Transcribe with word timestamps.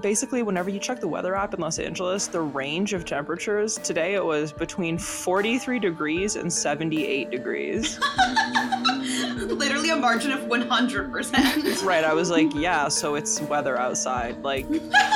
basically, 0.00 0.42
whenever 0.42 0.70
you 0.70 0.78
check 0.78 1.00
the 1.00 1.08
weather 1.08 1.34
app 1.34 1.54
in 1.54 1.60
Los 1.60 1.78
Angeles, 1.78 2.26
the 2.26 2.40
range 2.40 2.92
of 2.92 3.04
temperatures 3.04 3.78
today 3.78 4.14
it 4.14 4.24
was 4.24 4.52
between 4.52 4.98
43 4.98 5.78
degrees 5.78 6.36
and 6.36 6.52
78 6.52 7.30
degrees. 7.30 7.98
Literally 9.36 9.90
a 9.90 9.96
margin 9.96 10.32
of 10.32 10.40
100%. 10.40 11.84
right. 11.84 12.04
I 12.04 12.12
was 12.12 12.30
like, 12.30 12.54
yeah, 12.54 12.88
so 12.88 13.14
it's 13.14 13.40
weather 13.42 13.78
outside. 13.78 14.42
Like, 14.42 14.66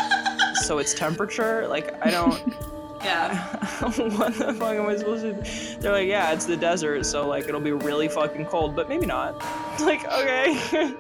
so 0.63 0.79
it's 0.79 0.95
temperature. 0.95 1.67
Like, 1.69 1.95
I 2.05 2.11
don't. 2.11 2.41
Yeah. 3.03 3.57
what 3.81 4.35
the 4.35 4.53
fuck 4.53 4.75
am 4.75 4.87
I 4.87 4.95
supposed 4.95 5.23
to? 5.23 5.81
They're 5.81 5.91
like, 5.93 6.07
yeah, 6.07 6.33
it's 6.33 6.45
the 6.45 6.55
desert, 6.55 7.07
so 7.07 7.27
like 7.27 7.49
it'll 7.49 7.59
be 7.59 7.73
really 7.73 8.09
fucking 8.09 8.45
cold, 8.45 8.77
but 8.77 8.91
maybe 8.91 9.07
not. 9.07 9.39
Like, 9.81 10.05
okay. 10.05 10.95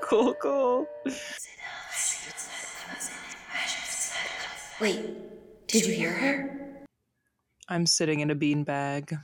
cool, 0.00 0.32
cool. 0.32 0.88
Wait, 4.82 5.68
did 5.68 5.86
you 5.86 5.94
hear 5.94 6.10
her? 6.12 6.84
I'm 7.68 7.86
sitting 7.86 8.18
in 8.18 8.30
a 8.32 8.34
beanbag. 8.34 9.16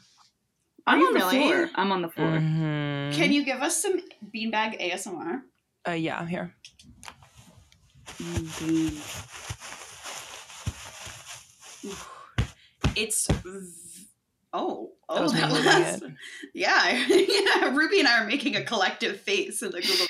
I'm 0.87 1.01
you 1.01 1.09
on 1.09 1.15
the 1.15 1.21
floor. 1.21 1.71
I'm 1.75 1.91
on 1.91 2.01
the 2.03 2.09
floor. 2.09 2.29
Mhm. 2.39 3.13
Can 3.13 3.33
you 3.33 3.45
give 3.45 3.61
us 3.61 3.77
some 3.83 4.01
beanbag 4.33 4.81
ASMR? 4.81 5.43
Uh, 5.87 5.91
yeah, 5.93 6.19
I'm 6.21 6.29
here. 6.29 6.55
It's. 12.97 13.27
v- 13.29 13.85
Oh, 14.51 14.93
That 15.11 15.19
oh, 15.19 15.23
was 15.25 15.33
that 15.35 15.51
moving 15.51 15.65
was. 15.67 16.03
Yeah, 16.55 16.91
yeah. 17.09 17.75
Ruby 17.77 17.99
and 17.99 18.09
I 18.09 18.21
are 18.23 18.27
making 18.27 18.57
a 18.57 18.65
collective 18.65 19.21
face 19.21 19.61
in 19.63 19.71
the 19.73 19.83
Google. 19.83 20.07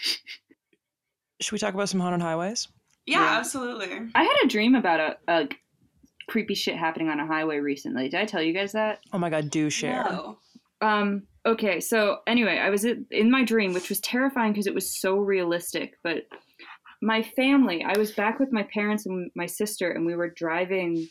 Should 1.40 1.52
we 1.52 1.58
talk 1.58 1.74
about 1.74 1.88
some 1.88 1.98
haunted 1.98 2.22
highways? 2.22 2.68
Yeah, 3.08 3.20
Yeah. 3.22 3.38
absolutely. 3.38 3.90
I 4.14 4.22
had 4.22 4.36
a 4.44 4.48
dream 4.48 4.74
about 4.74 5.00
a, 5.00 5.16
a 5.28 5.48
creepy 6.28 6.54
shit 6.54 6.76
happening 6.76 7.08
on 7.08 7.18
a 7.20 7.26
highway 7.26 7.58
recently. 7.58 8.08
Did 8.08 8.20
I 8.20 8.24
tell 8.26 8.42
you 8.42 8.52
guys 8.52 8.72
that? 8.72 9.00
Oh 9.12 9.18
my 9.18 9.30
god, 9.30 9.50
do 9.50 9.70
share. 9.70 10.04
No. 10.04 10.38
Um. 10.80 11.22
Okay. 11.46 11.80
So 11.80 12.18
anyway, 12.26 12.58
I 12.58 12.70
was 12.70 12.84
in 12.84 13.06
in 13.10 13.30
my 13.30 13.44
dream, 13.44 13.72
which 13.72 13.88
was 13.88 14.00
terrifying 14.00 14.52
because 14.52 14.66
it 14.66 14.74
was 14.74 15.00
so 15.00 15.16
realistic. 15.16 15.94
But 16.04 16.26
my 17.00 17.22
family, 17.22 17.82
I 17.84 17.96
was 17.98 18.12
back 18.12 18.38
with 18.38 18.52
my 18.52 18.64
parents 18.74 19.06
and 19.06 19.30
my 19.34 19.46
sister, 19.46 19.90
and 19.90 20.04
we 20.06 20.14
were 20.14 20.28
driving 20.28 21.08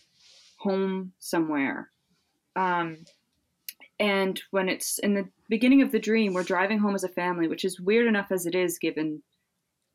home 0.59 1.13
somewhere. 1.19 1.89
Um. 2.55 2.97
And 3.99 4.39
when 4.51 4.69
it's 4.69 4.99
in 4.99 5.15
the 5.15 5.27
beginning 5.49 5.81
of 5.81 5.91
the 5.91 5.97
dream, 5.97 6.33
we're 6.33 6.43
driving 6.43 6.77
home 6.77 6.93
as 6.93 7.03
a 7.03 7.09
family, 7.09 7.47
which 7.47 7.65
is 7.65 7.79
weird 7.81 8.05
enough 8.05 8.31
as 8.31 8.45
it 8.45 8.53
is, 8.53 8.77
given 8.77 9.23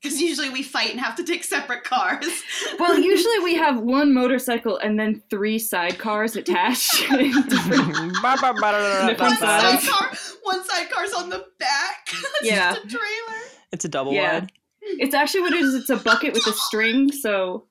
Because 0.03 0.21
usually 0.21 0.51
we 0.51 0.63
fight 0.65 0.91
and 0.91 0.99
have 1.01 1.15
to 1.17 1.25
take 1.25 1.45
separate 1.45 1.85
cars. 1.85 2.27
Well, 2.79 2.99
usually 2.99 3.39
we 3.41 3.55
have 3.57 3.79
one 3.81 4.13
motorcycle 4.13 4.79
and 4.79 4.99
then 4.99 5.23
three 5.31 5.59
sidecars 5.59 6.35
attached. 6.37 7.09
One 7.11 8.13
ba, 8.23 8.37
ba. 8.61 9.37
sides. 9.37 9.85
sidecar, 9.87 10.13
one 10.43 10.65
sidecar's 10.65 11.13
on 11.13 11.29
the 11.31 11.45
back. 11.61 12.09
It's 12.11 12.41
Yeah. 12.43 12.73
just 12.75 12.87
a 12.87 12.89
trailer. 12.89 13.41
It's 13.73 13.85
a 13.85 13.89
double 13.89 14.13
Yeah. 14.13 14.41
wide. 14.41 14.53
it's 14.83 15.15
actually 15.15 15.43
what 15.43 15.53
it 15.53 15.61
is. 15.61 15.75
It's 15.75 15.91
a 15.91 15.97
bucket 15.97 16.35
with 16.35 16.47
a 16.49 16.53
string, 16.53 17.13
so 17.13 17.67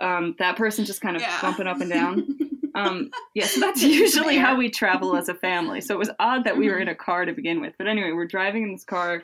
um, 0.00 0.34
that 0.38 0.56
person 0.56 0.84
just 0.84 1.00
kind 1.00 1.16
of 1.16 1.22
Yeah. 1.22 1.40
bumping 1.40 1.66
up 1.66 1.80
and 1.80 1.90
down. 1.90 2.38
Um, 2.74 3.10
yeah, 3.34 3.46
so 3.46 3.60
that's 3.60 3.82
usually 3.82 4.36
how 4.36 4.56
we 4.56 4.68
travel 4.68 5.16
as 5.16 5.28
a 5.28 5.34
family. 5.34 5.80
So 5.80 5.94
it 5.94 5.98
was 5.98 6.10
odd 6.18 6.44
that 6.44 6.56
we 6.58 6.68
were 6.68 6.78
in 6.78 6.88
a 6.88 6.94
car 6.94 7.24
to 7.24 7.32
begin 7.32 7.60
with. 7.60 7.74
But 7.78 7.86
anyway, 7.86 8.12
we're 8.12 8.26
driving 8.26 8.64
in 8.64 8.72
this 8.72 8.84
car, 8.84 9.22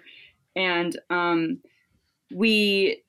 and 0.56 0.98
um, 1.10 1.58
we 2.34 3.02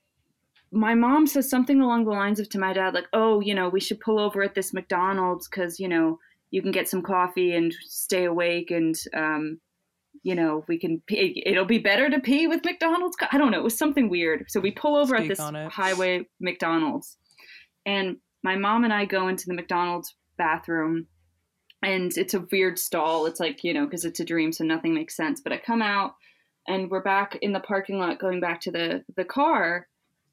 my 0.72 0.96
mom 0.96 1.28
says 1.28 1.50
something 1.50 1.82
along 1.82 2.06
the 2.06 2.12
lines 2.12 2.40
of 2.40 2.48
to 2.50 2.60
my 2.60 2.74
dad 2.74 2.94
like 2.94 3.08
oh 3.14 3.40
you 3.42 3.54
know 3.54 3.70
we 3.70 3.80
should 3.80 4.00
pull 4.00 4.20
over 4.20 4.42
at 4.42 4.56
this 4.56 4.74
mcdonald's 4.74 5.48
because 5.48 5.80
you 5.80 5.88
know 5.88 6.18
you 6.52 6.62
can 6.62 6.72
get 6.72 6.88
some 6.88 7.02
coffee 7.02 7.54
and 7.56 7.74
stay 7.82 8.26
awake 8.26 8.72
and 8.72 8.96
um, 9.16 9.60
you 10.24 10.36
know 10.36 10.64
we 10.68 10.78
can 10.78 11.02
pee. 11.08 11.42
it'll 11.46 11.66
be 11.66 11.80
better 11.80 12.10
to 12.10 12.20
pee 12.20 12.48
with 12.48 12.64
mcdonald's 12.64 13.18
i 13.32 13.38
don't 13.38 13.52
know 13.52 13.58
it 13.60 13.64
was 13.64 13.78
something 13.78 14.10
weird. 14.10 14.46
So 14.50 14.60
we 14.60 14.72
pull 14.72 14.96
over 14.96 15.16
at 15.16 15.28
this 15.28 15.40
highway 15.40 16.28
mcdonald's. 16.40 17.18
And 17.86 18.18
my 18.44 18.56
mom 18.56 18.84
and 18.84 18.94
i 18.94 19.06
go 19.06 19.28
into 19.28 19.48
the 19.48 19.54
mcdonald's 19.54 20.16
bathroom 20.38 21.08
and 21.84 22.16
it's 22.16 22.36
a 22.36 22.46
weird 22.52 22.78
stall. 22.78 23.26
It's 23.26 23.40
like 23.40 23.64
you 23.64 23.74
know 23.74 23.86
because 23.86 24.06
it's 24.06 24.20
a 24.20 24.26
dream 24.26 24.52
so 24.52 24.64
nothing 24.64 24.94
makes 24.94 25.16
sense. 25.16 25.42
But 25.42 25.54
i 25.54 25.58
come 25.58 25.82
out 25.82 26.16
and 26.68 26.90
we're 26.90 27.02
back 27.04 27.38
in 27.42 27.54
the 27.54 27.60
parking 27.60 27.98
lot 28.00 28.20
going 28.20 28.40
back 28.40 28.62
to 28.62 28.72
the 28.72 29.04
the 29.16 29.26
car 29.26 29.88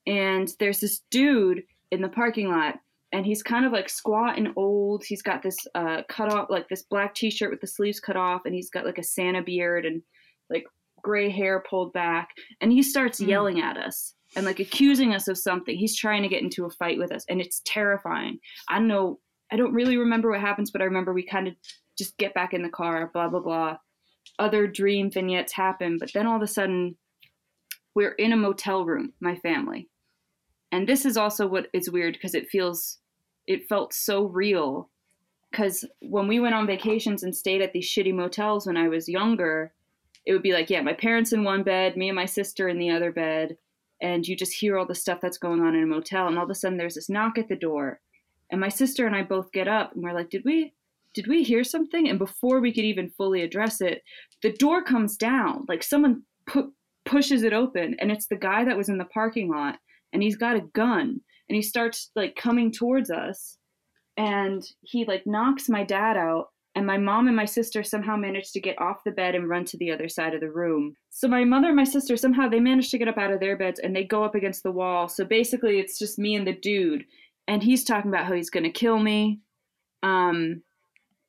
and 0.06 0.52
there's 0.58 0.80
this 0.80 1.00
dude 1.10 1.62
in 1.90 2.02
the 2.02 2.08
parking 2.08 2.48
lot 2.48 2.76
and 3.12 3.24
he's 3.24 3.42
kind 3.42 3.64
of 3.64 3.72
like 3.72 3.88
squat 3.88 4.36
and 4.36 4.48
old. 4.56 5.02
He's 5.04 5.22
got 5.22 5.42
this 5.42 5.56
uh 5.74 6.02
cut 6.08 6.32
off 6.32 6.48
like 6.50 6.68
this 6.68 6.82
black 6.82 7.14
t-shirt 7.14 7.50
with 7.50 7.60
the 7.60 7.66
sleeves 7.66 8.00
cut 8.00 8.16
off 8.16 8.42
and 8.44 8.54
he's 8.54 8.70
got 8.70 8.84
like 8.84 8.98
a 8.98 9.02
santa 9.02 9.42
beard 9.42 9.86
and 9.86 10.02
like 10.50 10.64
gray 11.02 11.30
hair 11.30 11.62
pulled 11.68 11.92
back 11.92 12.28
and 12.60 12.72
he 12.72 12.82
starts 12.82 13.18
Hmm. 13.18 13.28
yelling 13.28 13.60
at 13.60 13.76
us 13.76 14.14
and 14.36 14.44
like 14.44 14.60
accusing 14.60 15.14
us 15.14 15.28
of 15.28 15.38
something. 15.38 15.76
He's 15.76 15.96
trying 15.96 16.22
to 16.22 16.28
get 16.28 16.42
into 16.42 16.66
a 16.66 16.70
fight 16.70 16.98
with 16.98 17.12
us 17.12 17.24
and 17.30 17.40
it's 17.40 17.62
terrifying. 17.64 18.38
I 18.68 18.78
don't 18.78 18.88
know 18.88 19.20
i 19.50 19.56
don't 19.56 19.72
really 19.72 19.96
remember 19.96 20.30
what 20.30 20.40
happens 20.40 20.70
but 20.70 20.82
i 20.82 20.84
remember 20.84 21.14
we 21.14 21.22
kind 21.24 21.48
of 21.48 21.54
just 21.96 22.16
get 22.18 22.34
back 22.34 22.52
in 22.52 22.62
the 22.62 22.68
car 22.68 23.10
blah 23.14 23.30
blah 23.30 23.40
blah 23.40 23.76
other 24.38 24.66
dream 24.66 25.10
vignettes 25.10 25.52
happen 25.52 25.98
but 25.98 26.12
then 26.12 26.26
all 26.26 26.36
of 26.36 26.42
a 26.42 26.46
sudden 26.46 26.96
we're 27.98 28.12
in 28.12 28.32
a 28.32 28.36
motel 28.36 28.84
room 28.84 29.12
my 29.18 29.34
family. 29.34 29.88
And 30.70 30.88
this 30.88 31.04
is 31.04 31.16
also 31.16 31.48
what 31.48 31.66
is 31.72 31.90
weird 31.90 32.14
because 32.14 32.32
it 32.32 32.48
feels 32.48 32.98
it 33.48 33.68
felt 33.68 33.92
so 33.92 34.22
real. 34.22 34.88
Because 35.50 35.84
when 36.00 36.28
we 36.28 36.38
went 36.38 36.54
on 36.54 36.64
vacations 36.64 37.24
and 37.24 37.34
stayed 37.34 37.60
at 37.60 37.72
these 37.72 37.88
shitty 37.88 38.14
motels 38.14 38.66
when 38.66 38.76
i 38.76 38.86
was 38.86 39.08
younger 39.08 39.72
it 40.26 40.32
would 40.34 40.42
be 40.42 40.52
like 40.52 40.68
yeah 40.68 40.82
my 40.82 40.92
parents 40.92 41.32
in 41.32 41.42
one 41.42 41.62
bed 41.62 41.96
me 41.96 42.10
and 42.10 42.16
my 42.16 42.26
sister 42.26 42.68
in 42.68 42.78
the 42.78 42.90
other 42.90 43.10
bed 43.10 43.56
and 44.00 44.28
you 44.28 44.36
just 44.36 44.52
hear 44.52 44.76
all 44.76 44.84
the 44.86 44.94
stuff 44.94 45.20
that's 45.22 45.38
going 45.38 45.60
on 45.60 45.74
in 45.74 45.82
a 45.82 45.86
motel 45.86 46.28
and 46.28 46.36
all 46.36 46.44
of 46.44 46.50
a 46.50 46.54
sudden 46.54 46.76
there's 46.76 46.96
this 46.96 47.08
knock 47.08 47.38
at 47.38 47.48
the 47.48 47.56
door 47.56 47.98
and 48.52 48.60
my 48.60 48.68
sister 48.68 49.06
and 49.06 49.16
i 49.16 49.22
both 49.22 49.50
get 49.50 49.66
up 49.66 49.94
and 49.94 50.04
we're 50.04 50.12
like 50.12 50.28
did 50.28 50.44
we 50.44 50.74
did 51.18 51.26
we 51.26 51.42
hear 51.42 51.64
something? 51.64 52.08
And 52.08 52.16
before 52.16 52.60
we 52.60 52.72
could 52.72 52.84
even 52.84 53.10
fully 53.10 53.42
address 53.42 53.80
it 53.80 54.02
the 54.40 54.52
door 54.52 54.84
comes 54.84 55.16
down. 55.16 55.64
Like 55.68 55.82
someone 55.82 56.22
pu- 56.46 56.72
pushes 57.04 57.42
it 57.42 57.52
open 57.52 57.96
and 57.98 58.12
it's 58.12 58.28
the 58.28 58.36
guy 58.36 58.64
that 58.64 58.76
was 58.76 58.88
in 58.88 58.98
the 58.98 59.04
parking 59.06 59.50
lot 59.50 59.80
and 60.12 60.22
he's 60.22 60.36
got 60.36 60.54
a 60.54 60.68
gun 60.74 61.20
and 61.48 61.56
he 61.56 61.60
starts 61.62 62.12
like 62.14 62.36
coming 62.36 62.70
towards 62.70 63.10
us. 63.10 63.56
And 64.16 64.64
he 64.82 65.04
like 65.06 65.26
knocks 65.26 65.68
my 65.68 65.82
dad 65.82 66.16
out 66.16 66.50
and 66.76 66.86
my 66.86 66.98
mom 66.98 67.26
and 67.26 67.34
my 67.34 67.46
sister 67.46 67.82
somehow 67.82 68.14
managed 68.16 68.52
to 68.52 68.60
get 68.60 68.80
off 68.80 69.02
the 69.04 69.10
bed 69.10 69.34
and 69.34 69.48
run 69.48 69.64
to 69.64 69.76
the 69.76 69.90
other 69.90 70.08
side 70.08 70.34
of 70.34 70.40
the 70.40 70.52
room. 70.52 70.94
So 71.10 71.26
my 71.26 71.42
mother 71.42 71.66
and 71.66 71.76
my 71.76 71.82
sister 71.82 72.16
somehow 72.16 72.48
they 72.48 72.60
managed 72.60 72.92
to 72.92 72.98
get 72.98 73.08
up 73.08 73.18
out 73.18 73.32
of 73.32 73.40
their 73.40 73.56
beds 73.56 73.80
and 73.80 73.96
they 73.96 74.04
go 74.04 74.22
up 74.22 74.36
against 74.36 74.62
the 74.62 74.70
wall. 74.70 75.08
So 75.08 75.24
basically 75.24 75.80
it's 75.80 75.98
just 75.98 76.16
me 76.16 76.36
and 76.36 76.46
the 76.46 76.52
dude 76.52 77.06
and 77.48 77.60
he's 77.60 77.82
talking 77.82 78.08
about 78.08 78.26
how 78.26 78.34
he's 78.34 78.50
going 78.50 78.62
to 78.62 78.70
kill 78.70 79.00
me. 79.00 79.40
Um 80.04 80.62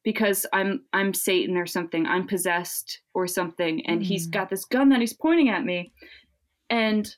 because 0.04 0.46
i'm 0.54 0.82
i'm 0.94 1.14
satan 1.14 1.58
or 1.58 1.66
something 1.66 2.06
i'm 2.08 2.26
possessed 2.28 3.02
or 3.14 3.28
something 3.28 3.86
and 3.86 4.02
he's 4.04 4.28
got 4.28 4.50
this 4.50 4.66
gun 4.66 4.90
that 4.90 5.00
he's 5.02 5.14
pointing 5.14 5.50
at 5.50 5.66
me 5.66 5.92
and 6.70 7.16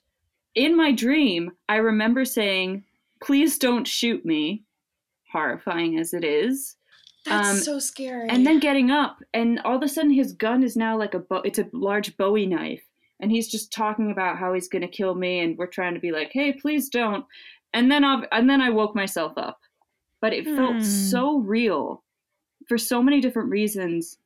in 0.55 0.75
my 0.75 0.91
dream, 0.91 1.51
I 1.69 1.77
remember 1.77 2.25
saying, 2.25 2.83
please 3.23 3.57
don't 3.57 3.87
shoot 3.87 4.25
me, 4.25 4.63
horrifying 5.31 5.97
as 5.97 6.13
it 6.13 6.23
is. 6.25 6.75
That's 7.25 7.49
Um, 7.49 7.57
so 7.57 7.79
scary. 7.79 8.27
And 8.29 8.45
then 8.45 8.59
getting 8.59 8.91
up, 8.91 9.19
and 9.33 9.59
all 9.61 9.77
of 9.77 9.81
a 9.83 9.87
sudden 9.87 10.11
his 10.11 10.33
gun 10.33 10.63
is 10.63 10.75
now 10.75 10.97
like 10.97 11.13
a, 11.13 11.19
bo- 11.19 11.41
it's 11.45 11.59
a 11.59 11.69
large 11.71 12.17
Bowie 12.17 12.45
knife. 12.47 12.83
And 13.21 13.31
he's 13.31 13.47
just 13.49 13.71
talking 13.71 14.11
about 14.11 14.37
how 14.37 14.53
he's 14.53 14.67
going 14.67 14.81
to 14.81 14.87
kill 14.89 15.15
me, 15.15 15.39
and 15.39 15.57
we're 15.57 15.67
trying 15.67 15.93
to 15.93 15.99
be 16.01 16.11
like, 16.11 16.31
hey, 16.33 16.51
please 16.51 16.89
don't. 16.89 17.25
And 17.73 17.89
then, 17.89 18.03
i 18.03 18.23
and 18.33 18.49
then 18.49 18.59
I 18.61 18.71
woke 18.71 18.93
myself 18.95 19.37
up. 19.37 19.59
But 20.19 20.33
it 20.33 20.43
felt 20.45 20.75
Hmm. 20.75 20.81
so 20.81 21.37
real 21.39 22.03
for 22.71 22.77
so 22.77 23.03
many 23.03 23.19
different 23.19 23.49
reasons. 23.49 24.17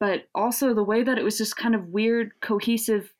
But 0.00 0.28
also 0.34 0.72
the 0.72 0.82
way 0.82 1.02
that 1.02 1.18
it 1.18 1.22
was 1.24 1.36
just 1.36 1.58
kind 1.58 1.74
of 1.74 1.88
weird, 1.88 2.32
cohesive 2.40 3.12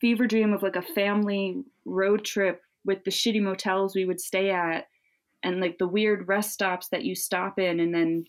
fever 0.00 0.28
dream 0.28 0.52
of 0.52 0.62
like 0.62 0.76
a 0.76 0.82
family 0.82 1.64
road 1.84 2.24
trip 2.24 2.62
with 2.84 3.02
the 3.02 3.10
shitty 3.10 3.42
motels 3.42 3.96
we 3.96 4.04
would 4.04 4.20
stay 4.20 4.50
at 4.52 4.86
and 5.42 5.60
like 5.60 5.76
the 5.78 5.88
weird 5.88 6.28
rest 6.28 6.52
stops 6.52 6.88
that 6.90 7.04
you 7.04 7.16
stop 7.16 7.58
in 7.58 7.80
and 7.80 7.92
then 7.92 8.26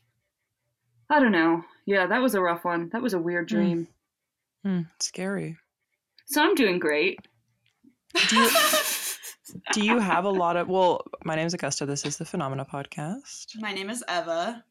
I 1.12 1.20
don't 1.20 1.32
know. 1.32 1.64
Yeah, 1.86 2.08
that 2.08 2.22
was 2.22 2.34
a 2.34 2.42
rough 2.42 2.66
one. 2.66 2.90
That 2.92 3.04
was 3.04 3.14
a 3.14 3.20
weird 3.20 3.46
Mm. 3.46 3.50
dream. 3.50 3.88
Hmm, 4.64 4.82
scary. 5.00 5.58
So 6.26 6.42
I'm 6.42 6.56
doing 6.56 6.80
great. 6.80 7.20
Do 8.30 8.36
you, 8.36 8.50
do 9.74 9.86
you 9.86 10.00
have 10.00 10.26
a 10.26 10.30
lot 10.30 10.58
of? 10.58 10.68
Well, 10.70 11.06
my 11.24 11.36
name 11.36 11.46
is 11.46 11.54
Augusta. 11.54 11.86
This 11.86 12.04
is 12.06 12.18
the 12.18 12.26
Phenomena 12.26 12.66
Podcast. 12.66 13.60
My 13.60 13.74
name 13.74 13.90
is 13.92 14.04
Eva. 14.10 14.64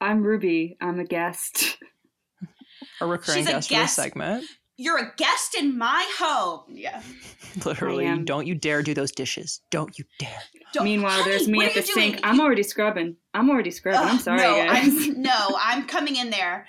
I'm 0.00 0.22
Ruby. 0.22 0.76
I'm 0.80 1.00
a 1.00 1.04
guest. 1.04 1.78
A 3.00 3.06
recurring 3.06 3.38
She's 3.44 3.48
a 3.48 3.52
guest 3.52 3.68
for 3.68 3.74
this 3.74 3.80
guest. 3.80 3.96
segment. 3.96 4.44
you're 4.76 4.98
a 4.98 5.12
guest 5.16 5.54
in 5.56 5.76
my 5.78 6.08
home. 6.18 6.62
Yeah. 6.70 7.02
Literally, 7.64 8.22
don't 8.24 8.46
you 8.46 8.54
dare 8.54 8.82
do 8.82 8.94
those 8.94 9.10
dishes. 9.12 9.60
Don't 9.70 9.96
you 9.98 10.04
dare. 10.18 10.40
Don't- 10.72 10.84
Meanwhile, 10.84 11.22
Honey, 11.22 11.30
there's 11.30 11.48
me 11.48 11.64
at 11.64 11.74
the 11.74 11.80
you 11.80 11.86
sink. 11.86 12.12
doing? 12.14 12.24
I'm 12.24 12.40
already 12.40 12.62
scrubbing. 12.62 13.16
I'm 13.34 13.50
already 13.50 13.70
scrubbing. 13.70 14.00
I'm 14.08 14.18
sorry, 14.18 14.38
no, 14.38 14.54
guys. 14.56 14.86
I'm, 14.86 15.22
no, 15.22 15.56
I'm 15.60 15.86
coming 15.86 16.16
in 16.16 16.30
there. 16.30 16.66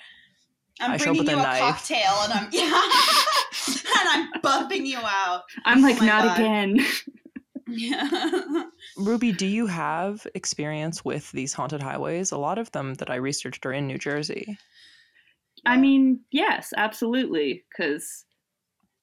I'm 0.80 0.92
I 0.92 0.96
bringing 0.96 1.24
you 1.26 1.30
a 1.30 1.34
a, 1.34 1.36
knife. 1.42 1.60
cocktail, 1.60 2.14
and 2.22 2.32
I'm 2.32 2.48
yeah, 2.52 2.82
and 4.00 4.08
I'm 4.34 4.40
bumping 4.40 4.86
you 4.86 4.98
out. 4.98 5.42
I'm 5.64 5.82
like, 5.82 6.00
Oh 6.00 6.06
not 6.06 6.24
God. 6.24 6.38
again. 6.40 6.86
Yeah. 7.68 8.64
Ruby, 8.96 9.32
do 9.32 9.46
you 9.46 9.66
have 9.66 10.26
experience 10.34 11.04
with 11.04 11.30
these 11.32 11.52
haunted 11.54 11.82
highways? 11.82 12.30
A 12.32 12.38
lot 12.38 12.58
of 12.58 12.70
them 12.72 12.94
that 12.94 13.10
I 13.10 13.16
researched 13.16 13.64
are 13.66 13.72
in 13.72 13.86
New 13.86 13.98
Jersey. 13.98 14.58
I 15.66 15.76
mean, 15.76 16.20
yes, 16.30 16.72
absolutely. 16.76 17.64
Because, 17.70 18.24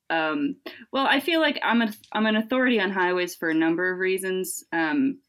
um, 0.09 0.57
well, 0.91 1.05
I 1.07 1.19
feel 1.19 1.39
like 1.41 1.59
I'm 1.63 1.81
a 1.81 1.93
I'm 2.11 2.25
an 2.25 2.35
authority 2.35 2.79
on 2.79 2.91
highways 2.91 3.35
for 3.35 3.49
a 3.49 3.53
number 3.53 3.91
of 3.91 3.99
reasons. 3.99 4.63
Um, 4.71 5.19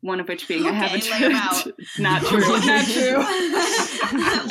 one 0.00 0.18
of 0.20 0.28
which 0.28 0.48
being 0.48 0.66
I 0.66 0.70
Okay, 0.70 0.78
haven't 0.78 1.04
lay 1.10 1.24
'em 1.24 1.32
out. 1.34 1.66
not 1.98 2.22
true, 2.22 2.40
not 2.40 2.86
true. 2.86 3.18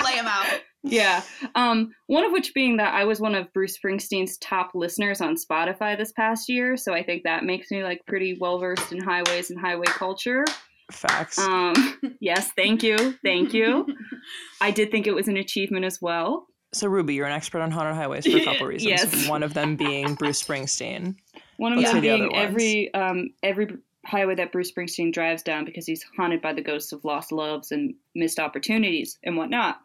Lay 0.05 0.15
them 0.15 0.27
out. 0.27 0.50
Yeah. 0.91 1.23
Um, 1.55 1.93
one 2.07 2.23
of 2.23 2.31
which 2.31 2.53
being 2.53 2.77
that 2.77 2.93
I 2.93 3.05
was 3.05 3.19
one 3.19 3.35
of 3.35 3.51
Bruce 3.53 3.77
Springsteen's 3.77 4.38
top 4.38 4.71
listeners 4.73 5.21
on 5.21 5.35
Spotify 5.35 5.97
this 5.97 6.11
past 6.11 6.49
year, 6.49 6.77
so 6.77 6.93
I 6.93 7.03
think 7.03 7.23
that 7.23 7.43
makes 7.43 7.71
me 7.71 7.83
like 7.83 8.05
pretty 8.05 8.38
well 8.39 8.59
versed 8.59 8.91
in 8.91 9.01
highways 9.01 9.49
and 9.49 9.59
highway 9.59 9.85
culture. 9.88 10.45
Facts. 10.91 11.39
Um, 11.39 11.99
yes, 12.19 12.51
thank 12.55 12.83
you, 12.83 13.15
thank 13.23 13.53
you. 13.53 13.88
I 14.61 14.71
did 14.71 14.91
think 14.91 15.07
it 15.07 15.15
was 15.15 15.27
an 15.27 15.38
achievement 15.38 15.85
as 15.85 16.01
well. 16.01 16.47
so, 16.73 16.88
Ruby, 16.88 17.15
you're 17.15 17.27
an 17.27 17.33
expert 17.33 17.61
on 17.61 17.71
haunted 17.71 17.95
highways 17.95 18.25
for 18.25 18.38
a 18.38 18.43
couple 18.43 18.67
reasons. 18.67 18.89
Yes. 18.89 19.27
One 19.27 19.43
of 19.43 19.53
them 19.53 19.75
being 19.75 20.15
Bruce 20.15 20.43
Springsteen. 20.43 21.15
One 21.57 21.73
of 21.73 21.79
Let's 21.79 21.91
them 21.91 22.01
the 22.01 22.07
being 22.07 22.25
other 22.33 22.35
every 22.35 22.93
um, 22.93 23.29
every 23.43 23.77
highway 24.05 24.35
that 24.35 24.51
Bruce 24.51 24.71
Springsteen 24.71 25.13
drives 25.13 25.43
down 25.43 25.65
because 25.65 25.85
he's 25.85 26.03
haunted 26.17 26.41
by 26.41 26.53
the 26.53 26.61
ghosts 26.61 26.91
of 26.91 27.05
lost 27.05 27.31
loves 27.31 27.71
and 27.71 27.93
missed 28.15 28.39
opportunities 28.39 29.17
and 29.23 29.38
whatnot. 29.38 29.79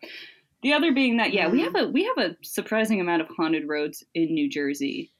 The 0.66 0.72
other 0.72 0.92
being 0.92 1.18
that 1.18 1.32
yeah, 1.32 1.46
we 1.48 1.60
have 1.60 1.76
a 1.76 1.86
we 1.86 2.02
have 2.02 2.18
a 2.18 2.36
surprising 2.42 3.00
amount 3.00 3.22
of 3.22 3.28
haunted 3.28 3.68
roads 3.68 4.02
in 4.14 4.34
New 4.34 4.50
Jersey. 4.50 5.12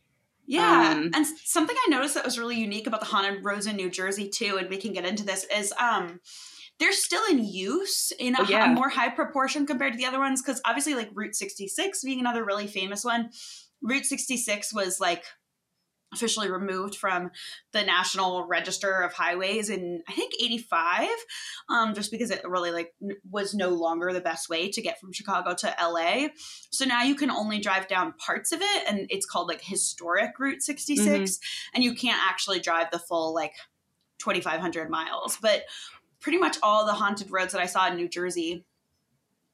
Yeah, 0.45 0.95
Um, 0.97 1.11
and 1.15 1.25
something 1.25 1.77
I 1.87 1.89
noticed 1.89 2.15
that 2.15 2.25
was 2.25 2.37
really 2.37 2.59
unique 2.59 2.89
about 2.89 2.99
the 2.99 3.07
haunted 3.07 3.45
roads 3.45 3.69
in 3.69 3.77
New 3.77 3.89
Jersey 3.89 4.29
too, 4.29 4.57
and 4.59 4.69
we 4.69 4.77
can 4.77 4.93
get 4.93 5.05
into 5.05 5.25
this 5.25 5.47
is 5.57 5.73
um, 5.79 6.19
they're 6.81 6.93
still 6.93 7.23
in 7.31 7.45
use 7.45 8.13
in 8.19 8.35
a, 8.35 8.41
Oh, 8.41 8.47
yeah. 8.49 8.73
a 8.73 8.75
more 8.75 8.89
high 8.89 9.09
proportion 9.09 9.67
compared 9.67 9.93
to 9.93 9.97
the 9.99 10.05
other 10.05 10.19
ones. 10.19 10.43
Because 10.43 10.61
obviously, 10.65 10.97
like 10.97 11.11
Route 11.15 11.37
sixty 11.37 11.69
six 11.69 12.03
being 12.03 12.19
another 12.19 12.45
really 12.45 12.67
famous 12.67 13.05
one, 13.05 13.31
Route 13.81 14.05
sixty 14.05 14.37
six 14.37 14.75
was 14.75 14.99
like 14.99 15.23
officially 16.17 16.51
removed 16.51 16.97
from 16.97 17.31
the 17.73 17.83
National 17.83 18.47
Register 18.47 19.03
of 19.03 19.13
Highways 19.13 19.69
in 19.71 20.03
I 20.09 20.13
think 20.13 20.33
85 20.41 21.09
um 21.69 21.95
just 21.95 22.11
because 22.11 22.31
it 22.31 22.41
really 22.49 22.71
like 22.71 22.95
n- 23.03 23.17
was 23.31 23.55
no 23.55 23.69
longer 23.69 24.13
the 24.13 24.21
best 24.21 24.49
way 24.49 24.71
to 24.71 24.83
get 24.83 24.99
from 24.99 25.13
Chicago 25.13 25.55
to 25.55 25.75
LA. 25.81 26.29
So 26.71 26.85
now 26.85 27.03
you 27.03 27.15
can 27.15 27.31
only 27.31 27.61
drive 27.61 27.87
down 27.87 28.15
parts 28.15 28.53
of 28.53 28.61
it 28.63 28.89
and 28.89 29.07
it's 29.11 29.27
called 29.27 29.49
like 29.49 29.63
historic 29.63 30.39
Route 30.39 30.63
66 30.63 31.39
and 31.75 31.85
you 31.85 31.95
can't 31.95 32.21
actually 32.27 32.61
drive 32.61 32.91
the 32.91 32.99
full 32.99 33.35
like 33.35 33.55
2500 34.19 34.91
miles. 34.91 35.39
But 35.41 35.65
pretty 36.21 36.39
much 36.39 36.57
all 36.63 36.87
the 36.87 36.95
haunted 36.95 37.31
roads 37.31 37.53
that 37.53 37.61
I 37.61 37.67
saw 37.67 37.89
in 37.89 37.97
New 37.97 38.09
Jersey 38.09 38.65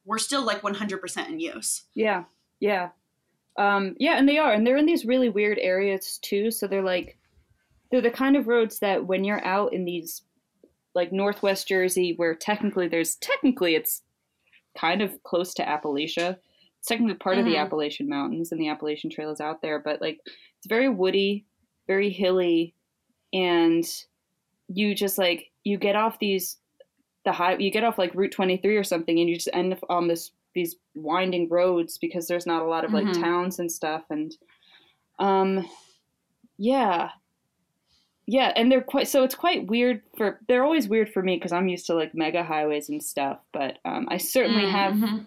were 0.04 0.18
still 0.18 0.44
like 0.44 0.62
100% 0.62 1.28
in 1.28 1.40
use. 1.40 1.82
Yeah, 1.94 2.24
yeah, 2.60 2.90
um, 3.58 3.94
yeah, 3.98 4.16
and 4.18 4.28
they 4.28 4.38
are, 4.38 4.52
and 4.52 4.66
they're 4.66 4.76
in 4.76 4.86
these 4.86 5.04
really 5.04 5.28
weird 5.28 5.58
areas 5.58 6.18
too. 6.22 6.50
So 6.50 6.66
they're 6.66 6.82
like 6.82 7.18
they're 7.90 8.00
the 8.00 8.10
kind 8.10 8.36
of 8.36 8.48
roads 8.48 8.78
that 8.78 9.06
when 9.06 9.24
you're 9.24 9.44
out 9.44 9.72
in 9.72 9.84
these 9.84 10.22
like 10.94 11.12
Northwest 11.12 11.68
Jersey, 11.68 12.14
where 12.16 12.34
technically 12.34 12.88
there's 12.88 13.16
technically 13.16 13.74
it's 13.74 14.02
kind 14.76 15.02
of 15.02 15.22
close 15.22 15.52
to 15.54 15.64
Appalachia. 15.64 16.38
It's 16.78 16.88
technically 16.88 17.16
part 17.16 17.38
of 17.38 17.44
the 17.44 17.54
Mhm. 17.54 17.60
Appalachian 17.60 18.08
Mountains, 18.08 18.50
and 18.52 18.60
the 18.60 18.68
Appalachian 18.68 19.10
Trail 19.10 19.30
is 19.30 19.40
out 19.40 19.62
there. 19.62 19.78
But 19.78 20.00
like, 20.00 20.20
it's 20.24 20.66
very 20.66 20.88
woody, 20.88 21.44
very 21.86 22.10
hilly, 22.10 22.74
and 23.32 23.84
you 24.68 24.94
just 24.94 25.18
like 25.18 25.50
you 25.64 25.76
get 25.76 25.96
off 25.96 26.18
these 26.18 26.58
the 27.24 27.32
high 27.32 27.56
you 27.56 27.70
get 27.70 27.84
off 27.84 27.98
like 27.98 28.14
Route 28.14 28.32
23 28.32 28.76
or 28.76 28.84
something, 28.84 29.20
and 29.20 29.28
you 29.28 29.36
just 29.36 29.50
end 29.52 29.72
up 29.72 29.80
on 29.88 30.08
this 30.08 30.32
these 30.54 30.76
winding 30.94 31.48
roads 31.48 31.98
because 31.98 32.26
there's 32.28 32.46
not 32.46 32.62
a 32.62 32.66
lot 32.66 32.84
of 32.84 32.92
like 32.92 33.06
Mhm. 33.06 33.20
towns 33.20 33.58
and 33.58 33.70
stuff, 33.70 34.04
and 34.10 34.36
um, 35.18 35.68
yeah, 36.58 37.10
yeah, 38.26 38.52
and 38.56 38.70
they're 38.70 38.80
quite 38.82 39.08
so 39.08 39.24
it's 39.24 39.34
quite 39.34 39.66
weird 39.66 40.02
for 40.16 40.40
they're 40.48 40.64
always 40.64 40.88
weird 40.88 41.12
for 41.12 41.22
me 41.22 41.36
because 41.36 41.52
I'm 41.52 41.68
used 41.68 41.86
to 41.86 41.94
like 41.94 42.14
mega 42.14 42.42
highways 42.44 42.88
and 42.88 43.02
stuff, 43.02 43.38
but 43.52 43.78
um, 43.84 44.06
I 44.10 44.16
certainly 44.18 44.66
have 44.70 44.94
Mhm. 44.94 45.26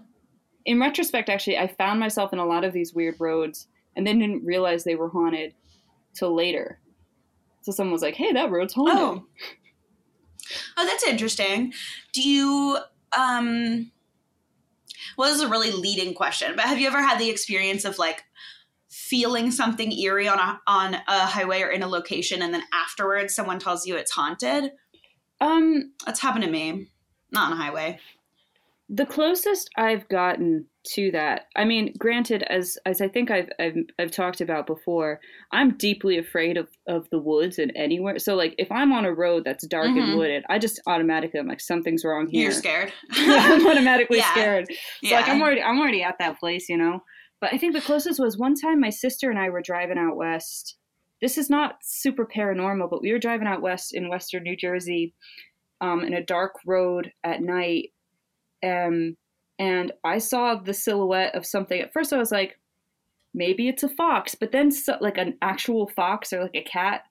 in 0.66 0.80
retrospect, 0.80 1.30
actually, 1.30 1.58
I 1.58 1.68
found 1.68 2.00
myself 2.00 2.34
in 2.34 2.40
a 2.40 2.46
lot 2.46 2.64
of 2.64 2.74
these 2.74 2.94
weird 2.94 3.16
roads 3.20 3.68
and 3.96 4.06
then 4.08 4.20
didn't 4.20 4.44
realize 4.46 4.84
they 4.84 4.96
were 4.96 5.10
haunted 5.10 5.54
till 6.14 6.34
later. 6.34 6.80
So 7.62 7.72
someone 7.72 7.94
was 7.94 8.02
like, 8.02 8.16
"Hey, 8.16 8.32
that 8.34 8.50
road's 8.52 8.74
haunted." 8.74 8.98
Oh. 8.98 9.26
Oh, 10.78 10.86
that's 10.86 11.04
interesting. 11.08 11.74
Do 12.14 12.28
you 12.28 12.78
um 13.18 13.92
well 15.18 15.30
this 15.30 15.38
is 15.38 15.44
a 15.44 15.50
really 15.50 15.72
leading 15.72 16.14
question, 16.14 16.54
but 16.56 16.66
have 16.66 16.80
you 16.80 16.88
ever 16.88 17.02
had 17.02 17.20
the 17.20 17.30
experience 17.30 17.86
of 17.86 17.98
like 17.98 18.24
feeling 18.90 19.52
something 19.52 19.92
eerie 19.92 20.28
on 20.28 20.40
a 20.40 20.62
on 20.68 20.94
a 20.94 21.26
highway 21.26 21.62
or 21.62 21.70
in 21.70 21.84
a 21.84 21.88
location 21.88 22.42
and 22.42 22.54
then 22.54 22.64
afterwards 22.74 23.36
someone 23.36 23.60
tells 23.60 23.86
you 23.86 23.96
it's 23.96 24.12
haunted? 24.12 24.72
Um, 25.42 25.94
That's 26.06 26.20
happened 26.20 26.46
to 26.46 26.50
me. 26.50 26.88
Not 27.32 27.52
on 27.52 27.58
a 27.58 27.62
highway. 27.62 28.00
The 28.88 29.06
closest 29.06 29.70
I've 29.78 30.08
gotten 30.10 30.68
to 30.94 31.10
that, 31.12 31.48
I 31.56 31.66
mean, 31.66 31.94
granted, 31.98 32.44
as 32.44 32.78
as 32.86 33.02
I 33.02 33.08
think 33.08 33.32
I've 33.32 33.50
I've, 33.60 33.76
I've 33.98 34.12
talked 34.12 34.42
about 34.42 34.68
before, 34.68 35.20
I'm 35.52 35.76
deeply 35.78 36.18
afraid 36.20 36.56
of 36.58 36.68
of 36.88 37.10
the 37.10 37.18
woods 37.18 37.58
and 37.58 37.72
anywhere. 37.76 38.20
So 38.20 38.36
like, 38.36 38.54
if 38.60 38.72
I'm 38.72 38.94
on 38.94 39.04
a 39.06 39.12
road 39.14 39.44
that's 39.44 39.66
dark 39.68 39.88
Mhm. 39.88 40.04
and 40.04 40.18
wooded, 40.18 40.44
I 40.50 40.60
just 40.60 40.80
automatically 40.86 41.40
I'm 41.40 41.48
like, 41.48 41.62
something's 41.62 42.06
wrong 42.06 42.28
here. 42.30 42.44
You're 42.44 42.52
scared. 42.52 42.94
I'm 43.12 43.66
automatically 43.66 44.18
Yeah. 44.20 44.32
scared. 44.34 44.68
So 44.70 44.76
yeah. 45.02 45.16
like 45.22 45.30
I'm 45.30 45.42
already 45.42 45.64
I'm 45.64 45.80
already 45.80 46.04
at 46.04 46.18
that 46.20 46.40
place, 46.40 46.70
you 46.70 46.78
know. 46.78 47.02
But 47.42 47.54
I 47.54 47.58
think 47.58 47.74
the 47.74 47.82
closest 47.82 48.20
was 48.20 48.38
one 48.38 48.54
time 48.56 48.80
my 48.80 48.92
sister 48.92 49.30
and 49.32 49.40
I 49.40 49.50
were 49.50 49.62
driving 49.62 49.98
out 49.98 50.16
west. 50.16 50.78
This 51.22 51.38
is 51.40 51.50
not 51.50 51.78
super 51.82 52.26
paranormal, 52.28 52.90
but 52.92 53.02
we 53.02 53.12
were 53.12 53.20
driving 53.20 53.48
out 53.48 53.62
west 53.64 53.96
in 53.96 54.10
western 54.10 54.44
New 54.44 54.56
Jersey, 54.56 55.14
um, 55.82 56.02
in 56.04 56.14
a 56.14 56.24
dark 56.24 56.54
road 56.68 57.12
at 57.24 57.42
night, 57.42 57.90
um, 58.66 59.16
and 59.60 59.92
I 60.04 60.18
saw 60.18 60.56
the 60.56 60.74
silhouette 60.74 61.36
of 61.36 61.46
something. 61.46 61.80
At 61.80 61.94
first, 61.94 62.12
I 62.12 62.18
was 62.18 62.32
like, 62.32 62.60
maybe 63.34 63.68
it's 63.68 63.84
a 63.84 63.90
fox, 63.90 64.36
but 64.36 64.52
then 64.52 64.72
so, 64.72 64.98
like 65.02 65.18
an 65.18 65.38
actual 65.42 65.88
fox 65.88 66.34
or 66.34 66.42
like 66.44 66.56
a 66.56 66.64
cat 66.64 67.04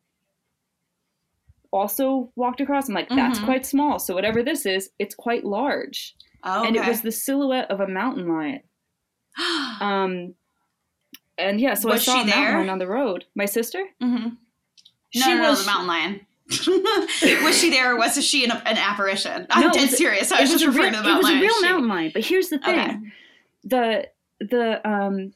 also 1.73 2.31
walked 2.37 2.61
across. 2.61 2.89
I'm 2.89 2.95
like, 2.95 3.09
that's 3.09 3.39
Mhm. 3.41 3.45
quite 3.45 3.67
small. 3.67 3.99
So 3.99 4.15
whatever 4.15 4.43
this 4.43 4.65
is, 4.67 4.91
it's 4.99 5.15
quite 5.15 5.45
large 5.45 6.15
oh, 6.45 6.65
and 6.65 6.77
it 6.77 6.87
was 6.87 7.03
the 7.03 7.11
silhouette 7.13 7.71
of 7.71 7.81
a 7.81 7.89
mountain 7.89 8.29
lion. 8.29 8.61
Um, 9.81 10.35
and 11.37 11.61
yeah, 11.61 11.75
so 11.75 11.89
Was 11.89 12.03
I 12.03 12.05
saw 12.05 12.15
she 12.25 12.31
a 12.31 12.35
mountain 12.37 12.55
lion 12.55 12.69
on 12.71 12.79
the 12.79 12.87
road. 12.87 13.25
My 13.35 13.45
sister? 13.47 13.83
hmm 14.01 14.29
She 15.11 15.19
No, 15.21 15.27
no, 15.35 15.43
no, 15.43 15.51
was- 15.51 15.61
the 15.65 15.67
mountain 15.67 15.87
lion. 15.89 16.27
Was 16.51 17.59
she 17.59 17.71
there 17.71 17.93
or 17.95 17.97
was 17.97 18.23
she 18.25 18.45
an, 18.45 18.51
an 18.53 18.77
apparition? 18.79 19.47
I'm 19.51 19.63
No, 19.67 19.71
dead 19.73 19.89
was- 19.91 19.97
serious. 19.99 20.31
I 20.33 20.39
it 20.39 20.41
was, 20.43 20.53
was 20.53 20.61
just 20.63 20.65
a 20.65 20.79
real, 20.79 20.91
referring 20.91 20.95
to 20.95 21.03
the 21.03 21.09
it 21.09 21.13
mountain 21.13 21.19
was 21.23 21.29
a 21.29 21.33
lion. 21.33 21.41
real 21.43 21.55
She- 21.55 21.63
mountain 21.69 21.89
lion. 21.89 22.11
But 22.15 22.25
here's 22.25 22.49
the 22.49 22.59
thing: 22.59 22.79
Okay. 22.79 22.97
the 23.65 24.09
the 24.41 24.89
um 24.89 25.33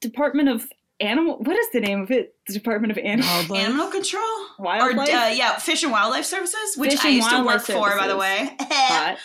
Department 0.00 0.48
of 0.48 0.66
Animal. 1.00 1.38
What 1.38 1.56
is 1.56 1.70
the 1.70 1.80
name 1.80 2.00
of 2.02 2.10
it? 2.10 2.34
The 2.46 2.52
Department 2.52 2.90
of 2.90 2.98
Animal 2.98 3.28
Wildlife? 3.28 3.64
Animal 3.66 3.88
control? 3.88 4.22
Wildlife. 4.58 5.08
Or, 5.08 5.12
uh, 5.12 5.28
yeah, 5.28 5.56
Fish 5.58 5.82
and 5.82 5.92
Wildlife 5.92 6.24
Services, 6.24 6.76
which 6.76 6.92
Fish 6.92 7.04
I 7.04 7.08
used 7.08 7.28
to 7.30 7.36
work 7.36 7.46
Wildlife 7.46 7.66
for, 7.66 7.96
by 7.98 8.08
the 8.08 8.16
way. 8.16 8.56
Hot. 8.60 9.18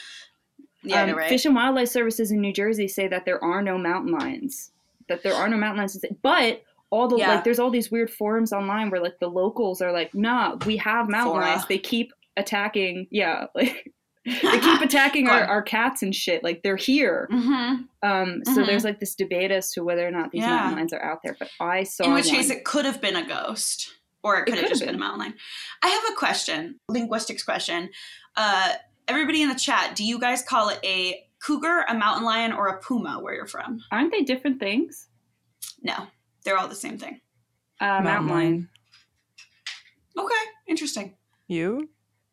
yeah, 0.84 1.02
Um, 1.04 1.10
no, 1.10 1.16
right. 1.16 1.30
Fish 1.30 1.46
and 1.46 1.56
Wildlife 1.56 1.90
Services 1.90 2.32
in 2.32 2.42
New 2.42 2.54
Jersey 2.54 2.88
say 2.88 3.08
that 3.08 3.26
there 3.26 3.44
are 3.44 3.62
no 3.62 3.78
mountain 3.78 4.12
lions. 4.12 4.72
That 5.10 5.24
there 5.24 5.34
are 5.34 5.48
no 5.50 5.58
mountain 5.58 5.78
lions, 5.78 6.04
but 6.22 6.62
all 6.94 7.08
the 7.08 7.18
Yeah. 7.18 7.34
like, 7.36 7.44
there's 7.44 7.60
all 7.60 7.72
these 7.72 7.90
weird 7.92 8.10
forums 8.12 8.54
online 8.54 8.90
where 8.92 9.02
like 9.02 9.18
the 9.20 9.28
locals 9.28 9.82
are 9.82 9.92
like, 9.92 10.14
"Nah, 10.14 10.58
we 10.66 10.78
have 10.78 11.10
mountain 11.10 11.34
Fora. 11.34 11.46
lions. 11.46 11.66
They 11.68 11.80
keep 11.80 12.14
attacking. 12.38 13.08
Yeah, 13.10 13.48
like 13.56 13.92
they 14.26 14.60
keep 14.60 14.82
attacking 14.90 15.28
our, 15.28 15.44
our 15.44 15.62
cats 15.62 16.04
and 16.04 16.14
shit. 16.16 16.44
Like 16.44 16.62
they're 16.64 16.78
here. 16.78 17.28
hmm 17.32 17.74
Um, 18.04 18.42
so 18.46 18.62
Mhm. 18.62 18.66
there's 18.68 18.84
like 18.84 19.00
this 19.00 19.16
debate 19.16 19.52
as 19.52 19.72
to 19.74 19.84
whether 19.84 20.08
or 20.08 20.12
not 20.12 20.32
these 20.32 20.42
Yeah. 20.44 20.52
mountain 20.56 20.76
lions 20.76 20.94
are 20.94 21.04
out 21.04 21.20
there. 21.24 21.36
But 21.40 21.50
I 21.60 21.84
saw 21.84 22.06
In 22.06 22.14
which 22.14 22.28
one. 22.28 22.36
case, 22.36 22.50
it 22.52 22.64
could 22.64 22.86
have 22.86 23.02
been 23.02 23.16
a 23.16 23.28
ghost, 23.28 23.92
or 24.24 24.38
it 24.38 24.46
could 24.46 24.54
have 24.54 24.64
could've 24.66 24.70
just 24.70 24.82
been. 24.82 24.90
been. 24.90 24.96
a 24.96 25.00
mountain 25.00 25.20
lion. 25.20 25.34
I 25.82 25.90
have 25.90 26.04
a 26.12 26.16
question, 26.16 26.80
linguistics 26.88 27.44
question. 27.44 27.90
Uh, 28.38 28.74
everybody 29.08 29.42
in 29.42 29.50
the 29.50 29.56
chat, 29.56 29.96
do 29.96 30.04
you 30.06 30.20
guys 30.20 30.42
call 30.44 30.70
it 30.70 30.80
a 30.84 31.24
cougar, 31.46 31.86
a 31.90 31.94
mountain 31.94 32.24
lion, 32.24 32.54
or 32.54 32.68
a 32.68 32.80
puma 32.82 33.20
where 33.20 33.34
you're 33.34 33.48
from? 33.48 33.82
aren't 33.92 34.12
they 34.12 34.22
different 34.22 34.60
things? 34.60 35.08
No, 35.82 36.08
they're 36.44 36.58
all 36.58 36.68
the 36.68 36.76
same 36.76 36.98
thing. 36.98 37.22
Uh, 37.80 38.02
mountain 38.02 38.30
lion. 38.32 38.70
Okay, 40.18 40.34
interesting. 40.68 41.16
You? 41.48 41.90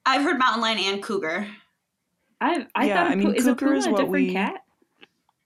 I've 0.07 0.23
heard 0.23 0.39
mountain 0.39 0.63
lion 0.63 0.79
and 0.79 1.03
cougar. 1.03 1.47
I 2.41 2.67
I 2.75 2.87
Yeah, 2.87 2.95
thought 3.05 3.13
I 3.13 3.15
mean, 3.15 3.35
is 3.35 3.47
a 3.47 3.55
cougar 3.55 3.67
puma 3.67 3.77
is 3.79 3.87
a 3.87 3.91
different 3.91 4.11
we- 4.13 4.33
cat? 4.33 4.65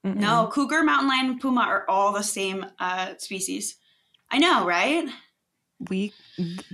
Mm-mm. 0.04 0.16
No, 0.16 0.48
cougar, 0.52 0.82
mountain 0.84 1.08
lion, 1.08 1.26
and 1.30 1.40
puma 1.40 1.62
are 1.62 1.88
all 1.88 2.12
the 2.12 2.22
same 2.22 2.66
uh, 2.78 3.14
species. 3.18 3.76
I 4.30 4.38
know, 4.38 4.66
right? 4.66 5.08
we 5.90 6.12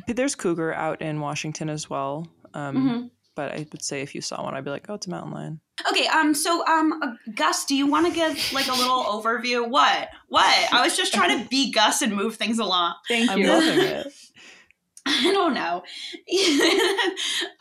there's 0.07 0.35
cougar 0.35 0.73
out 0.75 1.01
in 1.03 1.21
Washington 1.21 1.69
as 1.69 1.89
well. 1.91 2.29
Um, 2.55 2.77
Mhm. 2.77 3.11
But 3.41 3.53
I 3.53 3.67
would 3.73 3.81
say 3.83 4.03
if 4.03 4.15
you 4.15 4.21
saw 4.21 4.45
one, 4.45 4.55
I'd 4.55 4.67
be 4.67 4.71
like, 4.71 4.85
oh, 4.91 4.95
it's 4.97 5.07
a 5.07 5.11
mountain 5.11 5.33
lion. 5.33 5.61
Okay, 5.89 6.07
um, 6.09 6.35
so 6.35 6.63
um, 6.67 6.93
uh, 7.03 7.15
Gus, 7.35 7.65
do 7.65 7.75
you 7.75 7.87
want 7.87 8.07
to 8.07 8.13
give 8.13 8.53
like 8.53 8.67
a 8.69 8.73
little 8.75 9.03
overview? 9.03 9.67
What? 9.67 10.11
What? 10.29 10.73
I 10.75 10.85
was 10.85 10.95
just 10.95 11.15
trying 11.15 11.43
to 11.43 11.49
be 11.49 11.73
Gus 11.73 12.03
and 12.03 12.15
move 12.15 12.37
things 12.37 12.59
along. 12.59 12.97
Thank 13.09 13.25
you. 13.25 13.33
I'm 13.33 13.39
you. 13.39 13.49
loving 13.49 13.81
it. 13.87 14.13
I 15.07 15.33
don't 15.33 15.55
know. 15.55 15.83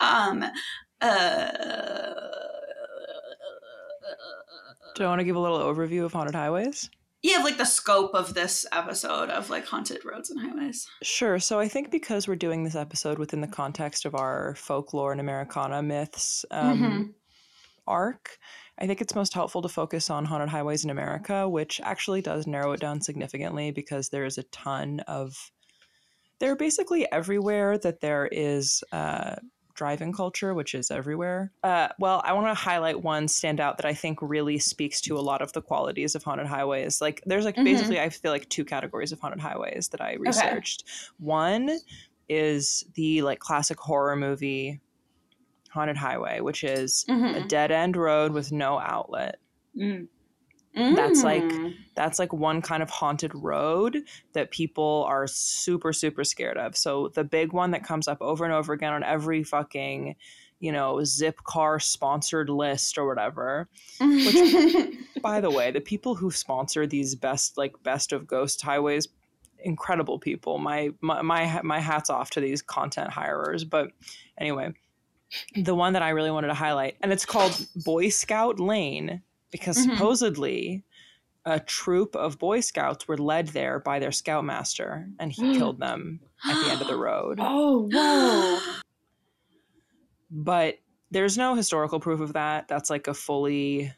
um, 0.00 0.44
uh, 1.00 1.50
Do 4.96 5.04
I 5.04 5.06
want 5.06 5.20
to 5.20 5.24
give 5.24 5.36
a 5.36 5.40
little 5.40 5.60
overview 5.60 6.04
of 6.04 6.12
haunted 6.12 6.34
highways? 6.34 6.90
You 7.22 7.32
have 7.34 7.44
like 7.44 7.58
the 7.58 7.64
scope 7.64 8.14
of 8.14 8.34
this 8.34 8.64
episode 8.72 9.28
of 9.30 9.50
like 9.50 9.66
haunted 9.66 10.04
roads 10.04 10.30
and 10.30 10.40
highways. 10.40 10.88
Sure. 11.02 11.38
So 11.38 11.58
I 11.60 11.68
think 11.68 11.90
because 11.90 12.26
we're 12.26 12.36
doing 12.36 12.64
this 12.64 12.74
episode 12.74 13.18
within 13.18 13.40
the 13.40 13.46
context 13.46 14.04
of 14.06 14.14
our 14.14 14.54
folklore 14.56 15.12
and 15.12 15.20
Americana 15.20 15.82
myths 15.82 16.44
um, 16.50 16.80
Mhm. 16.82 17.14
arc, 17.86 18.38
I 18.78 18.86
think 18.86 19.00
it's 19.02 19.14
most 19.14 19.34
helpful 19.34 19.60
to 19.62 19.68
focus 19.68 20.08
on 20.08 20.24
haunted 20.24 20.48
highways 20.48 20.84
in 20.84 20.90
America, 20.90 21.46
which 21.48 21.80
actually 21.84 22.22
does 22.22 22.46
narrow 22.46 22.72
it 22.72 22.80
down 22.80 23.02
significantly 23.02 23.70
because 23.70 24.08
there 24.08 24.24
is 24.24 24.38
a 24.38 24.42
ton 24.44 25.00
of. 25.00 25.50
They're 26.38 26.56
basically 26.56 27.10
everywhere 27.12 27.76
that 27.78 28.00
there 28.00 28.26
is 28.32 28.82
uh, 28.92 29.36
driving 29.80 30.12
culture, 30.12 30.52
which 30.52 30.74
is 30.74 30.90
everywhere. 30.90 31.50
Uh, 31.62 31.88
well, 31.98 32.20
I 32.22 32.34
want 32.34 32.48
to 32.48 32.54
highlight 32.54 33.02
one 33.02 33.28
standout 33.28 33.78
that 33.78 33.86
I 33.86 33.94
think 33.94 34.18
really 34.20 34.58
speaks 34.58 35.00
to 35.02 35.16
a 35.18 35.22
lot 35.30 35.40
of 35.40 35.54
the 35.54 35.62
qualities 35.62 36.14
of 36.14 36.22
haunted 36.22 36.46
highways. 36.46 37.00
Like, 37.00 37.22
there's 37.24 37.46
like 37.46 37.56
Mhm. 37.56 37.64
basically, 37.64 37.98
I 37.98 38.10
feel 38.10 38.30
like 38.30 38.46
two 38.50 38.66
categories 38.66 39.10
of 39.10 39.20
haunted 39.20 39.40
highways 39.40 39.88
that 39.88 40.02
I 40.02 40.16
researched. 40.16 40.84
One 41.18 41.78
is 42.28 42.84
the 42.92 43.22
like 43.22 43.38
classic 43.38 43.78
horror 43.80 44.16
movie 44.16 44.80
haunted 45.70 45.96
highway, 45.96 46.40
which 46.40 46.62
is 46.62 47.06
a 47.08 47.12
Mhm. 47.12 47.48
dead 47.48 47.70
end 47.70 47.96
road 47.96 48.32
with 48.32 48.52
no 48.52 48.78
outlet. 48.78 49.38
Mm. 49.74 50.08
That's 50.74 51.22
like- 51.22 51.42
Mm. 51.42 51.74
That's 51.96 52.18
like 52.18 52.32
one 52.32 52.62
kind 52.62 52.82
of 52.82 52.88
haunted 52.88 53.34
road 53.34 53.98
that 54.32 54.50
people 54.50 55.04
are 55.06 55.26
super, 55.26 55.92
super 55.92 56.24
scared 56.24 56.56
of. 56.56 56.74
So 56.76 57.08
the 57.08 57.24
big 57.24 57.52
one 57.52 57.72
that 57.72 57.84
comes 57.84 58.08
up 58.08 58.22
over 58.22 58.44
and 58.44 58.54
over 58.54 58.72
again 58.72 58.92
on 58.94 59.02
every 59.02 59.42
fucking, 59.42 60.16
you 60.60 60.72
know, 60.72 60.94
Zipcar 61.02 61.82
sponsored 61.82 62.48
list 62.48 62.96
or 62.96 63.06
whatever. 63.06 63.68
Which 64.00 64.94
by 65.22 65.40
the 65.42 65.50
way, 65.50 65.70
the 65.72 65.80
people 65.82 66.14
who 66.14 66.30
sponsor 66.30 66.86
these 66.86 67.14
best 67.14 67.58
like 67.58 67.74
best 67.82 68.12
of 68.12 68.26
ghost 68.26 68.62
highways, 68.62 69.08
incredible 69.58 70.18
people. 70.18 70.56
My 70.58 70.90
my 71.02 71.20
my, 71.20 71.60
my 71.62 71.80
hats 71.80 72.08
off 72.08 72.30
to 72.30 72.40
these 72.40 72.62
content 72.62 73.10
hirers. 73.10 73.64
But 73.64 73.90
anyway, 74.38 74.72
the 75.54 75.74
one 75.74 75.92
that 75.92 76.02
I 76.02 76.10
really 76.10 76.30
wanted 76.30 76.48
to 76.48 76.54
highlight, 76.54 76.96
and 77.02 77.12
it's 77.12 77.26
called 77.26 77.66
Boy 77.84 78.08
Scout 78.08 78.58
Lane 78.58 79.20
because 79.50 79.78
Mhm. 79.78 79.92
supposedly 79.92 80.84
a 81.44 81.58
troop 81.60 82.14
of 82.16 82.38
Boy 82.38 82.60
Scouts 82.60 83.08
were 83.08 83.16
led 83.18 83.48
there 83.48 83.78
by 83.80 83.98
their 83.98 84.12
scoutmaster, 84.12 85.08
and 85.18 85.32
he 85.32 85.56
killed 85.56 85.80
them 85.80 86.20
at 86.46 86.62
the 86.64 86.70
end 86.70 86.80
of 86.82 86.86
the 86.86 86.96
road. 86.98 87.38
Oh, 87.40 87.88
whoa. 87.90 88.60
but 90.30 90.76
there's 91.10 91.36
no 91.36 91.54
historical 91.54 91.98
proof 91.98 92.20
of 92.20 92.34
that. 92.34 92.68
That's 92.68 92.88
like 92.90 93.08
a 93.08 93.14
fully, 93.14 93.92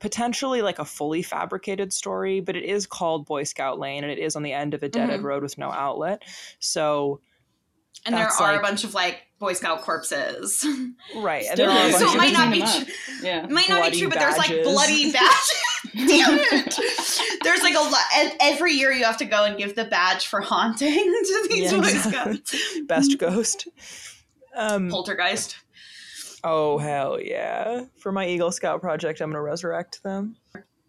potentially 0.00 0.62
like 0.62 0.78
a 0.78 0.84
fully 0.84 1.22
fabricated 1.22 1.92
story, 1.92 2.40
but 2.40 2.56
it 2.56 2.64
is 2.64 2.86
called 2.86 3.26
Boy 3.26 3.44
Scout 3.44 3.78
Lane 3.78 4.02
and 4.02 4.10
it 4.12 4.18
is 4.18 4.34
on 4.34 4.42
the 4.42 4.52
end 4.52 4.74
of 4.74 4.82
a 4.82 4.88
dead 4.88 5.10
end 5.10 5.22
Mhm. 5.22 5.26
road 5.26 5.42
with 5.42 5.58
no 5.58 5.70
outlet. 5.70 6.22
So, 6.58 7.20
and 8.04 8.14
there 8.16 8.26
are 8.26 8.40
like- 8.40 8.58
a 8.58 8.62
bunch 8.62 8.82
of 8.84 8.94
like 8.94 9.28
Boy 9.40 9.54
Scout 9.54 9.80
corpses. 9.82 10.64
right. 11.16 11.44
And 11.46 11.54
Still 11.54 11.66
there 11.70 11.70
are 11.70 11.84
a 11.84 11.88
is. 11.88 11.92
bunch 11.94 12.06
So 12.10 12.14
it 12.14 12.18
might 12.18 12.32
not 12.32 12.52
be 12.52 12.60
them 12.60 12.84
tr- 12.84 12.90
Yeah. 13.24 13.44
It 13.44 13.50
might 13.50 13.68
not 13.68 13.78
Bloody 13.78 13.90
be 13.92 13.98
true, 14.00 14.08
but 14.10 14.18
there's 14.20 14.36
like 14.36 14.48
badges. 14.50 14.66
bloody 14.66 15.12
badges. 15.12 15.62
Damn 15.94 16.38
it! 16.38 17.40
There's 17.42 17.62
like 17.62 17.74
a 17.74 17.78
lot. 17.80 18.36
Every 18.40 18.74
year 18.74 18.92
you 18.92 19.02
have 19.04 19.16
to 19.16 19.24
go 19.24 19.44
and 19.44 19.56
give 19.56 19.74
the 19.74 19.86
badge 19.86 20.26
for 20.26 20.40
haunting 20.42 20.90
to 20.94 21.46
these 21.50 21.72
Yeah, 21.72 21.80
Boy. 21.80 21.86
Scouts. 21.88 22.54
best 22.86 23.18
ghost. 23.18 23.66
Um, 24.54 24.90
Poltergeist. 24.90 25.56
Oh 26.44 26.76
hell 26.78 27.18
yeah! 27.20 27.84
For 27.98 28.12
my 28.12 28.26
Eagle 28.28 28.52
Scout 28.52 28.80
project, 28.82 29.20
I'm 29.20 29.30
gonna 29.30 29.42
resurrect 29.42 30.02
them. 30.02 30.36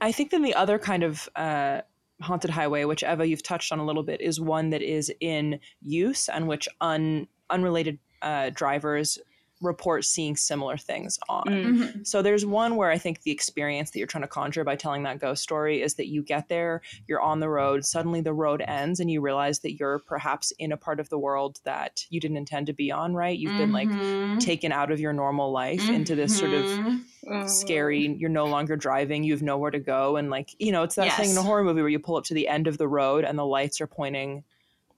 I 0.01 0.11
think 0.11 0.31
then 0.31 0.41
the 0.43 0.55
other 0.55 0.77
kind 0.77 1.03
of 1.03 1.29
uh, 1.37 1.81
haunted 2.21 2.49
highway, 2.51 2.83
which 2.83 3.03
Eva 3.03 3.25
you've 3.25 3.43
touched 3.43 3.71
on 3.71 3.79
a 3.79 3.85
little 3.85 4.03
bit, 4.03 4.19
is 4.21 4.39
one 4.41 4.71
that 4.71 4.81
is 4.81 5.11
in 5.21 5.59
use 5.81 6.27
and 6.27 6.47
which 6.47 6.67
un 6.81 7.27
unrelated 7.49 7.97
uh, 8.21 8.49
drivers 8.53 9.17
report 9.63 10.03
seeing 10.03 10.35
similar 10.35 10.75
things 10.75 11.19
on. 11.29 11.43
Mm. 11.45 11.65
Mhm. 11.65 12.07
So 12.07 12.23
there's 12.23 12.43
one 12.47 12.77
where 12.77 12.89
I 12.89 12.97
think 12.97 13.21
the 13.21 13.29
experience 13.29 13.91
that 13.91 13.99
you're 13.99 14.07
trying 14.07 14.23
to 14.23 14.27
conjure 14.27 14.63
by 14.63 14.75
telling 14.75 15.03
that 15.03 15.19
ghost 15.19 15.43
story 15.43 15.83
is 15.83 15.93
that 15.95 16.07
you 16.07 16.23
get 16.23 16.49
there, 16.49 16.81
you're 17.07 17.21
on 17.21 17.41
the 17.41 17.47
road, 17.47 17.85
suddenly 17.85 18.21
the 18.21 18.33
road 18.33 18.63
ends, 18.65 18.99
and 18.99 19.11
you 19.11 19.21
realize 19.21 19.59
that 19.59 19.75
you're 19.75 19.99
perhaps 19.99 20.49
in 20.57 20.71
a 20.71 20.77
part 20.77 20.99
of 20.99 21.09
the 21.09 21.19
world 21.19 21.59
that 21.63 22.07
you 22.09 22.19
didn't 22.19 22.37
intend 22.37 22.65
to 22.67 22.73
be 22.73 22.91
on. 22.91 23.13
Right? 23.13 23.37
You've 23.37 23.55
been 23.59 23.71
like 23.71 23.87
Mhm. 23.89 24.39
taken 24.39 24.71
out 24.71 24.91
of 24.91 24.99
your 24.99 25.13
normal 25.13 25.51
life 25.51 25.87
into 25.89 26.15
this 26.15 26.35
sort 26.35 26.53
of 26.53 26.63
Mhm. 26.65 27.01
Oh. 27.27 27.45
scary 27.45 28.07
you're 28.17 28.31
no 28.31 28.45
longer 28.47 28.75
driving 28.75 29.23
you 29.23 29.31
have 29.33 29.43
nowhere 29.43 29.69
to 29.69 29.77
go 29.79 30.15
and 30.17 30.31
like 30.31 30.49
you 30.57 30.71
know 30.71 30.81
it's 30.81 30.95
that 30.95 31.15
thing 31.17 31.29
in 31.29 31.37
a 31.37 31.43
horror 31.43 31.63
movie 31.63 31.81
where 31.81 31.89
you 31.89 31.99
pull 31.99 32.15
up 32.15 32.23
to 32.23 32.33
the 32.33 32.47
end 32.47 32.65
of 32.65 32.79
the 32.79 32.87
road 32.87 33.23
and 33.25 33.37
the 33.37 33.45
lights 33.45 33.79
are 33.79 33.85
pointing 33.85 34.43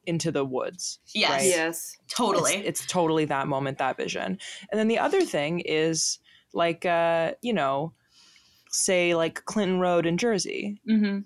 into 0.06 0.32
the 0.32 0.44
woods 0.46 1.00
Yes, 1.14 1.30
right? 1.32 1.46
Yes. 1.46 1.98
totally. 2.08 2.56
it's, 2.56 2.82
it's 2.82 2.86
totally 2.88 3.26
that 3.26 3.48
moment 3.48 3.78
that 3.78 3.98
vision 3.98 4.38
and 4.72 4.80
then 4.80 4.88
the 4.88 5.00
other 5.00 5.22
thing 5.22 5.60
is 5.62 6.20
like 6.54 6.86
uh 6.86 7.32
you 7.42 7.54
know 7.54 7.94
say 8.70 9.16
like 9.16 9.46
clinton 9.46 9.80
road 9.80 10.06
in 10.06 10.18
jersey 10.18 10.80
Mm-hmm. 10.90 11.20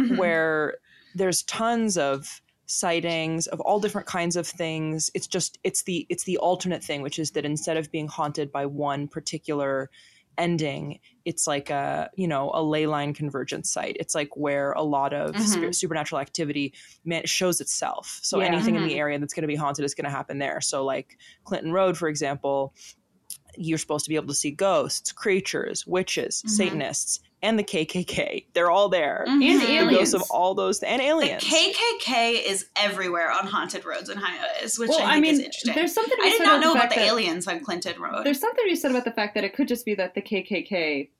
Mhm. 0.00 0.18
where 0.18 0.76
there's 1.14 1.42
tons 1.44 1.96
of 1.96 2.40
sightings 2.66 3.46
of 3.46 3.60
all 3.60 3.78
different 3.78 4.06
kinds 4.06 4.36
of 4.36 4.46
things 4.46 5.10
it's 5.14 5.26
just 5.26 5.58
it's 5.64 5.82
the 5.82 6.06
it's 6.08 6.24
the 6.24 6.38
alternate 6.38 6.82
thing 6.82 7.02
which 7.02 7.18
is 7.18 7.32
that 7.32 7.44
instead 7.44 7.76
of 7.76 7.92
being 7.92 8.08
haunted 8.08 8.50
by 8.50 8.64
one 8.66 9.06
particular 9.06 9.90
ending 10.38 10.98
it's 11.24 11.46
like 11.46 11.70
a 11.70 12.10
you 12.16 12.26
know 12.28 12.50
a 12.54 12.62
ley 12.62 12.86
line 12.86 13.14
convergence 13.14 13.70
site 13.70 13.96
it's 14.00 14.14
like 14.14 14.36
where 14.36 14.72
a 14.72 14.82
lot 14.82 15.12
of 15.12 15.34
sp- 15.40 15.72
supernatural 15.72 16.20
activity 16.20 16.72
man- 17.04 17.24
shows 17.26 17.60
itself 17.60 18.18
so 18.22 18.40
Yeah. 18.40 18.46
anything 18.46 18.74
in 18.76 18.82
Mhm. 18.82 18.88
the 18.88 18.98
area 18.98 19.18
that's 19.18 19.32
going 19.34 19.42
to 19.42 19.48
be 19.48 19.56
haunted 19.56 19.84
is 19.84 19.94
going 19.94 20.04
to 20.04 20.10
happen 20.10 20.38
there 20.38 20.60
so 20.60 20.84
like 20.84 21.16
clinton 21.44 21.72
road 21.72 21.96
for 21.96 22.08
example 22.08 22.74
you're 23.56 23.78
supposed 23.78 24.04
to 24.04 24.08
be 24.08 24.16
able 24.16 24.26
to 24.26 24.34
see 24.34 24.50
ghosts 24.50 25.12
creatures 25.12 25.86
witches 25.86 26.42
Mhm. 26.46 26.50
satanists 26.50 27.20
and 27.44 27.58
the 27.58 27.62
kkk 27.62 28.46
they're 28.54 28.70
all 28.70 28.88
there 28.88 29.24
Mhm. 29.28 29.44
And 29.50 29.60
the 29.60 29.70
aliens. 29.70 29.98
ghosts 29.98 30.14
of 30.14 30.22
all 30.30 30.54
those 30.54 30.82
and 30.82 31.00
aliens. 31.00 31.48
The 31.48 31.54
aliens. 31.56 31.76
KKK 31.76 32.42
is 32.50 32.66
everywhere 32.74 33.30
on 33.30 33.46
haunted 33.46 33.84
roads 33.84 34.08
and 34.08 34.18
highways, 34.20 34.78
which 34.78 34.88
Well, 34.88 35.00
I 35.02 35.16
I, 35.16 35.20
mean, 35.20 35.34
is 35.34 35.38
interesting. 35.40 35.74
there's 35.74 35.92
something. 35.94 36.18
I 36.22 36.30
did 36.30 36.38
said 36.38 36.44
not 36.44 36.60
know 36.60 36.72
the 36.72 36.78
about 36.80 36.90
the 36.90 36.96
that- 36.96 37.06
aliens 37.06 37.46
on 37.46 37.60
Clinton 37.60 38.00
Road. 38.00 38.24
There's 38.24 38.40
something 38.40 38.64
you 38.66 38.74
said 38.76 38.90
about 38.90 39.04
the 39.04 39.12
fact 39.12 39.34
that 39.34 39.44
it 39.44 39.54
could 39.54 39.68
just 39.68 39.84
be 39.84 39.94
that 39.94 40.14
the 40.14 40.22
KKK 40.22 41.10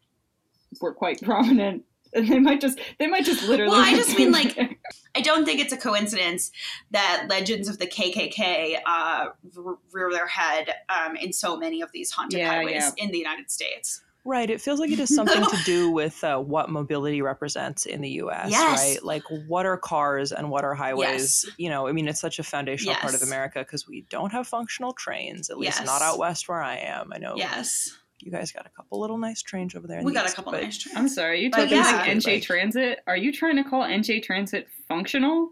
were 0.81 0.93
quite 0.93 1.21
prominent. 1.23 1.85
And 2.15 2.29
they 2.33 2.39
might 2.39 2.61
just, 2.61 2.79
they 2.99 3.07
might 3.09 3.25
just 3.25 3.43
literally. 3.49 3.73
Well, 3.73 3.81
I 3.85 3.95
just 3.95 4.17
mean, 4.17 4.33
like. 4.33 4.57
I 5.17 5.21
don't 5.21 5.45
think 5.45 5.61
it's 5.61 5.73
a 5.73 5.77
coincidence 5.77 6.51
that 6.91 7.27
legends 7.29 7.69
of 7.69 7.79
the 7.79 7.87
KKK 7.87 8.81
uh, 8.85 9.27
rear 9.93 10.11
their 10.11 10.27
head 10.27 10.75
um, 10.89 11.15
in 11.17 11.33
so 11.33 11.57
many 11.57 11.81
of 11.83 11.93
these 11.93 12.11
haunted 12.11 12.41
Yeah, 12.41 12.49
highways 12.51 12.75
yeah. 12.75 12.91
in 13.05 13.11
the 13.13 13.19
United 13.19 13.49
States. 13.51 14.03
Right. 14.27 14.49
It 14.49 14.61
feels 14.61 14.81
like 14.81 14.91
it 14.91 14.99
has 14.99 15.15
something 15.15 15.43
to 15.45 15.57
do 15.67 15.91
with 15.91 16.25
uh, 16.25 16.39
what 16.39 16.71
mobility 16.71 17.21
represents 17.21 17.85
in 17.85 18.01
the 18.01 18.09
U.S. 18.11 18.51
Yes. 18.51 18.81
Right. 18.81 19.05
Like 19.05 19.23
what 19.47 19.67
are 19.67 19.77
cars 19.77 20.33
and 20.33 20.51
what 20.51 20.65
are 20.65 20.75
highways? 20.75 21.45
Yes. 21.47 21.55
You 21.59 21.69
know, 21.69 21.87
I 21.87 21.93
mean, 21.93 22.09
it's 22.09 22.21
such 22.21 22.39
a 22.39 22.43
foundational 22.43 22.95
part 22.95 23.15
of 23.15 23.23
America 23.23 23.59
because 23.59 23.87
we 23.87 24.07
don't 24.09 24.31
have 24.33 24.47
functional 24.47 24.95
trains. 24.95 25.51
At 25.51 25.59
least 25.59 25.79
Yes. 25.79 25.87
not 25.87 26.01
out 26.01 26.19
west 26.19 26.49
where 26.49 26.63
I 26.63 26.77
am. 26.77 27.13
I 27.15 27.19
know. 27.19 27.35
Yes, 27.37 27.91
You 28.21 28.31
guys 28.33 28.51
got 28.51 28.65
a 28.65 28.71
couple 28.71 28.99
little 29.01 29.19
nice 29.19 29.43
trains 29.43 29.75
over 29.75 29.87
there. 29.87 29.99
in 29.99 30.05
we 30.07 30.13
the 30.13 30.21
got 30.21 30.31
a 30.31 30.35
couple 30.35 30.53
but- 30.53 30.63
nice 30.63 30.79
trains. 30.79 30.97
I'm 30.97 31.09
sorry, 31.09 31.43
you 31.43 31.51
But 31.51 31.57
told 31.59 31.71
me 31.73 31.77
yeah. 31.77 31.83
like 31.93 32.09
NJ 32.09 32.27
Like- 32.35 32.43
Transit. 32.45 33.01
Are 33.07 33.17
you 33.19 33.31
trying 33.31 33.57
to 33.57 33.65
call 33.65 33.83
NJ 33.83 34.23
Transit 34.23 34.69
functional? 34.89 35.51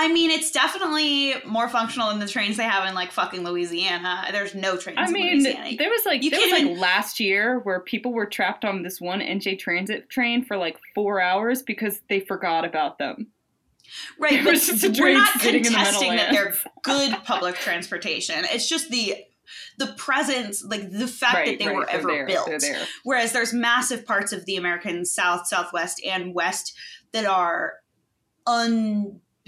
I 0.00 0.06
mean, 0.12 0.30
it's 0.30 0.52
definitely 0.52 1.34
more 1.44 1.68
functional 1.68 2.08
than 2.10 2.20
the 2.20 2.28
trains 2.28 2.56
they 2.56 2.62
have 2.62 2.88
in 2.88 2.94
like 2.94 3.10
fucking 3.10 3.42
Louisiana. 3.42 4.28
There's 4.30 4.54
no 4.54 4.76
trains. 4.76 4.96
I 4.96 5.06
in 5.06 5.12
mean, 5.12 5.42
Louisiana. 5.42 5.76
there 5.76 5.90
was 5.90 6.06
like 6.06 6.22
You 6.22 6.30
there 6.30 6.38
was 6.40 6.52
like 6.52 6.62
even- 6.62 6.78
last 6.78 7.18
year 7.18 7.58
where 7.58 7.80
people 7.80 8.12
were 8.12 8.26
trapped 8.26 8.64
on 8.64 8.82
this 8.82 9.00
one 9.00 9.20
NJ 9.20 9.58
Transit 9.58 10.08
train 10.08 10.44
for 10.44 10.56
like 10.56 10.78
four 10.94 11.20
hours 11.20 11.62
because 11.62 12.00
they 12.08 12.20
forgot 12.20 12.64
about 12.64 12.98
them. 12.98 13.26
right, 14.20 14.44
but 14.44 14.52
was 14.52 14.66
just 14.68 14.84
a 14.84 15.02
we're 15.02 15.14
not 15.14 15.44
in 15.44 15.62
the 15.64 15.68
that 15.70 16.28
they're 16.30 16.54
good 16.82 17.16
public 17.24 17.56
transportation. 17.56 18.44
It's 18.52 18.68
just 18.68 18.90
the 18.90 19.16
the 19.78 19.88
presence, 19.96 20.62
like 20.62 20.92
the 20.92 21.08
fact 21.08 21.46
that 21.46 21.58
they 21.58 21.68
were 21.74 21.88
ever 21.88 22.08
there, 22.08 22.26
built. 22.26 22.50
Whereas 23.02 23.32
there's 23.32 23.52
massive 23.52 24.06
parts 24.06 24.32
of 24.32 24.44
the 24.44 24.56
American 24.56 25.04
South, 25.04 25.48
Southwest, 25.48 26.00
and 26.06 26.34
West 26.34 26.76
that 27.12 27.24
are 27.24 27.74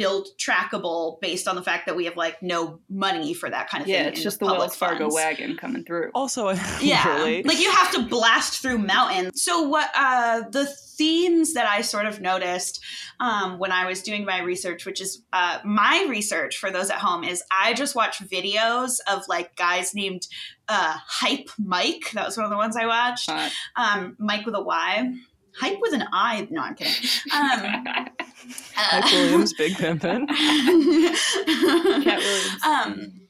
unbuilt, 0.01 0.29
trackable 0.39 1.21
based 1.21 1.47
on 1.49 1.57
the 1.57 1.63
fact 1.63 1.87
that 1.87 1.97
we 1.97 2.05
have 2.07 2.17
like 2.17 2.43
no 2.43 2.81
money 2.89 3.35
for 3.35 3.51
that 3.51 3.69
kind 3.69 3.83
of 3.83 3.89
Yeah, 3.89 4.05
thing. 4.05 4.13
it's 4.13 4.23
just 4.23 4.39
the 4.41 4.47
Wells 4.47 4.77
Fargo 4.77 5.05
funds. 5.05 5.15
wagon 5.15 5.57
coming 5.57 5.85
through. 5.85 6.11
Also, 6.15 6.49
Yeah, 6.81 7.05
literally, 7.07 7.43
like 7.43 7.61
you 7.61 7.71
have 7.71 7.91
to 7.93 8.03
blast 8.03 8.61
through 8.63 8.79
mountains. 8.79 9.43
So 9.43 9.63
what 9.63 9.91
uh, 9.95 10.43
the 10.51 10.67
themes 10.97 11.55
that 11.55 11.67
I 11.69 11.81
sort 11.83 12.07
of 12.07 12.21
noticed 12.21 12.83
um, 13.21 13.59
when 13.59 13.73
I 13.73 13.87
was 13.87 14.03
doing 14.03 14.25
my 14.25 14.41
research, 14.43 14.85
which 14.87 15.01
is 15.01 15.23
uh, 15.33 15.59
my 15.65 16.07
research 16.09 16.59
for 16.59 16.71
those 16.71 16.91
at 16.91 16.99
home, 16.99 17.25
is 17.25 17.43
I 17.51 17.75
just 17.75 17.95
watch 17.95 18.19
videos 18.21 18.99
of 19.11 19.23
like 19.29 19.57
guys 19.57 19.95
named 19.95 20.27
uh, 20.69 20.97
Hype 21.07 21.49
Mike. 21.59 22.11
That 22.15 22.27
was 22.27 22.37
one 22.37 22.45
of 22.45 22.51
the 22.51 22.57
ones 22.57 22.77
I 22.77 22.87
watched. 22.87 23.31
Um, 23.77 24.17
Mike 24.19 24.47
with 24.47 24.55
a 24.55 24.63
Y. 24.63 25.15
Hype 25.59 25.79
with 25.81 25.93
an 25.95 26.05
I. 26.13 26.47
No, 26.51 26.63
I'm 26.63 26.75
kidding. 26.77 26.95
Um, 27.35 28.07
Mike 28.47 29.05
uh, 29.05 29.09
Williams, 29.13 29.53
Big 29.55 29.73
Pimpin'. 29.75 30.27
Katt 32.05 32.19
Williams. 32.19 32.65
um, 32.65 33.21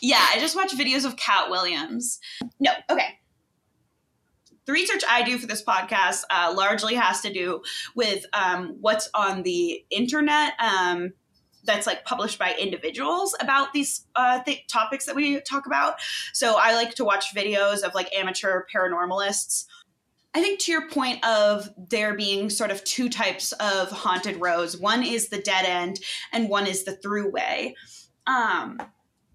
yeah, 0.00 0.24
I 0.32 0.38
just 0.38 0.56
watch 0.56 0.72
videos 0.76 1.04
of 1.04 1.16
Katt 1.16 1.50
Williams. 1.50 2.20
No, 2.60 2.72
okay. 2.90 3.18
The 4.66 4.72
research 4.72 5.02
I 5.08 5.22
do 5.22 5.38
for 5.38 5.46
this 5.46 5.64
podcast 5.64 6.24
uh, 6.30 6.52
largely 6.54 6.94
has 6.94 7.22
to 7.22 7.32
do 7.32 7.62
with 7.94 8.26
um, 8.34 8.76
what's 8.80 9.08
on 9.14 9.42
the 9.42 9.82
internet 9.90 10.52
um, 10.60 11.14
that's 11.64 11.86
like 11.86 12.04
published 12.04 12.38
by 12.38 12.54
individuals 12.54 13.34
about 13.40 13.72
these 13.72 14.06
uh, 14.14 14.42
th- 14.42 14.66
topics 14.66 15.06
that 15.06 15.16
we 15.16 15.40
talk 15.40 15.66
about. 15.66 15.94
So 16.32 16.56
I 16.58 16.74
like 16.74 16.94
to 16.96 17.04
watch 17.04 17.34
videos 17.34 17.82
of 17.82 17.94
like 17.94 18.12
amateur 18.14 18.64
paranormalists. 18.74 19.64
I 20.34 20.40
think 20.40 20.60
to 20.60 20.72
your 20.72 20.88
point 20.88 21.24
of 21.24 21.70
there 21.76 22.14
being 22.14 22.50
sort 22.50 22.70
of 22.70 22.84
two 22.84 23.08
types 23.08 23.52
of 23.52 23.90
haunted 23.90 24.40
roads 24.40 24.76
one 24.76 25.02
is 25.02 25.28
the 25.28 25.40
dead 25.40 25.64
end, 25.64 26.00
and 26.32 26.48
one 26.48 26.66
is 26.66 26.84
the 26.84 26.96
throughway. 26.96 27.72
Um, 28.26 28.78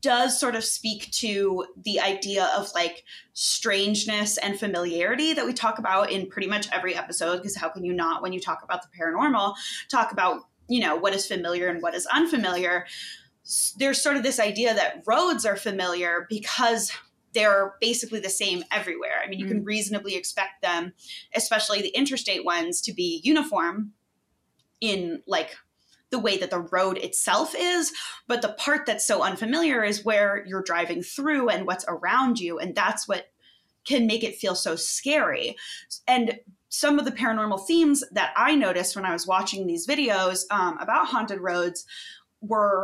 does 0.03 0.37
sort 0.37 0.53
of 0.53 0.65
speak 0.65 1.09
to 1.11 1.65
the 1.83 1.99
idea 1.99 2.51
of 2.57 2.69
like 2.75 3.05
strangeness 3.31 4.37
and 4.37 4.59
familiarity 4.59 5.33
that 5.33 5.45
we 5.45 5.53
talk 5.53 5.79
about 5.79 6.11
in 6.11 6.27
pretty 6.27 6.47
much 6.47 6.67
every 6.73 6.93
episode 6.93 7.37
because 7.37 7.55
how 7.55 7.69
can 7.69 7.85
you 7.85 7.93
not 7.93 8.21
when 8.21 8.33
you 8.33 8.39
talk 8.39 8.61
about 8.63 8.81
the 8.81 8.89
paranormal 8.99 9.55
talk 9.89 10.11
about 10.11 10.41
you 10.67 10.81
know 10.81 10.97
what 10.97 11.13
is 11.13 11.25
familiar 11.25 11.69
and 11.69 11.81
what 11.81 11.95
is 11.95 12.05
unfamiliar 12.13 12.85
there's 13.77 14.01
sort 14.01 14.17
of 14.17 14.23
this 14.23 14.41
idea 14.41 14.73
that 14.73 15.01
roads 15.05 15.45
are 15.45 15.55
familiar 15.55 16.27
because 16.29 16.91
they're 17.33 17.75
basically 17.81 18.19
the 18.19 18.29
same 18.29 18.63
everywhere. 18.71 19.21
I 19.23 19.29
mean 19.29 19.39
you 19.39 19.45
can 19.45 19.63
reasonably 19.63 20.15
expect 20.15 20.61
them 20.61 20.93
especially 21.35 21.81
the 21.81 21.95
interstate 21.95 22.45
ones 22.45 22.81
to 22.81 22.93
be 22.93 23.21
uniform 23.23 23.93
in 24.81 25.21
like 25.27 25.55
the 26.09 26.19
way 26.19 26.37
that 26.37 26.51
the 26.51 26.59
road 26.59 26.97
itself 26.99 27.55
is 27.57 27.91
but 28.27 28.41
the 28.41 28.53
part 28.53 28.85
that's 28.85 29.05
so 29.05 29.23
unfamiliar 29.23 29.83
is 29.83 30.05
where 30.05 30.45
you're 30.45 30.61
driving 30.61 31.01
through 31.01 31.49
and 31.49 31.65
what's 31.65 31.85
around 31.87 32.39
you 32.39 32.59
and 32.59 32.75
that's 32.75 33.07
what 33.07 33.27
can 33.85 34.07
make 34.07 34.23
it 34.23 34.35
feel 34.35 34.55
so 34.55 34.75
scary. 34.75 35.55
And 36.07 36.39
some 36.69 36.97
of 36.97 37.05
the 37.05 37.11
paranormal 37.11 37.67
themes 37.67 38.03
that 38.13 38.33
i 38.35 38.55
noticed 38.55 38.95
when 38.95 39.05
i 39.05 39.13
was 39.13 39.27
watching 39.27 39.67
these 39.67 39.85
videos 39.85 40.45
um, 40.49 40.75
about 40.79 41.05
haunted 41.05 41.39
roads 41.39 41.85
were 42.41 42.83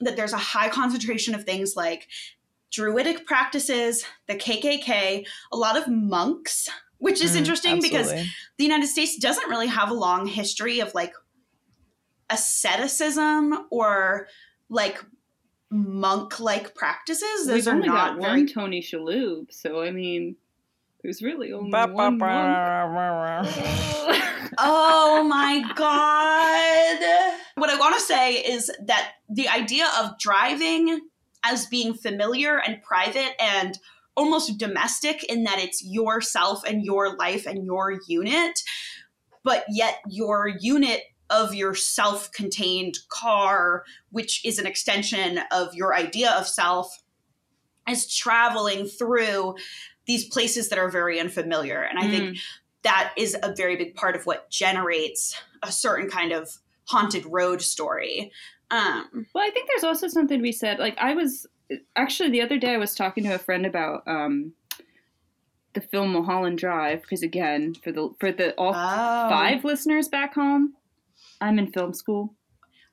that 0.00 0.16
there's 0.16 0.32
a 0.32 0.38
high 0.38 0.68
concentration 0.68 1.32
of 1.32 1.44
things 1.44 1.76
like 1.76 2.08
druidic 2.70 3.26
practices 3.26 4.04
the 4.28 4.34
kkk 4.34 5.26
a 5.52 5.56
lot 5.56 5.76
of 5.76 5.88
monks 5.88 6.68
which 6.98 7.22
is 7.22 7.32
Mm, 7.32 7.38
interesting 7.38 7.80
because 7.80 8.12
the 8.12 8.64
United 8.64 8.86
States 8.86 9.16
doesn't 9.16 9.48
really 9.48 9.68
have 9.68 9.90
a 9.90 9.94
long 9.94 10.26
history 10.26 10.80
of 10.80 10.94
like 10.94 11.14
asceticism 12.28 13.66
or 13.70 14.28
like 14.68 15.02
monk 15.70 16.40
like 16.40 16.74
practices. 16.74 17.46
Those 17.46 17.54
We've 17.54 17.68
are 17.68 17.74
only 17.76 17.88
not 17.88 18.16
got 18.16 18.22
very 18.22 18.40
one 18.42 18.46
Tony 18.48 18.82
Shalhoub, 18.82 19.50
so 19.50 19.80
I 19.82 19.90
mean, 19.90 20.36
there's 21.02 21.22
really 21.22 21.52
only 21.52 21.70
Ba- 21.70 21.86
ba- 21.88 21.94
one. 21.94 22.18
ba-. 22.18 24.16
Oh 24.58 25.24
my 25.24 25.60
god. 25.74 27.38
What 27.54 27.70
I 27.70 27.78
want 27.78 27.94
to 27.94 28.00
say 28.00 28.34
is 28.34 28.70
that 28.86 29.12
the 29.28 29.48
idea 29.48 29.86
of 30.00 30.18
driving 30.18 31.00
as 31.44 31.66
being 31.66 31.94
familiar 31.94 32.58
and 32.58 32.82
private 32.82 33.32
and 33.40 33.78
almost 34.16 34.58
domestic 34.58 35.24
in 35.24 35.44
that 35.44 35.58
it's 35.58 35.84
yourself 35.84 36.62
and 36.64 36.84
your 36.84 37.16
life 37.16 37.46
and 37.46 37.64
your 37.64 37.98
unit, 38.06 38.60
but 39.44 39.64
yet 39.68 39.98
your 40.08 40.48
unit 40.60 41.02
of 41.30 41.54
your 41.54 41.74
self 41.74 42.30
contained 42.32 42.98
car, 43.08 43.84
which 44.10 44.44
is 44.44 44.58
an 44.58 44.66
extension 44.66 45.40
of 45.52 45.74
your 45.74 45.94
idea 45.94 46.32
of 46.32 46.46
self, 46.46 47.02
is 47.88 48.14
traveling 48.14 48.86
through 48.86 49.54
these 50.06 50.26
places 50.28 50.68
that 50.68 50.78
are 50.78 50.90
very 50.90 51.20
unfamiliar. 51.20 51.82
And 51.82 51.98
I 51.98 52.08
think 52.08 52.36
mm. 52.36 52.40
that 52.82 53.12
is 53.16 53.36
a 53.42 53.54
very 53.54 53.76
big 53.76 53.94
part 53.94 54.16
of 54.16 54.26
what 54.26 54.50
generates 54.50 55.40
a 55.62 55.70
certain 55.70 56.10
kind 56.10 56.32
of 56.32 56.50
haunted 56.88 57.24
road 57.26 57.62
story. 57.62 58.32
Um, 58.70 59.26
Well, 59.34 59.44
I 59.44 59.50
think 59.50 59.68
there's 59.68 59.84
also 59.84 60.08
something 60.08 60.40
we 60.40 60.52
said. 60.52 60.78
Like 60.78 60.96
I 60.98 61.14
was 61.14 61.46
actually 61.96 62.30
the 62.30 62.42
other 62.42 62.58
day 62.58 62.74
I 62.74 62.78
was 62.78 62.94
talking 62.94 63.24
to 63.24 63.34
a 63.34 63.38
friend 63.38 63.64
about 63.66 64.02
um, 64.06 64.52
the 65.72 65.80
film 65.80 66.12
Mulholland 66.12 66.58
Drive 66.58 67.02
because 67.02 67.22
again 67.22 67.74
for 67.74 67.92
the 67.92 68.12
for 68.20 68.32
the 68.32 68.54
all 68.56 68.70
Oh. 68.74 69.28
five 69.28 69.64
listeners 69.64 70.08
back 70.08 70.34
home, 70.34 70.74
I'm 71.40 71.58
in 71.58 71.70
film 71.72 71.94
school. 71.94 72.34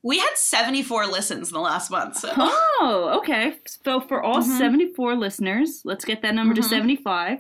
we 0.04 0.20
had 0.20 0.36
74 0.38 1.08
listens 1.08 1.50
in 1.50 1.54
the 1.54 1.60
last 1.60 1.90
month. 1.92 2.18
So. 2.18 2.32
Oh, 2.38 3.16
okay. 3.18 3.58
So 3.84 4.00
for 4.00 4.22
all 4.24 4.42
Mhm. 4.42 4.58
74 4.58 5.16
listeners, 5.16 5.82
let's 5.84 6.06
get 6.06 6.22
that 6.22 6.34
number 6.36 6.54
to 6.54 6.62
Mhm. 6.62 6.70
75. 6.70 7.40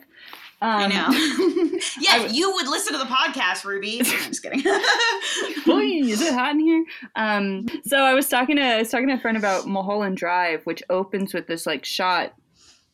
Um, 0.60 0.70
I 0.70 0.88
know. 0.88 1.78
yeah, 2.00 2.24
I- 2.24 2.30
you 2.32 2.52
would 2.54 2.67
listen 2.67 2.93
to 2.93 3.00
the 3.00 3.06
podcast, 3.06 3.63
Ruby. 3.63 4.00
I'm 4.00 4.06
just 4.32 4.41
kidding. 4.41 4.62
Boy, 5.65 5.84
is 6.10 6.22
it 6.22 6.34
hot 6.34 6.52
in 6.56 6.60
here? 6.60 6.84
Um, 7.15 7.67
so 7.86 7.98
I 8.00 8.13
was 8.15 8.28
talking 8.28 8.56
to 8.56 8.62
I 8.63 8.80
was 8.80 8.89
talking 8.89 9.08
to 9.10 9.13
a 9.13 9.20
friend 9.20 9.38
about 9.38 9.67
Mulholland 9.67 10.17
Drive, 10.17 10.63
which 10.65 10.82
opens 10.89 11.34
with 11.34 11.46
this 11.48 11.65
like 11.67 11.86
shot 11.86 12.34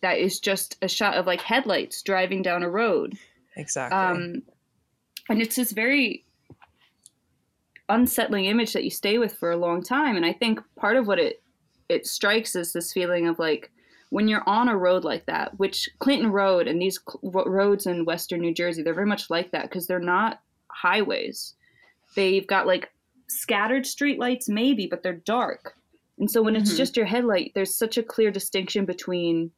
that 0.02 0.18
is 0.18 0.40
just 0.40 0.76
a 0.82 0.90
shot 0.90 1.14
of 1.16 1.26
like 1.26 1.42
headlights 1.42 2.02
driving 2.02 2.42
down 2.42 2.64
a 2.64 2.70
road. 2.70 3.18
Exactly. 3.56 3.98
Um, 3.98 4.44
and 5.30 5.42
it's 5.42 5.56
this 5.56 5.72
very 5.72 6.26
unsettling 7.90 8.46
image 8.46 8.74
that 8.74 8.84
you 8.84 8.90
stay 8.90 9.18
with 9.18 9.34
for 9.36 9.52
a 9.52 9.58
long 9.58 9.82
time. 9.84 10.16
And 10.16 10.26
I 10.26 10.34
think 10.34 10.60
part 10.76 10.98
of 10.98 11.08
what 11.08 11.20
it 11.20 11.42
it 11.90 12.08
strikes 12.08 12.56
is 12.56 12.74
this 12.74 12.92
feeling 12.92 13.28
of 13.28 13.40
like 13.40 13.72
when 14.14 14.28
you're 14.28 14.48
on 14.48 14.70
a 14.70 14.78
road 14.78 15.04
like 15.04 15.26
that, 15.26 15.58
which 15.60 15.90
Clinton 15.98 16.32
Road 16.32 16.68
and 16.68 16.80
these 16.80 17.00
cl- 17.00 17.46
roads 17.48 17.88
in 17.88 18.06
Western 18.06 18.42
New 18.42 18.54
Jersey, 18.54 18.84
they're 18.84 18.94
very 18.94 19.08
much 19.08 19.28
like 19.32 19.50
that 19.52 19.64
because 19.64 19.88
they're 19.88 20.00
not 20.00 20.40
highways. 20.68 21.56
They've 22.16 22.46
got 22.46 22.68
like 22.68 22.92
scattered 23.28 23.86
streetlights, 23.86 24.48
maybe, 24.48 24.86
but 24.86 25.02
they're 25.02 25.14
dark. 25.26 25.74
And 26.20 26.30
so 26.30 26.44
when 26.44 26.56
it's 26.56 26.72
Mhm. 26.74 26.78
just 26.78 26.96
your 26.96 27.08
headlight, 27.08 27.54
there's 27.56 27.74
such 27.76 27.98
a 27.98 28.04
clear 28.04 28.30
distinction 28.30 28.86
between 28.86 29.50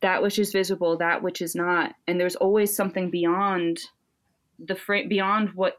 that 0.00 0.22
which 0.22 0.38
is 0.38 0.50
visible, 0.50 0.96
that 0.96 1.22
which 1.22 1.42
is 1.42 1.54
not, 1.54 1.94
and 2.06 2.18
there's 2.18 2.36
always 2.36 2.74
something 2.74 3.10
beyond 3.10 3.80
the 4.58 4.76
frame, 4.76 5.10
beyond 5.10 5.50
what 5.50 5.74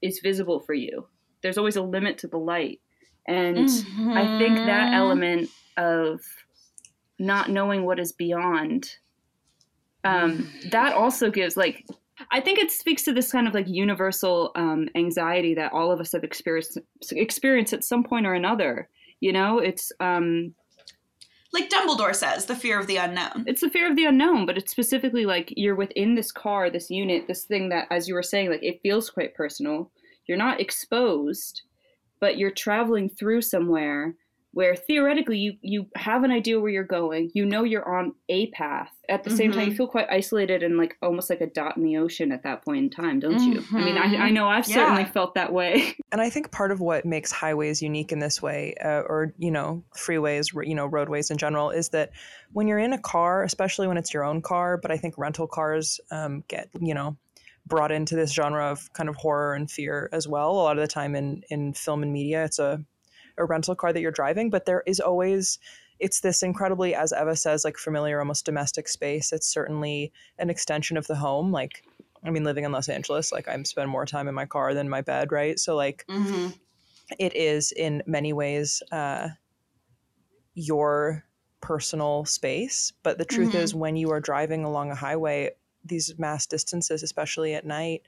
is 0.00 0.20
visible 0.20 0.60
for 0.60 0.72
you. 0.72 1.06
There's 1.42 1.58
always 1.58 1.76
a 1.76 1.82
limit 1.82 2.16
to 2.18 2.26
the 2.28 2.38
light, 2.38 2.80
and 3.28 3.68
I 4.16 4.38
think 4.38 4.56
that 4.56 4.92
Mhm. 4.92 4.94
element 4.94 5.50
of 5.76 6.22
not 7.18 7.50
knowing 7.50 7.84
what 7.84 7.98
is 7.98 8.12
beyond, 8.12 8.90
um, 10.04 10.50
that 10.70 10.94
also 10.94 11.30
gives 11.30 11.56
like. 11.56 11.84
I 12.30 12.40
think 12.40 12.58
it 12.58 12.70
speaks 12.70 13.02
to 13.02 13.12
this 13.12 13.30
kind 13.30 13.46
of 13.46 13.52
like 13.52 13.68
universal 13.68 14.50
um, 14.54 14.88
anxiety 14.94 15.52
that 15.54 15.74
all 15.74 15.92
of 15.92 16.00
us 16.00 16.12
have 16.12 16.24
experienced 16.24 16.78
experienced 17.12 17.74
at 17.74 17.84
some 17.84 18.02
point 18.02 18.26
or 18.26 18.32
another. 18.32 18.88
You 19.20 19.32
know, 19.32 19.58
it's 19.58 19.92
um, 20.00 20.54
like 21.52 21.70
Dumbledore 21.70 22.14
says, 22.14 22.46
the 22.46 22.54
fear 22.54 22.78
of 22.78 22.86
the 22.86 22.96
unknown. 22.96 23.44
it's 23.46 23.60
the 23.60 23.70
fear 23.70 23.88
of 23.88 23.96
the 23.96 24.04
unknown, 24.04 24.46
but 24.46 24.58
it's 24.58 24.70
specifically 24.70 25.24
like 25.24 25.52
you're 25.56 25.74
within 25.74 26.14
this 26.14 26.32
car, 26.32 26.70
this 26.70 26.90
unit, 26.90 27.26
this 27.26 27.44
thing 27.44 27.68
that, 27.70 27.86
as 27.90 28.06
you 28.08 28.14
were 28.14 28.22
saying, 28.22 28.50
like 28.50 28.62
it 28.62 28.80
feels 28.82 29.10
quite 29.10 29.34
personal. 29.34 29.90
You're 30.26 30.38
not 30.38 30.60
exposed, 30.60 31.62
but 32.20 32.36
you're 32.36 32.50
traveling 32.50 33.08
through 33.08 33.42
somewhere 33.42 34.14
where 34.56 34.74
theoretically 34.74 35.36
you 35.36 35.52
you 35.60 35.86
have 35.96 36.24
an 36.24 36.30
idea 36.30 36.58
where 36.58 36.70
you're 36.70 36.82
going 36.82 37.30
you 37.34 37.44
know 37.44 37.62
you're 37.62 37.86
on 37.86 38.14
a 38.30 38.46
path 38.52 38.90
at 39.10 39.22
the 39.22 39.28
same 39.30 39.52
time 39.52 39.66
you 39.66 39.72
Mhm. 39.72 39.76
feel 39.76 39.86
quite 39.86 40.06
isolated 40.10 40.62
and 40.62 40.78
like 40.78 40.96
almost 41.02 41.28
like 41.28 41.42
a 41.42 41.46
dot 41.46 41.76
in 41.76 41.82
the 41.82 41.98
ocean 41.98 42.32
at 42.32 42.42
that 42.44 42.64
point 42.64 42.78
in 42.78 42.88
time 42.88 43.20
don't 43.20 43.38
you 43.46 43.62
i 43.72 43.84
mean 43.84 43.98
I, 43.98 44.04
I 44.04 44.30
Mhm. 44.30 44.32
know 44.32 44.48
i've 44.48 44.66
Yeah. 44.66 44.76
certainly 44.76 45.04
felt 45.04 45.34
that 45.34 45.52
way 45.52 45.94
And 46.12 46.20
I 46.22 46.30
think 46.30 46.52
part 46.52 46.70
of 46.70 46.80
what 46.80 47.04
makes 47.04 47.30
highways 47.32 47.82
unique 47.82 48.12
in 48.12 48.20
this 48.20 48.40
way, 48.40 48.74
uh, 48.82 49.00
or 49.12 49.34
you 49.38 49.50
know, 49.50 49.82
freeways, 49.94 50.46
you 50.66 50.74
know, 50.74 50.86
roadways 50.86 51.30
in 51.32 51.36
general, 51.36 51.70
is 51.70 51.88
that 51.90 52.10
when 52.52 52.68
you're 52.68 52.78
in 52.78 52.92
a 52.92 52.98
car, 52.98 53.42
especially 53.42 53.88
when 53.88 53.96
it's 53.98 54.14
your 54.14 54.24
own 54.24 54.40
car, 54.40 54.78
but 54.78 54.92
I 54.92 54.96
think 54.98 55.18
rental 55.18 55.48
cars 55.48 56.00
um, 56.12 56.44
get 56.46 56.68
you 56.80 56.94
know 56.94 57.16
brought 57.66 57.90
into 57.90 58.14
this 58.14 58.32
genre 58.32 58.70
of 58.70 58.90
kind 58.92 59.08
of 59.08 59.16
horror 59.16 59.54
and 59.54 59.68
fear 59.68 60.08
as 60.12 60.28
well. 60.28 60.52
A 60.52 60.62
lot 60.62 60.78
of 60.78 60.82
the 60.82 60.88
time 61.00 61.16
in 61.16 61.42
in 61.50 61.74
film 61.74 62.04
and 62.04 62.12
media, 62.12 62.44
it's 62.44 62.60
a 62.60 62.82
a 63.38 63.44
rental 63.44 63.74
car 63.74 63.92
that 63.92 64.00
you're 64.00 64.10
driving, 64.10 64.50
but 64.50 64.64
there 64.66 64.82
is 64.86 65.00
always 65.00 65.58
it's 65.98 66.20
this 66.20 66.42
incredibly, 66.42 66.94
as 66.94 67.12
Eva 67.12 67.34
says, 67.36 67.64
like 67.64 67.78
familiar, 67.78 68.18
almost 68.18 68.44
domestic 68.44 68.86
space. 68.86 69.32
It's 69.32 69.46
certainly 69.46 70.12
an 70.38 70.50
extension 70.50 70.96
of 70.96 71.06
the 71.06 71.16
home, 71.16 71.52
like. 71.52 71.84
I 72.24 72.30
mean, 72.30 72.42
living 72.42 72.64
in 72.64 72.72
Los 72.72 72.88
Angeles, 72.88 73.30
like 73.30 73.46
I 73.46 73.62
spend 73.62 73.88
more 73.88 74.04
time 74.04 74.26
in 74.26 74.34
my 74.34 74.46
car 74.46 74.74
than 74.74 74.88
my 74.88 75.00
bed, 75.00 75.30
right? 75.30 75.60
So, 75.60 75.76
like, 75.76 76.04
hmm 76.08 76.48
it 77.18 77.36
is 77.36 77.70
in 77.72 78.02
many 78.06 78.32
ways 78.32 78.82
uh, 78.90 79.28
your 80.54 81.24
personal 81.60 82.24
space. 82.24 82.92
But 83.02 83.18
the 83.18 83.24
truth 83.24 83.50
Mhm. 83.50 83.62
is, 83.62 83.74
when 83.74 83.96
you 83.96 84.10
are 84.10 84.20
driving 84.20 84.64
along 84.64 84.90
a 84.90 84.96
highway, 84.96 85.52
these 85.84 86.18
mass 86.18 86.46
distances, 86.46 87.02
especially 87.02 87.54
at 87.54 87.64
night, 87.66 88.02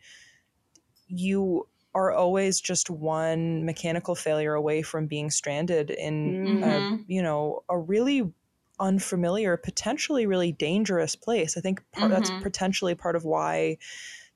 you 1.07 1.69
are 1.95 2.13
always 2.13 2.61
just 2.61 2.91
one 2.91 3.65
mechanical 3.65 4.15
failure 4.15 4.55
away 4.55 4.83
from 4.83 5.07
being 5.07 5.31
stranded 5.31 5.91
in, 5.91 6.39
Mhm. 6.41 6.63
a, 6.63 6.83
you 7.07 7.23
know, 7.23 7.65
a 7.69 7.79
really 7.79 8.33
unfamiliar, 8.81 9.57
potentially 9.57 10.27
really 10.27 10.53
dangerous 10.53 11.17
place. 11.17 11.57
I 11.57 11.61
think 11.61 11.83
part, 11.93 12.11
that's 12.11 12.31
Mhm. 12.31 12.41
potentially 12.41 12.95
part 12.95 13.17
of 13.17 13.25
why 13.25 13.79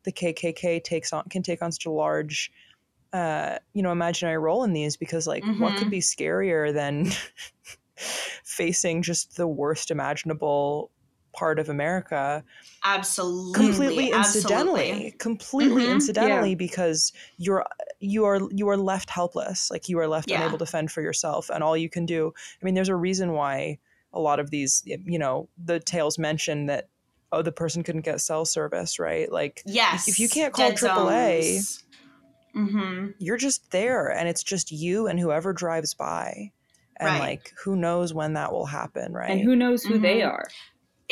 the 0.05 0.13
KKK 0.13 0.83
takes 0.83 1.13
on 1.13 1.25
can 1.31 1.43
take 1.43 1.63
on 1.63 1.73
such 1.73 1.87
a 1.87 1.91
large 1.91 2.53
uh, 3.13 3.59
you 3.75 3.83
know, 3.83 3.93
imaginary 3.93 4.39
role 4.39 4.65
in 4.65 4.73
these 4.73 4.97
because 4.97 5.27
like 5.27 5.47
what 5.57 5.77
could 5.77 5.89
Mhm. 5.89 5.91
be 5.91 6.01
scarier 6.01 6.73
than 6.73 7.07
facing 7.97 9.03
just 9.03 9.37
the 9.37 9.47
worst 9.47 9.91
imaginable 9.91 10.91
part 11.33 11.59
of 11.59 11.69
America 11.69 12.45
Absolutely. 12.85 13.55
completely 13.55 14.11
incidentally 14.11 14.91
Absolutely. 14.91 15.11
completely 15.19 15.85
Mhm. 15.87 15.91
incidentally 15.93 16.55
because 16.55 17.13
you're 17.39 17.65
you 18.01 18.25
are 18.25 18.41
you 18.51 18.69
are 18.69 18.77
left 18.77 19.09
helpless 19.11 19.71
like 19.71 19.89
you 19.89 19.99
are 19.99 20.09
left 20.09 20.29
Yeah. 20.31 20.43
unable 20.43 20.59
to 20.59 20.67
fend 20.67 20.91
for 20.93 21.01
yourself 21.03 21.49
and 21.51 21.63
all 21.65 21.77
you 21.77 21.89
can 21.89 22.05
do 22.07 22.33
i 22.61 22.65
mean 22.65 22.75
there's 22.75 22.89
a 22.89 22.97
reason 22.97 23.33
why 23.33 23.79
a 24.13 24.21
lot 24.21 24.41
of 24.41 24.51
these 24.51 24.83
you 24.85 25.19
know 25.19 25.49
the 25.63 25.81
tales 25.81 26.19
mention 26.19 26.67
that 26.67 26.89
oh 27.33 27.41
the 27.43 27.53
person 27.53 27.83
couldn't 27.83 28.03
get 28.05 28.21
cell 28.21 28.45
service 28.45 28.99
right 28.99 29.31
like 29.33 29.63
Yes. 29.65 30.09
if 30.09 30.19
you 30.19 30.29
can't 30.29 30.53
call 30.53 30.71
AAA, 30.73 31.61
Mm-hmm. 32.55 33.13
you're 33.19 33.39
just 33.39 33.71
there 33.71 34.11
and 34.13 34.29
it's 34.29 34.43
just 34.43 34.71
you 34.71 35.07
and 35.07 35.19
whoever 35.19 35.55
drives 35.55 35.95
by 35.95 36.53
and 37.01 37.09
Right. 37.15 37.19
like 37.19 37.53
who 37.65 37.77
knows 37.77 38.13
when 38.13 38.35
that 38.35 38.53
will 38.53 38.67
happen 38.67 39.15
right 39.15 39.31
and 39.31 39.41
who 39.41 39.57
knows 39.57 39.83
who 39.85 39.99
they 39.99 40.21
Mhm. 40.21 40.27
are 40.29 40.49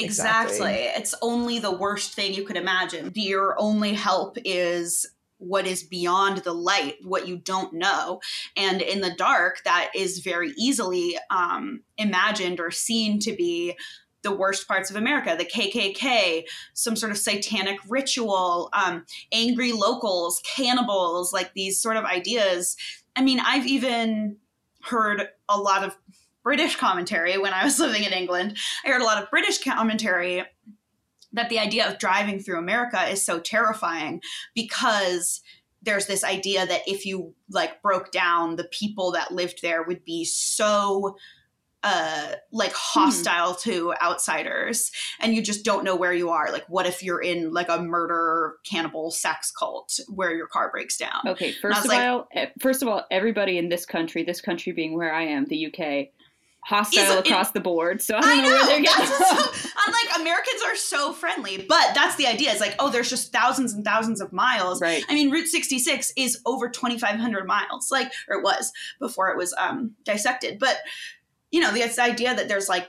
Exactly. 0.05 0.57
Exactly. 0.57 1.01
It's 1.01 1.15
only 1.23 1.59
the 1.59 1.71
worst 1.71 2.15
thing 2.15 2.35
you 2.35 2.45
could 2.45 2.57
imagine. 2.57 3.13
Your 3.15 3.59
only 3.59 3.95
help 3.95 4.37
is 4.45 5.07
what 5.39 5.67
is 5.67 5.83
beyond 5.83 6.39
the 6.39 6.53
light, 6.53 6.97
what 7.03 7.27
you 7.27 7.37
don't 7.37 7.73
know. 7.73 8.21
And 8.57 8.83
in 8.83 9.01
the 9.01 9.15
dark, 9.15 9.63
that 9.65 9.91
is 9.95 10.21
very 10.21 10.53
easily 10.57 11.17
um, 11.31 11.83
imagined 11.97 12.61
or 12.61 12.71
seen 12.71 13.19
to 13.21 13.33
be 13.33 13.77
the 14.23 14.35
worst 14.35 14.69
parts 14.69 14.91
of 14.91 14.97
America 14.97 15.35
the 15.39 15.47
KKK, 15.47 16.45
some 16.75 16.95
sort 16.95 17.11
of 17.11 17.19
satanic 17.19 17.79
ritual, 17.89 18.69
um, 18.75 19.07
angry 19.33 19.73
locals, 19.73 20.43
cannibals, 20.45 21.33
like 21.33 21.55
these 21.55 21.81
sort 21.81 21.97
of 21.97 22.05
ideas. 22.05 22.77
I 23.17 23.23
mean, 23.23 23.41
I've 23.41 23.67
even 23.67 24.37
heard 24.83 25.29
a 25.49 25.59
lot 25.59 25.85
of 25.85 25.97
British 26.43 26.77
commentary 26.77 27.39
when 27.39 27.53
I 27.53 27.65
was 27.65 27.79
living 27.81 28.05
in 28.05 28.13
England. 28.13 28.57
I 28.85 28.91
heard 28.91 29.03
a 29.03 29.05
lot 29.05 29.23
of 29.23 29.31
British 29.31 29.63
commentary 29.63 30.45
that 31.33 31.49
the 31.49 31.59
idea 31.59 31.89
of 31.89 31.99
driving 31.99 32.41
through 32.41 32.59
America 32.59 33.03
is 33.09 33.25
so 33.25 33.39
terrifying 33.39 34.21
because 34.55 35.41
there's 35.83 36.07
this 36.07 36.25
idea 36.25 36.67
that 36.67 36.83
if 36.87 37.07
you 37.07 37.35
like 37.49 37.81
broke 37.83 38.11
down 38.11 38.57
the 38.57 38.65
people 38.65 39.13
that 39.13 39.33
lived 39.33 39.61
there 39.63 39.83
would 39.83 40.05
be 40.05 40.25
so 40.25 41.17
uh 41.83 42.33
like 42.53 42.73
hostile 42.75 43.55
to 43.55 43.95
outsiders 44.03 44.93
and 45.19 45.35
you 45.35 45.41
just 45.41 45.65
don't 45.65 45.83
know 45.83 45.97
where 45.97 46.13
you 46.13 46.29
are. 46.29 46.53
Like 46.53 46.67
what 46.69 46.85
if 46.85 47.03
you're 47.03 47.23
in 47.23 47.55
like 47.55 47.71
a 47.71 47.81
murder 47.81 48.57
cannibal 48.69 49.11
sex 49.11 49.51
cult 49.51 49.99
where 50.09 50.35
your 50.35 50.47
car 50.47 50.71
breaks 50.71 50.99
down? 50.99 51.21
Okay 51.27 51.53
first 51.53 51.85
of 51.85 51.87
like- 51.87 52.01
all 52.01 52.29
eh, 52.35 52.47
first 52.59 52.83
of 52.83 52.89
all 52.89 53.05
everybody 53.11 53.57
in 53.57 53.71
this 53.71 53.87
country 53.87 54.25
this 54.25 54.43
country 54.43 54.73
being 54.73 54.95
where 54.95 55.15
i 55.15 55.23
am 55.23 55.47
the 55.47 55.67
uk 55.67 56.09
hostile 56.63 57.03
Is 57.03 57.11
it- 57.11 57.27
across 57.27 57.51
the 57.53 57.61
board 57.61 58.03
so 58.03 58.17
I 58.17 58.21
don't 58.21 58.31
I 58.31 58.37
know, 58.37 58.49
know, 58.49 58.55
where 58.55 58.67
they're 58.67 58.81
getting 58.83 59.07
so, 59.07 59.71
I'm 59.77 59.93
like 59.93 60.21
Americans 60.21 60.63
are 60.67 60.77
so 60.77 61.13
friendly, 61.13 61.57
but 61.69 61.95
that's 61.95 62.17
the 62.17 62.27
idea. 62.27 62.51
It's 62.51 62.61
like, 62.61 62.75
oh, 62.79 62.91
there's 62.91 63.09
just 63.11 63.33
thousands 63.33 63.73
and 63.73 63.85
thousands 63.85 64.21
of 64.21 64.33
miles. 64.33 64.81
right 64.81 65.05
I 65.09 65.15
mean, 65.15 65.31
Route 65.31 65.49
66 65.49 66.13
is 66.17 66.41
over 66.47 66.69
2,500 66.69 67.47
miles, 67.47 67.91
like, 67.91 68.13
or 68.29 68.39
it 68.39 68.43
was 68.43 68.73
before 69.01 69.31
it 69.31 69.37
was 69.39 69.55
um, 69.59 69.93
dissected. 70.05 70.59
But 70.59 70.79
you 71.51 71.61
know, 71.61 71.73
this 71.73 71.99
idea 71.99 72.35
that 72.35 72.49
there's 72.49 72.69
like 72.69 72.89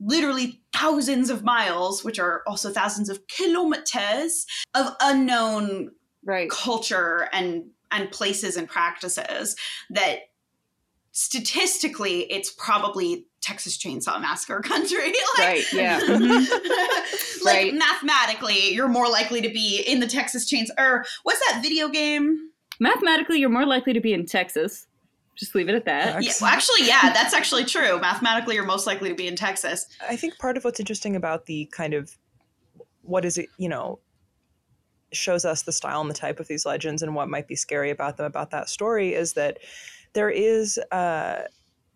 literally 0.00 0.60
thousands 0.72 1.30
of 1.30 1.42
miles, 1.42 2.04
which 2.04 2.18
are 2.18 2.42
also 2.46 2.70
thousands 2.70 3.08
of 3.08 3.26
kilometers 3.28 4.46
of 4.74 4.94
unknown 5.00 5.90
right 6.24 6.50
culture 6.50 7.28
and 7.32 7.64
and 7.90 8.10
places 8.10 8.56
and 8.56 8.68
practices 8.68 9.56
that 9.90 10.18
statistically 11.16 12.30
it's 12.30 12.50
probably 12.50 13.26
Texas 13.40 13.78
Chainsaw 13.78 14.20
Massacre 14.20 14.60
country. 14.60 15.12
like, 15.38 15.48
right 15.48 15.72
yeah 15.72 16.00
mhm. 16.00 16.46
like 17.42 17.54
Right. 17.56 17.74
mathematically, 17.74 18.74
you're 18.74 18.86
more 18.88 19.08
likely 19.08 19.40
to 19.40 19.48
be 19.48 19.82
in 19.86 20.00
the 20.00 20.06
Texas 20.06 20.46
Chains 20.46 20.70
or 20.78 21.04
what's 21.22 21.40
that 21.50 21.60
video 21.62 21.88
game? 21.88 22.50
mathematically 22.78 23.38
you're 23.40 23.48
more 23.48 23.64
likely 23.64 23.94
to 23.94 24.00
be 24.02 24.12
in 24.12 24.26
texas 24.26 24.86
just 25.34 25.54
leave 25.54 25.70
it 25.70 25.74
at 25.74 25.86
that 25.86 26.22
Yeah, 26.22 26.32
well, 26.42 26.50
actually, 26.50 26.86
yeah, 26.86 27.10
that's 27.12 27.32
actually 27.34 27.64
true. 27.66 27.98
Mathematically, 28.00 28.54
you're 28.54 28.64
most 28.64 28.86
likely 28.86 29.10
to 29.10 29.14
be 29.14 29.26
in 29.26 29.36
Texas. 29.36 29.86
I 30.08 30.16
think 30.16 30.38
part 30.38 30.56
of 30.56 30.64
what's 30.64 30.80
interesting 30.80 31.14
about 31.14 31.44
the 31.44 31.66
kind 31.72 31.92
of 31.92 32.16
what 33.02 33.24
is 33.26 33.36
it, 33.36 33.50
you 33.58 33.68
know, 33.68 33.98
shows 35.12 35.44
us 35.44 35.62
the 35.62 35.72
style 35.72 36.00
and 36.00 36.08
the 36.08 36.14
type 36.14 36.40
of 36.40 36.48
these 36.48 36.64
legends 36.64 37.02
and 37.02 37.14
what 37.14 37.28
might 37.28 37.46
be 37.48 37.54
scary 37.54 37.90
about 37.90 38.16
them 38.16 38.24
about 38.24 38.50
that 38.50 38.70
story 38.70 39.12
is 39.12 39.34
that 39.34 39.58
there 40.16 40.30
is 40.30 40.78
uh, 40.90 41.42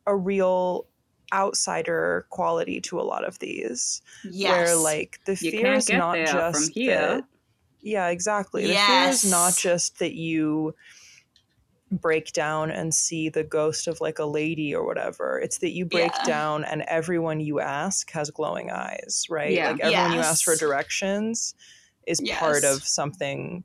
a 0.06 0.14
real 0.16 0.86
outsider 1.32 2.26
quality 2.30 2.80
to 2.82 3.00
a 3.00 3.02
lot 3.02 3.24
of 3.24 3.38
these 3.38 4.02
Yes. 4.24 4.50
where 4.50 4.76
like 4.76 5.20
the 5.24 5.32
You 5.32 5.50
fear 5.50 5.72
is 5.72 5.90
not 5.90 6.18
just 6.26 6.74
that 6.74 7.24
yeah 7.82 8.08
exactly. 8.08 8.66
The 8.66 8.74
fear 8.74 9.08
is 9.08 9.30
not 9.30 9.56
just 9.56 9.98
that 10.00 10.14
you 10.14 10.74
break 11.90 12.32
down 12.32 12.70
and 12.70 12.94
see 12.94 13.28
the 13.28 13.42
ghost 13.42 13.88
of 13.88 14.00
like 14.00 14.18
a 14.18 14.24
lady 14.26 14.74
or 14.74 14.84
whatever. 14.84 15.40
It's 15.42 15.58
that 15.58 15.70
you 15.70 15.84
break 15.86 16.12
Yeah. 16.12 16.24
down 16.24 16.64
and 16.64 16.82
everyone 16.82 17.40
you 17.40 17.58
ask 17.60 18.10
has 18.12 18.30
glowing 18.30 18.70
eyes 18.70 19.26
right? 19.30 19.52
Yeah. 19.54 19.70
like 19.70 19.80
everyone 19.80 20.12
you 20.12 20.20
ask 20.20 20.44
for 20.44 20.56
directions 20.56 21.54
is 22.06 22.20
part 22.20 22.64
of 22.64 22.82
something 22.84 23.64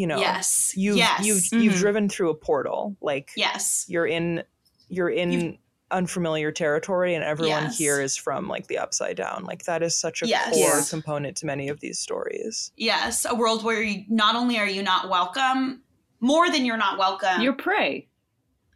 you 0.00 0.06
know 0.06 0.18
yes. 0.18 0.72
you've 0.76 0.96
yes. 0.96 1.24
you've 1.26 1.44
you've 1.62 1.74
Mhm. 1.74 1.78
driven 1.78 2.08
through 2.08 2.30
a 2.30 2.34
portal 2.34 2.96
like 3.00 3.30
yes. 3.36 3.84
you're 3.88 4.06
in 4.06 4.42
you're 4.88 5.10
in 5.10 5.32
You've- 5.32 5.58
unfamiliar 5.92 6.52
territory 6.52 7.14
and 7.16 7.24
everyone 7.24 7.64
Yes. 7.64 7.76
here 7.78 8.00
is 8.00 8.16
from 8.16 8.46
like 8.48 8.68
the 8.68 8.78
upside 8.78 9.16
down 9.16 9.44
like 9.44 9.64
that 9.64 9.82
is 9.82 9.94
such 9.96 10.22
a 10.22 10.26
Yes. 10.28 10.50
core 10.54 10.58
Yes. 10.78 10.88
component 10.90 11.36
to 11.38 11.46
many 11.46 11.68
of 11.68 11.80
these 11.80 11.98
stories 11.98 12.72
Yes. 12.76 13.26
A 13.28 13.34
world 13.34 13.64
where 13.64 13.82
you, 13.82 14.04
not 14.08 14.36
only 14.36 14.56
are 14.58 14.68
you 14.68 14.82
not 14.84 15.08
welcome, 15.10 15.82
more 16.20 16.48
than 16.50 16.64
you're 16.64 16.76
not 16.86 16.96
welcome. 16.98 17.40
you're 17.42 17.52
prey 17.54 18.06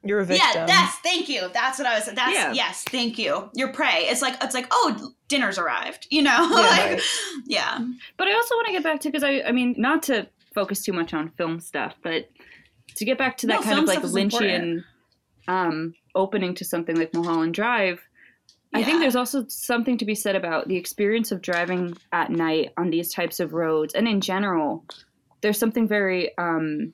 you're 0.07 0.21
a 0.21 0.25
victim 0.27 0.47
Yeah, 0.55 0.67
that's 0.67 0.97
thank 0.99 1.31
you. 1.31 1.49
That's 1.55 1.79
what 1.79 1.87
I 1.89 1.95
was. 1.95 2.05
That's 2.05 2.35
Yeah. 2.35 2.53
yes, 2.53 2.83
thank 2.91 3.17
you. 3.19 3.49
You're 3.55 3.73
prey. 3.73 4.01
It's 4.11 4.21
like 4.21 4.37
it's 4.43 4.53
like 4.53 4.67
oh, 4.71 5.13
dinner's 5.29 5.57
arrived. 5.57 6.07
You 6.11 6.23
know, 6.25 6.31
Yeah, 6.51 6.57
like 6.57 6.91
right. 6.91 7.03
yeah, 7.47 7.79
But 8.19 8.29
I 8.29 8.35
also 8.35 8.55
want 8.57 8.67
to 8.67 8.73
get 8.75 8.83
back 8.83 9.01
to 9.01 9.09
because 9.09 9.25
I, 9.25 9.41
I 9.47 9.53
mean, 9.53 9.75
not 9.79 10.03
to 10.05 10.27
focus 10.55 10.83
too 10.83 10.93
much 10.93 11.13
on 11.15 11.31
film 11.31 11.61
stuff, 11.61 11.95
but 12.03 12.29
to 12.97 13.05
get 13.05 13.19
back 13.19 13.37
to 13.39 13.47
that 13.49 13.61
No, 13.61 13.63
kind 13.63 13.79
of 13.79 13.87
like 13.87 14.03
Lynchian 14.03 14.85
um, 15.49 15.95
opening 16.15 16.55
to 16.55 16.65
something 16.65 16.97
like 16.97 17.13
Mulholland 17.13 17.55
Drive. 17.55 18.01
I 18.73 18.83
think 18.83 19.01
there's 19.01 19.15
also 19.15 19.47
something 19.49 19.99
to 19.99 20.05
be 20.05 20.17
said 20.17 20.35
about 20.35 20.67
the 20.67 20.77
experience 20.77 21.31
of 21.31 21.41
driving 21.41 21.97
at 22.13 22.31
night 22.31 22.73
on 22.77 22.91
these 22.91 23.13
types 23.13 23.39
of 23.39 23.53
roads, 23.53 23.95
and 23.95 24.09
in 24.09 24.21
general, 24.21 24.85
there's 25.43 25.59
something 25.59 25.87
very. 25.87 26.37
Um, 26.39 26.93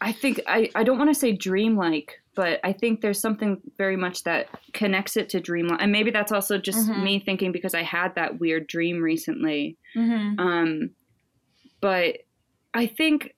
I 0.00 0.12
think 0.12 0.40
I, 0.46 0.68
I 0.74 0.82
don't 0.82 0.98
want 0.98 1.10
to 1.10 1.14
say 1.14 1.32
dreamlike, 1.32 2.20
but 2.34 2.60
I 2.64 2.72
think 2.72 3.00
there's 3.00 3.20
something 3.20 3.60
very 3.78 3.96
much 3.96 4.24
that 4.24 4.48
connects 4.72 5.16
it 5.16 5.28
to 5.30 5.40
dreamlike. 5.40 5.80
And 5.80 5.92
maybe 5.92 6.10
that's 6.10 6.32
also 6.32 6.58
just 6.58 6.88
Mhm. 6.88 7.02
me 7.02 7.18
thinking 7.20 7.52
because 7.52 7.74
I 7.74 7.82
had 7.82 8.14
that 8.16 8.38
weird 8.40 8.66
dream 8.66 9.00
recently. 9.02 9.78
Mm-hmm. 9.96 10.38
Um, 10.40 10.90
but 11.86 12.16
I 12.74 12.88
think 12.88 13.36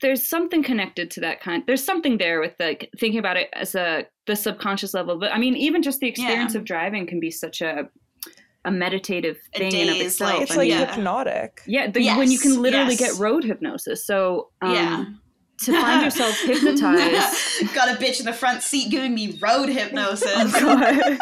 there's 0.00 0.26
something 0.28 0.64
connected 0.64 1.12
to 1.12 1.20
that 1.20 1.40
kind. 1.40 1.62
There's 1.64 1.84
something 1.84 2.18
there 2.18 2.40
with 2.40 2.56
like 2.58 2.90
thinking 2.98 3.20
about 3.20 3.36
it 3.36 3.50
as 3.52 3.76
a 3.76 4.06
the 4.26 4.34
subconscious 4.34 4.94
level. 4.94 5.16
But 5.16 5.32
I 5.32 5.38
mean, 5.38 5.54
even 5.54 5.80
just 5.80 6.00
the 6.00 6.08
experience 6.08 6.54
Yeah. 6.54 6.58
of 6.58 6.64
driving 6.64 7.06
can 7.06 7.20
be 7.20 7.30
such 7.30 7.60
a 7.62 7.88
a 8.64 8.72
meditative 8.72 9.38
A 9.54 9.58
thing 9.58 9.74
in 9.74 9.88
of 9.90 9.96
itself. 9.98 10.42
It's 10.42 10.50
and 10.50 10.58
like 10.58 10.70
yeah. 10.70 10.92
hypnotic. 10.92 11.62
yeah, 11.66 11.88
the, 11.88 12.04
when 12.16 12.32
you 12.32 12.38
can 12.40 12.60
literally 12.60 12.96
yes. 12.96 13.12
get 13.12 13.20
road 13.20 13.44
hypnosis. 13.44 14.04
So 14.04 14.48
um, 14.60 14.74
yeah. 14.74 15.04
To 15.62 15.72
find 15.80 16.02
yourself 16.04 16.36
hypnotized. 16.40 17.72
Got 17.74 17.88
a 17.88 17.94
bitch 18.02 18.20
in 18.20 18.26
the 18.26 18.32
front 18.32 18.62
seat 18.62 18.90
giving 18.90 19.14
me 19.14 19.38
road 19.40 19.68
hypnosis. 19.68 20.30
Oh, 20.36 21.16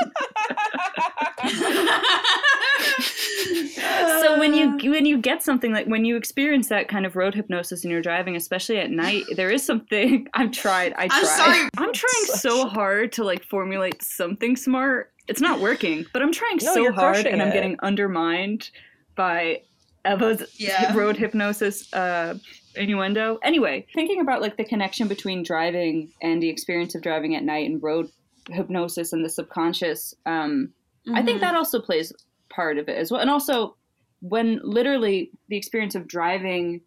so 4.23 4.39
when 4.39 4.55
you 4.55 4.91
when 4.91 5.07
you 5.07 5.19
get 5.19 5.43
something 5.43 5.73
like 5.73 5.87
when 5.87 6.05
you 6.05 6.17
experience 6.17 6.69
that 6.69 6.89
kind 6.89 7.07
of 7.07 7.17
road 7.17 7.35
hypnosis 7.35 7.85
and 7.85 7.91
you're 7.91 8.03
driving, 8.03 8.37
especially 8.37 8.79
at 8.79 8.91
night, 8.91 9.25
there 9.37 9.51
is 9.51 9.65
something 9.65 10.29
I've 10.35 10.53
tried. 10.53 10.93
I 10.97 11.09
tried. 11.09 11.19
I'm 11.19 11.25
sorry. 11.27 11.69
I'm 11.79 11.93
trying 11.93 12.25
so 12.39 12.69
hard 12.69 13.13
to 13.13 13.25
like 13.25 13.45
formulate 13.45 14.03
something 14.03 14.57
smart. 14.57 15.13
It's 15.29 15.41
not 15.41 15.61
working, 15.61 16.05
but 16.13 16.23
I'm 16.23 16.33
trying 16.33 16.59
No, 16.63 16.75
so 16.75 16.93
hard, 16.93 17.27
and 17.27 17.41
I'm 17.43 17.53
getting 17.53 17.77
undermined 17.83 18.71
by 19.15 19.63
Eva's 20.05 20.43
Yeah. 20.59 20.97
road 20.97 21.17
hypnosis 21.17 21.93
uh, 21.93 22.35
innuendo. 22.77 23.39
Anyway, 23.43 23.87
thinking 23.95 24.21
about 24.21 24.41
like 24.43 24.57
the 24.57 24.65
connection 24.65 25.09
between 25.09 25.43
driving 25.43 26.11
and 26.23 26.43
the 26.43 26.49
experience 26.49 26.95
of 26.95 27.03
driving 27.03 27.35
at 27.37 27.43
night 27.45 27.69
and 27.69 27.83
road 27.83 28.11
hypnosis 28.49 29.13
and 29.13 29.25
the 29.25 29.29
subconscious. 29.29 30.15
Um, 30.27 30.73
I 31.15 31.23
think 31.23 31.39
Mhm. 31.39 31.43
that 31.43 31.55
also 31.55 31.81
plays 31.81 32.13
part 32.49 32.79
of 32.79 32.89
it 32.89 32.97
as 32.97 33.11
well. 33.11 33.21
And 33.21 33.31
also 33.31 33.77
when 34.21 34.61
literally 34.63 35.31
the 35.49 35.57
experience 35.57 35.95
of 35.95 36.07
driving 36.07 36.81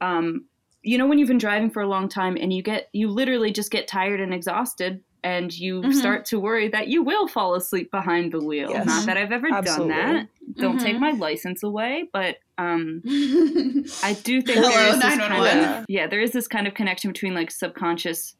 um 0.00 0.46
you 0.82 0.96
know 0.98 1.06
when 1.06 1.18
you've 1.18 1.28
been 1.28 1.38
driving 1.38 1.70
for 1.70 1.82
a 1.82 1.86
long 1.86 2.08
time 2.08 2.36
and 2.40 2.52
you 2.52 2.62
get 2.62 2.88
you 2.92 3.08
literally 3.08 3.52
just 3.52 3.70
get 3.70 3.86
tired 3.86 4.20
and 4.20 4.32
exhausted 4.32 5.02
and 5.24 5.52
you 5.56 5.82
Mhm. 5.82 5.94
start 5.94 6.24
to 6.26 6.40
worry 6.40 6.68
that 6.68 6.88
you 6.88 7.02
will 7.02 7.28
fall 7.28 7.54
asleep 7.54 7.90
behind 7.90 8.32
the 8.32 8.40
wheel. 8.40 8.70
Yes. 8.70 8.86
Not 8.86 9.06
that 9.06 9.16
I've 9.16 9.32
ever 9.32 9.48
Absolutely. 9.52 9.94
done 9.94 10.14
that. 10.14 10.28
Don't 10.56 10.80
take 10.80 10.96
Mhm. 10.96 11.00
my 11.00 11.10
license 11.12 11.62
away, 11.62 12.08
but 12.12 12.38
um. 12.58 13.02
I 14.02 14.14
do 14.24 14.42
think 14.42 14.60
there 14.60 14.88
is 14.88 15.00
this 15.00 15.16
kind 15.18 15.56
of 15.80 15.84
yeah, 15.88 16.06
there 16.06 16.20
is 16.20 16.32
this 16.32 16.48
kind 16.48 16.66
of 16.66 16.74
connection 16.74 17.10
between 17.12 17.34
like 17.34 17.50
subconscious 17.50 18.36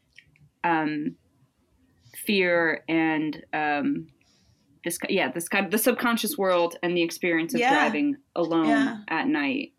um 0.65 1.17
fear 2.17 2.85
and 2.89 3.43
um 3.53 4.07
this 4.85 4.99
yeah, 5.09 5.31
this 5.31 5.49
kind 5.49 5.65
of 5.65 5.71
the 5.71 5.79
subconscious 5.79 6.37
world 6.37 6.77
and 6.83 6.97
the 6.97 7.03
experience 7.03 7.55
of 7.55 7.61
Yeah. 7.61 7.71
driving 7.75 8.17
alone 8.35 8.67
Yeah. 8.69 8.99
at 9.09 9.29
night. 9.29 9.73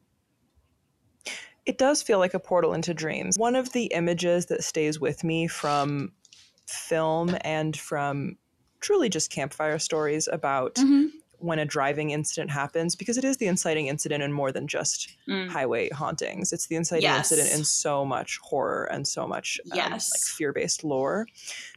It 1.66 1.78
does 1.78 2.02
feel 2.02 2.20
like 2.20 2.34
a 2.34 2.40
portal 2.40 2.74
into 2.74 2.94
dreams. 2.94 3.38
One 3.38 3.56
of 3.56 3.72
the 3.72 3.86
images 3.88 4.48
that 4.48 4.64
stays 4.64 5.00
with 5.00 5.24
me 5.24 5.48
from 5.48 6.12
film 6.68 7.36
and 7.42 7.78
from 7.78 8.38
truly 8.82 9.10
just 9.10 9.32
campfire 9.32 9.80
stories 9.80 10.28
about 10.32 10.76
Mhm. 10.76 11.10
when 11.40 11.60
a 11.60 11.66
driving 11.66 12.12
incident 12.12 12.52
happens, 12.52 12.96
because 12.96 13.18
it 13.18 13.24
is 13.26 13.38
the 13.38 13.48
inciting 13.48 13.88
incident 13.88 14.24
in 14.24 14.32
more 14.32 14.52
than 14.52 14.68
just 14.68 15.16
Mm. 15.28 15.50
highway 15.50 15.90
hauntings. 15.90 16.54
It's 16.54 16.68
the 16.68 16.76
inciting 16.76 17.04
Yes. 17.04 17.32
incident 17.32 17.58
in 17.58 17.66
so 17.66 18.06
much 18.06 18.38
horror 18.42 18.86
and 18.86 19.06
so 19.08 19.28
much 19.28 19.60
um, 19.72 19.78
Yes. 19.78 20.12
like 20.14 20.22
fear-based 20.38 20.84
lore. 20.86 21.28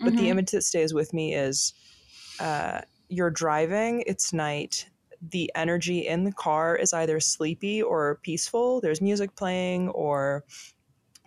But 0.01 0.17
the 0.17 0.25
Mhm. 0.25 0.29
image 0.29 0.51
that 0.53 0.63
stays 0.63 0.95
with 0.95 1.13
me 1.13 1.35
is 1.35 1.73
uh, 2.39 2.83
you're 3.09 3.31
driving, 3.31 4.03
it's 4.07 4.33
night. 4.33 4.87
The 5.31 5.51
energy 5.55 6.07
in 6.07 6.25
the 6.25 6.33
car 6.33 6.77
is 6.77 6.93
either 6.93 7.19
sleepy 7.19 7.83
or 7.83 8.17
peaceful. 8.23 8.81
There's 8.83 9.01
music 9.01 9.35
playing 9.37 9.89
or 9.91 10.45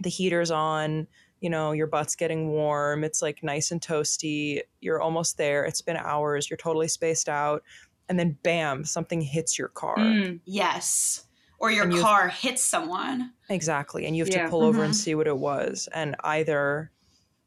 the 0.01 0.09
heater's 0.09 0.51
on. 0.51 1.07
You 1.41 1.49
know, 1.49 1.71
your 1.71 1.88
butt's 1.88 2.15
getting 2.15 2.49
warm. 2.49 3.04
It's 3.04 3.21
like 3.21 3.43
nice 3.43 3.71
and 3.71 3.82
toasty. 3.82 4.62
You're 4.82 5.02
almost 5.02 5.38
there. 5.38 5.63
It's 5.65 5.82
been 5.82 5.97
hours. 5.97 6.49
You're 6.49 6.58
totally 6.58 6.88
spaced 6.88 7.30
out. 7.30 7.63
And 8.10 8.19
then, 8.19 8.38
bam, 8.43 8.84
something 8.86 9.21
hits 9.21 9.58
your 9.58 9.67
car. 9.69 9.95
Mm. 9.97 10.39
Yes. 10.45 11.25
Or 11.60 11.71
your 11.71 11.84
And 11.84 11.93
you- 11.93 12.02
car 12.02 12.28
hits 12.30 12.63
someone. 12.63 13.34
Exactly. 13.49 14.06
And 14.06 14.15
you 14.17 14.23
have 14.23 14.34
Yeah. 14.34 14.43
to 14.45 14.49
pull 14.49 14.63
over 14.63 14.84
and 14.84 14.93
Mhm. 14.93 14.97
see 14.97 15.15
what 15.15 15.28
it 15.28 15.38
was. 15.38 15.88
And 15.93 16.15
either 16.23 16.91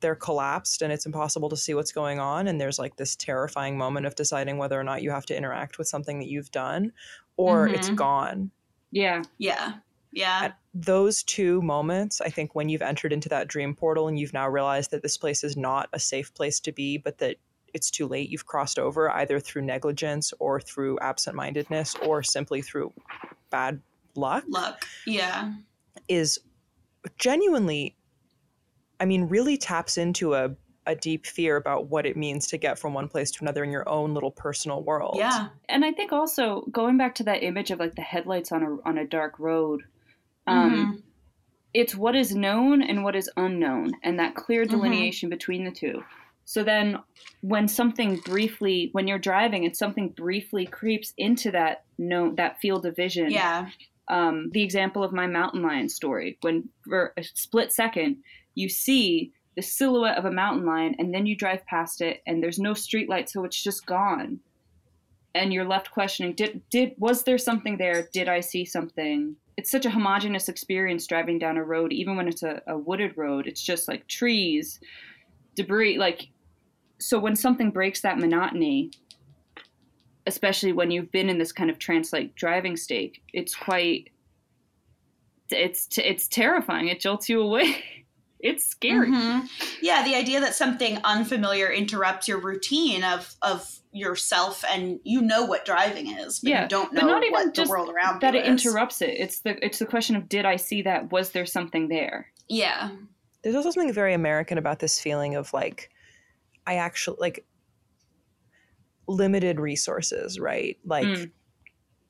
they're 0.01 0.15
collapsed 0.17 0.83
and 0.83 0.93
it's 0.93 1.07
impossible 1.07 1.49
to 1.49 1.57
see 1.57 1.75
what's 1.75 1.93
going 1.93 2.19
on. 2.19 2.47
And 2.49 2.61
there's 2.61 2.79
like 2.79 2.97
this 2.97 3.15
terrifying 3.17 3.79
moment 3.79 4.05
of 4.07 4.15
deciding 4.15 4.59
whether 4.59 4.79
or 4.79 4.85
not 4.85 5.03
you 5.03 5.11
have 5.11 5.27
to 5.27 5.37
interact 5.37 5.79
with 5.79 5.87
something 5.89 6.19
that 6.19 6.29
you've 6.29 6.51
done 6.51 6.93
or 7.37 7.69
it's 7.69 7.89
Mhm. 7.91 7.97
gone. 7.97 8.51
Yeah. 8.91 9.23
Yeah. 9.39 9.75
Yeah. 10.13 10.41
At 10.43 10.59
those 10.75 11.23
two 11.23 11.61
moments, 11.63 12.21
I 12.21 12.29
think 12.29 12.55
when 12.55 12.69
you've 12.69 12.83
entered 12.83 13.13
into 13.13 13.29
that 13.31 13.49
dream 13.49 13.75
portal 13.75 14.09
and 14.09 14.19
you've 14.19 14.33
now 14.33 14.49
realized 14.49 14.91
that 14.91 15.03
this 15.03 15.17
place 15.17 15.43
is 15.43 15.57
not 15.57 15.89
a 15.93 15.99
safe 15.99 16.33
place 16.35 16.61
to 16.61 16.73
be, 16.73 16.99
but 16.99 17.19
that 17.19 17.37
it's 17.75 17.91
too 17.91 18.07
late, 18.07 18.29
you've 18.29 18.47
crossed 18.47 18.79
over 18.79 19.11
either 19.11 19.41
through 19.41 19.63
negligence 19.63 20.33
or 20.39 20.61
through 20.61 20.99
absent 21.01 21.35
mindedness 21.35 21.95
or 22.03 22.23
simply 22.23 22.61
through 22.61 22.93
bad 23.51 23.81
luck. 24.15 24.45
Luck. 24.49 24.87
Yeah. 25.07 25.55
is 26.09 26.39
genuinely 27.19 27.97
i 29.01 29.05
mean 29.05 29.25
really 29.25 29.57
taps 29.57 29.99
into 29.99 30.35
a, 30.35 30.55
a 30.87 30.95
deep 30.95 31.27
fear 31.27 31.57
about 31.57 31.89
what 31.89 32.07
it 32.07 32.17
means 32.17 32.47
to 32.47 32.57
get 32.57 32.79
from 32.79 32.95
one 32.95 33.09
place 33.09 33.31
to 33.31 33.39
another 33.43 33.65
in 33.65 33.71
your 33.73 33.89
own 33.89 34.15
little 34.15 34.31
personal 34.31 34.83
world 34.83 35.17
Yeah. 35.19 35.49
And 35.69 35.85
I 35.85 35.91
think 35.93 36.13
also 36.13 36.65
going 36.71 36.97
back 36.99 37.15
to 37.17 37.25
that 37.25 37.43
image 37.43 37.71
of 37.71 37.81
like 37.81 37.95
the 37.97 38.03
headlights 38.03 38.53
on 38.53 38.63
a 38.63 38.89
on 38.89 38.99
a 38.99 39.07
dark 39.07 39.39
road, 39.39 39.83
um, 40.47 40.73
Mhm. 40.97 41.03
it's 41.75 41.95
what 41.95 42.15
is 42.17 42.35
known 42.35 42.83
and 42.83 43.03
what 43.05 43.17
is 43.17 43.31
unknown, 43.37 43.93
and 44.03 44.19
that 44.19 44.35
clear 44.35 44.65
Mhm. 44.65 44.71
delineation 44.71 45.29
between 45.29 45.65
the 45.65 45.71
two. 45.71 46.03
So 46.45 46.65
then, 46.65 46.99
when 47.41 47.69
something 47.69 48.17
briefly, 48.17 48.91
when 48.93 49.07
you're 49.07 49.19
driving 49.19 49.65
and 49.65 49.77
something 49.77 50.09
briefly 50.11 50.67
creeps 50.67 51.15
into 51.17 51.51
that 51.53 51.85
known 51.99 52.35
that 52.35 52.61
field 52.61 52.85
of 52.85 52.97
vision, 52.97 53.31
Yeah. 53.31 53.71
um, 54.09 54.51
the 54.51 54.63
example 54.63 55.05
of 55.05 55.13
my 55.13 55.27
mountain 55.29 55.63
lion 55.63 55.89
story, 55.89 56.37
when 56.41 56.69
for 56.85 57.13
a 57.17 57.23
split 57.23 57.73
second 57.73 58.23
you 58.55 58.69
see 58.69 59.33
the 59.55 59.63
silhouette 59.63 60.19
of 60.19 60.25
a 60.25 60.31
mountain 60.33 60.67
lion, 60.67 60.95
and 60.99 61.15
then 61.15 61.27
you 61.27 61.37
drive 61.37 61.65
past 61.67 62.01
it, 62.01 62.23
and 62.27 62.43
there's 62.43 62.59
no 62.59 62.75
street 62.75 63.09
light, 63.09 63.29
so 63.31 63.45
it's 63.45 63.63
just 63.63 63.87
gone, 63.87 64.41
and 65.35 65.53
you're 65.53 65.65
left 65.65 65.91
questioning: 65.93 66.35
Did 66.35 66.63
did 66.71 66.95
was 66.99 67.23
there 67.25 67.39
something 67.39 67.77
there? 67.79 68.09
Did 68.13 68.29
I 68.29 68.41
see 68.41 68.65
something? 68.65 69.37
It's 69.57 69.71
such 69.71 69.87
a 69.87 69.91
homogenous 69.91 70.49
experience 70.49 71.07
driving 71.07 71.39
down 71.39 71.57
a 71.57 71.65
road, 71.65 71.93
even 71.93 72.17
when 72.17 72.29
it's 72.29 72.43
a, 72.43 72.63
a 72.67 72.77
wooded 72.77 73.17
road. 73.17 73.47
It's 73.47 73.63
just 73.63 73.89
like 73.89 74.07
trees, 74.09 74.81
debris, 75.55 75.99
like. 75.99 76.29
So 76.99 77.19
when 77.19 77.35
something 77.35 77.71
breaks 77.71 78.01
that 78.03 78.19
monotony, 78.19 78.93
especially 80.27 80.73
when 80.73 80.91
you've 80.91 81.11
been 81.11 81.29
in 81.29 81.39
this 81.39 81.51
kind 81.53 81.69
of 81.69 81.79
trance-like 81.79 82.35
driving 82.37 82.77
state, 82.77 83.19
it's 83.33 83.55
quite 83.55 84.11
it's 85.51 85.89
it's 85.99 86.29
terrifying. 86.29 86.89
It 86.89 87.01
jolts 87.01 87.29
you 87.29 87.41
away. 87.41 87.85
It's 88.43 88.67
scary. 88.67 89.09
Mhm. 89.09 89.49
Yeah, 89.81 90.03
the 90.05 90.15
idea 90.17 90.41
that 90.41 90.55
something 90.55 90.99
unfamiliar 91.05 91.71
interrupts 91.71 92.27
your 92.29 92.39
routine 92.41 93.05
of 93.05 93.35
of 93.41 93.79
yourself 93.93 94.65
and 94.71 94.99
you 95.05 95.21
know 95.23 95.45
what 95.45 95.65
driving 95.65 96.09
is, 96.19 96.41
but 96.41 96.51
Yeah, 96.51 96.63
you 96.65 96.69
don't 96.69 96.93
but 96.93 97.03
know 97.03 97.09
not 97.09 97.23
even 97.23 97.33
what 97.33 97.47
the 97.47 97.53
just 97.63 97.71
world 97.71 97.89
around 97.91 98.21
That 98.21 98.35
you 98.35 98.41
it 98.41 98.47
is. 98.47 98.65
interrupts 98.67 99.01
it. 99.03 99.11
It's 99.19 99.41
the 99.41 99.65
it's 99.65 99.79
the 99.79 99.87
question 99.87 100.17
of 100.17 100.29
did 100.29 100.45
I 100.45 100.57
see 100.57 100.83
that? 100.83 101.13
Was 101.13 101.31
there 101.31 101.47
something 101.47 101.89
there? 101.89 102.27
Yeah. 102.49 102.91
there's 103.43 103.55
also 103.57 103.71
something 103.71 103.93
very 103.93 104.15
american 104.15 104.57
about 104.59 104.79
this 104.79 105.01
feeling 105.01 105.35
of 105.35 105.53
like 105.53 105.91
i 106.67 106.75
actually 106.77 107.17
like 107.21 107.45
limited 109.09 109.59
resources 109.59 110.39
right 110.39 110.79
like 110.85 111.07
Mm. 111.07 111.31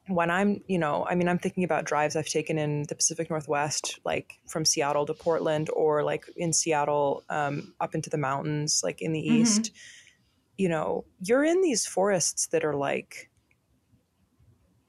When 0.08 0.30
i'm 0.30 0.60
you 0.66 0.78
know 0.78 1.06
i 1.08 1.14
mean 1.14 1.28
i'm 1.28 1.38
thinking 1.38 1.62
about 1.64 1.84
drives 1.84 2.16
i've 2.16 2.26
taken 2.26 2.58
in 2.58 2.82
the 2.88 2.94
pacific 2.94 3.30
northwest 3.30 4.00
like 4.04 4.34
from 4.48 4.64
seattle 4.64 5.06
to 5.06 5.14
portland 5.14 5.70
or 5.76 6.02
like 6.02 6.24
in 6.36 6.52
seattle 6.52 7.22
um, 7.30 7.72
up 7.80 7.94
into 7.94 8.10
the 8.10 8.18
mountains 8.18 8.80
like 8.82 9.00
in 9.00 9.12
the 9.12 9.20
Mhm. 9.20 9.40
east 9.42 9.70
you 10.58 10.68
know 10.68 11.04
you're 11.20 11.44
in 11.44 11.60
these 11.62 11.86
forests 11.86 12.46
that 12.48 12.64
are 12.64 12.74
like 12.74 13.30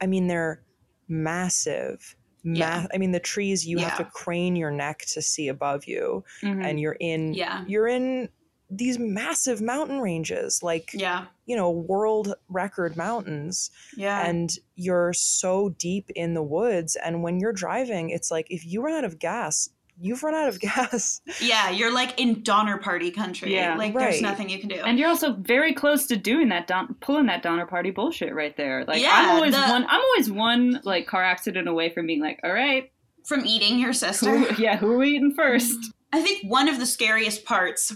i 0.01 0.07
mean 0.07 0.27
they're 0.27 0.61
massive 1.07 2.15
Ma- 2.43 2.57
Yeah. 2.59 2.87
i 2.93 2.97
mean 2.97 3.11
the 3.11 3.19
trees 3.19 3.65
you 3.67 3.77
have 3.77 3.97
to 3.97 4.05
crane 4.05 4.55
your 4.55 4.71
neck 4.71 4.99
to 5.13 5.21
see 5.21 5.47
above 5.47 5.85
you 5.85 6.23
Mhm. 6.41 6.65
and 6.65 6.79
you're 6.79 6.97
in 6.99 7.33
Yeah. 7.33 7.63
you're 7.67 7.87
in 7.87 8.29
these 8.77 8.97
massive 8.99 9.61
mountain 9.61 9.99
ranges 9.99 10.61
like 10.63 10.89
Yeah. 10.93 11.25
you 11.45 11.55
know 11.55 11.69
world 11.71 12.33
record 12.49 12.95
mountains 12.97 13.69
Yeah. 13.97 14.25
and 14.25 14.49
you're 14.75 15.13
so 15.13 15.69
deep 15.77 16.09
in 16.15 16.33
the 16.33 16.43
woods 16.43 16.95
and 16.95 17.23
when 17.23 17.39
you're 17.39 17.53
driving 17.53 18.09
it's 18.09 18.31
like 18.31 18.47
if 18.49 18.65
you 18.65 18.81
run 18.81 18.93
out 18.95 19.03
of 19.05 19.19
gas 19.19 19.69
you've 20.01 20.23
run 20.23 20.33
out 20.33 20.49
of 20.49 20.59
gas. 20.69 21.21
Yeah, 21.39 21.69
you're 21.69 21.93
like 21.93 22.19
in 22.19 22.41
Donner 22.41 22.79
Party 22.79 23.11
country. 23.11 23.53
Yeah. 23.53 23.77
like 23.77 23.93
Right. 23.93 24.09
there's 24.09 24.23
nothing 24.23 24.49
you 24.49 24.57
can 24.57 24.67
do. 24.67 24.77
And 24.77 24.97
you're 24.97 25.07
also 25.07 25.33
very 25.33 25.71
close 25.71 26.07
to 26.07 26.15
doing 26.17 26.49
that 26.49 26.65
don- 26.65 26.95
pulling 26.99 27.27
that 27.27 27.43
Donner 27.43 27.67
Party 27.67 27.91
bullshit 27.91 28.33
right 28.33 28.57
there. 28.57 28.85
Like 28.87 29.03
Yeah, 29.03 29.11
I'm 29.13 29.29
always 29.35 29.53
the- 29.53 29.61
one 29.61 29.85
I'm 29.87 30.01
always 30.01 30.31
one 30.31 30.81
like 30.83 31.05
car 31.05 31.23
accident 31.23 31.67
away 31.67 31.91
from 31.91 32.07
being 32.07 32.21
like, 32.21 32.39
all 32.43 32.51
right, 32.51 32.91
From 33.27 33.45
eating 33.45 33.77
your 33.77 33.93
sister. 33.93 34.35
who, 34.35 34.47
yeah, 34.63 34.77
who 34.77 34.91
are 34.93 34.97
we 34.97 35.09
eating 35.11 35.35
first? 35.35 35.93
I 36.11 36.23
think 36.23 36.43
one 36.51 36.67
of 36.69 36.79
the 36.79 36.87
scariest 36.87 37.45
parts 37.45 37.93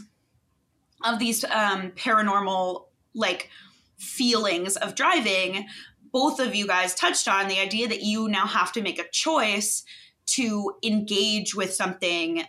of 1.03 1.19
these 1.19 1.43
um, 1.45 1.91
paranormal 1.91 2.85
like 3.13 3.49
feelings 3.97 4.75
of 4.77 4.95
driving, 4.95 5.67
both 6.11 6.39
of 6.39 6.55
you 6.55 6.67
guys 6.67 6.95
touched 6.95 7.27
on 7.27 7.47
the 7.47 7.59
idea 7.59 7.87
that 7.87 8.01
you 8.01 8.27
now 8.27 8.45
have 8.45 8.71
to 8.73 8.81
make 8.81 8.99
a 8.99 9.09
choice 9.09 9.83
to 10.25 10.73
engage 10.83 11.55
with 11.55 11.73
something 11.73 12.43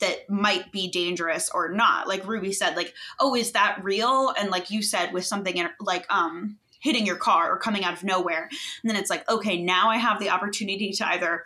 that 0.00 0.28
might 0.28 0.72
be 0.72 0.90
dangerous 0.90 1.50
or 1.54 1.70
not. 1.70 2.08
Like 2.08 2.26
Ruby 2.26 2.52
said, 2.52 2.76
like, 2.76 2.92
oh, 3.20 3.34
is 3.34 3.52
that 3.52 3.78
real? 3.82 4.34
And 4.38 4.50
like 4.50 4.70
you 4.70 4.82
said, 4.82 5.12
with 5.12 5.24
something 5.24 5.56
in, 5.56 5.68
like 5.80 6.06
um 6.12 6.58
hitting 6.80 7.06
your 7.06 7.16
car 7.16 7.50
or 7.50 7.58
coming 7.58 7.84
out 7.84 7.94
of 7.94 8.04
nowhere, 8.04 8.48
and 8.82 8.90
then 8.90 8.96
it's 8.96 9.08
like, 9.08 9.28
okay, 9.30 9.62
now 9.62 9.88
I 9.88 9.96
have 9.96 10.18
the 10.18 10.30
opportunity 10.30 10.92
to 10.92 11.06
either 11.06 11.44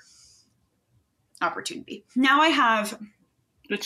opportunity. 1.40 2.05
Now 2.16 2.40
I 2.40 2.48
have 2.48 2.98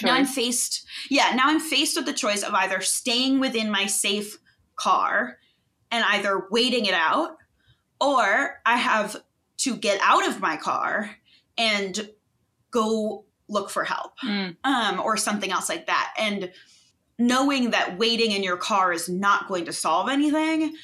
now 0.03 0.13
I'm 0.15 0.27
faced, 0.27 0.87
yeah, 1.11 1.33
now 1.35 1.45
I'm 1.47 1.61
faced 1.61 1.97
with 1.97 2.07
the 2.07 2.13
choice 2.13 2.43
of 2.43 2.55
either 2.55 2.81
staying 2.81 3.41
within 3.41 3.71
my 3.71 3.87
safe 3.87 4.39
car 4.77 5.39
and 5.91 6.05
either 6.11 6.47
waiting 6.51 6.87
it 6.87 6.95
out, 6.95 7.37
or 8.01 8.61
I 8.65 8.77
have 8.77 9.17
to 9.59 9.77
get 9.77 10.01
out 10.03 10.27
of 10.27 10.41
my 10.41 10.57
car 10.57 11.17
and 11.59 12.09
go 12.71 13.25
look 13.49 13.69
for 13.71 13.85
help, 13.85 14.13
Mm. 14.25 14.57
um, 14.65 15.01
or 15.01 15.17
something 15.17 15.53
else 15.53 15.69
like 15.69 15.87
that. 15.87 16.15
And 16.19 16.51
knowing 17.19 17.71
that 17.71 17.99
waiting 17.99 18.33
in 18.33 18.43
your 18.43 18.57
car 18.57 18.93
is 18.93 19.09
not 19.09 19.47
going 19.49 19.67
to 19.67 19.73
solve 19.73 20.09
anything 20.09 20.75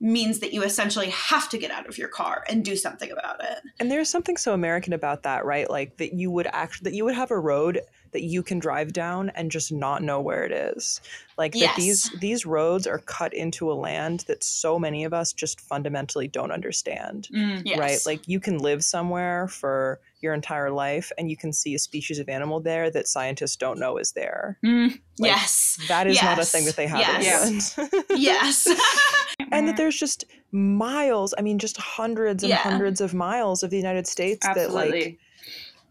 means 0.00 0.38
that 0.40 0.52
you 0.52 0.62
essentially 0.62 1.10
have 1.10 1.48
to 1.48 1.58
get 1.58 1.70
out 1.72 1.88
of 1.88 1.98
your 1.98 2.08
car 2.08 2.44
and 2.48 2.64
do 2.64 2.76
something 2.76 3.10
about 3.10 3.42
it. 3.42 3.58
And 3.80 3.90
there's 3.90 4.08
something 4.10 4.36
so 4.36 4.52
American 4.52 4.92
about 4.92 5.24
that, 5.24 5.44
right? 5.44 5.68
Like 5.68 5.96
that 5.96 6.12
you 6.12 6.30
would 6.30 6.46
actually 6.52 6.90
that 6.90 6.96
you 6.96 7.04
would 7.04 7.14
have 7.16 7.30
a 7.32 7.38
road 7.38 7.80
that 8.12 8.22
you 8.22 8.42
can 8.42 8.58
drive 8.58 8.92
down 8.92 9.30
and 9.30 9.50
just 9.50 9.70
not 9.72 10.02
know 10.02 10.20
where 10.20 10.44
it 10.44 10.52
is. 10.52 11.00
Like 11.36 11.52
that 11.54 11.76
these 11.76 12.10
these 12.20 12.44
roads 12.44 12.86
are 12.86 12.98
cut 12.98 13.32
into 13.32 13.70
a 13.70 13.74
land 13.74 14.24
that 14.26 14.42
so 14.42 14.78
many 14.78 15.04
of 15.04 15.14
us 15.14 15.32
just 15.32 15.60
fundamentally 15.60 16.26
don't 16.26 16.50
understand. 16.50 17.28
Mm. 17.32 17.62
Yes. 17.64 17.78
Right? 17.78 17.98
Like 18.06 18.26
you 18.26 18.40
can 18.40 18.58
live 18.58 18.82
somewhere 18.84 19.46
for 19.48 20.00
your 20.20 20.34
entire 20.34 20.70
life 20.70 21.12
and 21.16 21.30
you 21.30 21.36
can 21.36 21.52
see 21.52 21.74
a 21.74 21.78
species 21.78 22.18
of 22.18 22.28
animal 22.28 22.58
there 22.60 22.90
that 22.90 23.06
scientists 23.06 23.54
don't 23.54 23.78
know 23.78 23.98
is 23.98 24.12
there. 24.12 24.58
Mm. 24.64 24.90
like, 25.18 25.30
yes. 25.30 25.78
That 25.86 26.06
is 26.08 26.20
not 26.20 26.40
a 26.40 26.44
thing 26.44 26.64
that 26.64 26.74
they 26.74 26.88
have 26.88 26.98
Yes. 27.00 27.78
in 27.78 27.84
England. 27.84 28.04
Yes. 28.16 28.66
and 29.52 29.68
that 29.68 29.76
there's 29.76 29.96
just 29.98 30.24
miles, 30.50 31.34
I 31.38 31.42
mean 31.42 31.58
just 31.58 31.76
hundreds 31.76 32.42
and 32.42 32.50
Yeah. 32.50 32.56
hundreds 32.56 33.00
of 33.00 33.14
miles 33.14 33.62
of 33.62 33.70
the 33.70 33.76
United 33.76 34.06
States 34.08 34.44
that 34.44 34.72
like 34.72 35.18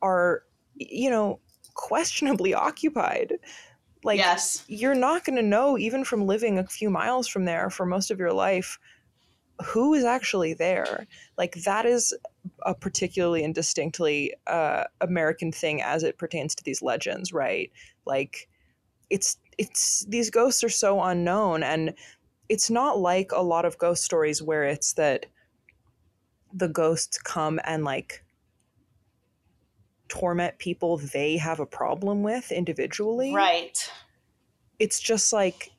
are 0.01 0.43
you 0.75 1.09
know 1.09 1.39
questionably 1.77 2.53
occupied. 2.53 3.35
Like 4.03 4.17
yes. 4.17 4.65
you're 4.67 4.95
not 4.95 5.23
going 5.23 5.37
to 5.37 5.41
know 5.41 5.77
even 5.77 6.03
from 6.03 6.27
living 6.27 6.59
a 6.59 6.67
few 6.67 6.89
miles 6.89 7.27
from 7.27 7.45
there 7.45 7.69
for 7.69 7.85
most 7.85 8.11
of 8.11 8.19
your 8.19 8.33
life 8.33 8.77
who 9.63 9.93
is 9.93 10.03
actually 10.03 10.53
there. 10.53 11.07
Like 11.37 11.55
that 11.63 11.85
is 11.85 12.13
a 12.63 12.75
particularly 12.75 13.43
and 13.43 13.55
distinctly 13.55 14.33
uh, 14.47 14.85
american 15.01 15.51
thing 15.51 15.81
as 15.81 16.03
it 16.03 16.17
pertains 16.17 16.55
to 16.55 16.63
these 16.63 16.81
legends 16.81 17.31
right? 17.31 17.71
Like 18.05 18.49
it's 19.09 19.37
it's 19.57 20.05
these 20.07 20.29
ghosts 20.29 20.63
are 20.63 20.69
so 20.69 21.01
unknown 21.01 21.63
and 21.63 21.93
it's 22.49 22.69
not 22.69 22.99
like 22.99 23.31
a 23.31 23.41
lot 23.41 23.65
of 23.65 23.77
ghost 23.77 24.03
stories 24.03 24.41
where 24.41 24.63
it's 24.63 24.93
that 24.93 25.25
the 26.53 26.69
ghosts 26.69 27.17
come 27.19 27.59
and 27.63 27.83
like 27.83 28.23
torment 30.09 30.57
people 30.57 30.97
they 30.97 31.37
have 31.37 31.59
a 31.59 31.65
problem 31.65 32.23
with 32.23 32.51
individually 32.51 33.33
Right. 33.33 33.91
it's 34.79 34.99
just 34.99 35.33
like 35.33 35.71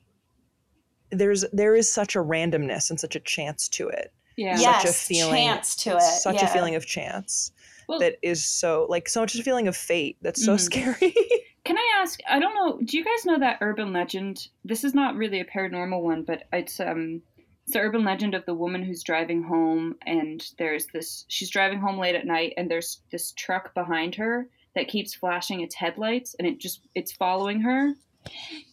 there's 1.11 1.45
there 1.51 1.75
is 1.75 1.89
such 1.91 2.15
a 2.15 2.19
randomness 2.19 2.89
and 2.89 2.99
such 2.99 3.15
a 3.15 3.19
chance 3.19 3.67
to 3.69 3.87
it 3.89 4.13
Yeah. 4.35 4.55
such 4.57 4.83
a 4.83 4.87
yes, 4.87 5.07
feeling- 5.07 5.33
chance 5.47 5.75
to 5.77 5.95
it. 5.97 6.01
such 6.01 6.41
a 6.43 6.47
feeling 6.47 6.75
of 6.75 6.85
chance 6.85 7.51
Well, 7.87 7.99
that 7.99 8.17
is 8.21 8.45
so 8.45 8.85
like 8.89 9.09
so 9.09 9.21
much 9.21 9.35
a 9.35 9.43
feeling 9.43 9.67
of 9.67 9.75
fate 9.75 10.17
that's 10.21 10.43
so 10.45 10.55
Mhm. 10.55 10.59
scary 10.59 11.15
Can 11.65 11.77
I 11.77 11.99
ask? 12.01 12.19
I 12.27 12.39
don't 12.39 12.55
know. 12.55 12.79
Do 12.83 12.97
you 12.97 13.03
guys 13.03 13.25
know 13.25 13.37
that 13.39 13.57
urban 13.61 13.91
legend? 13.93 14.47
This 14.65 14.83
is 14.83 14.95
not 14.95 15.15
really 15.15 15.39
a 15.39 15.45
paranormal 15.45 16.01
one, 16.01 16.23
but 16.23 16.43
it's 16.53 16.79
um, 16.79 17.21
it's 17.69 17.75
the 17.75 17.81
urban 17.81 18.03
legend 18.03 18.33
of 18.33 18.47
the 18.47 18.53
woman 18.55 18.81
who's 18.81 19.03
driving 19.03 19.43
home, 19.43 19.95
and 20.07 20.43
there's 20.57 20.87
this. 20.87 21.25
She's 21.27 21.51
driving 21.51 21.79
home 21.79 21.99
late 21.99 22.15
at 22.15 22.25
night, 22.25 22.55
and 22.57 22.69
there's 22.69 23.01
this 23.11 23.31
truck 23.33 23.75
behind 23.75 24.15
her 24.15 24.49
that 24.73 24.87
keeps 24.87 25.13
flashing 25.13 25.61
its 25.61 25.75
headlights, 25.75 26.35
and 26.39 26.47
it 26.47 26.57
just 26.57 26.81
it's 26.95 27.11
following 27.11 27.61
her. 27.61 27.93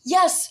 Yes. 0.02 0.50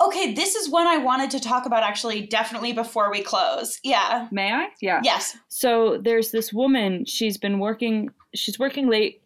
Okay, 0.00 0.34
this 0.34 0.56
is 0.56 0.68
one 0.68 0.88
I 0.88 0.96
wanted 0.96 1.30
to 1.30 1.40
talk 1.40 1.66
about 1.66 1.84
actually 1.84 2.26
definitely 2.26 2.72
before 2.72 3.12
we 3.12 3.22
close. 3.22 3.78
Yeah. 3.84 4.26
May 4.32 4.50
I? 4.50 4.70
Yeah. 4.80 5.00
Yes. 5.04 5.36
So 5.48 5.98
there's 6.02 6.32
this 6.32 6.52
woman. 6.52 7.04
She's 7.04 7.38
been 7.38 7.60
working. 7.60 8.10
She's 8.34 8.58
working 8.58 8.88
late. 8.88 9.22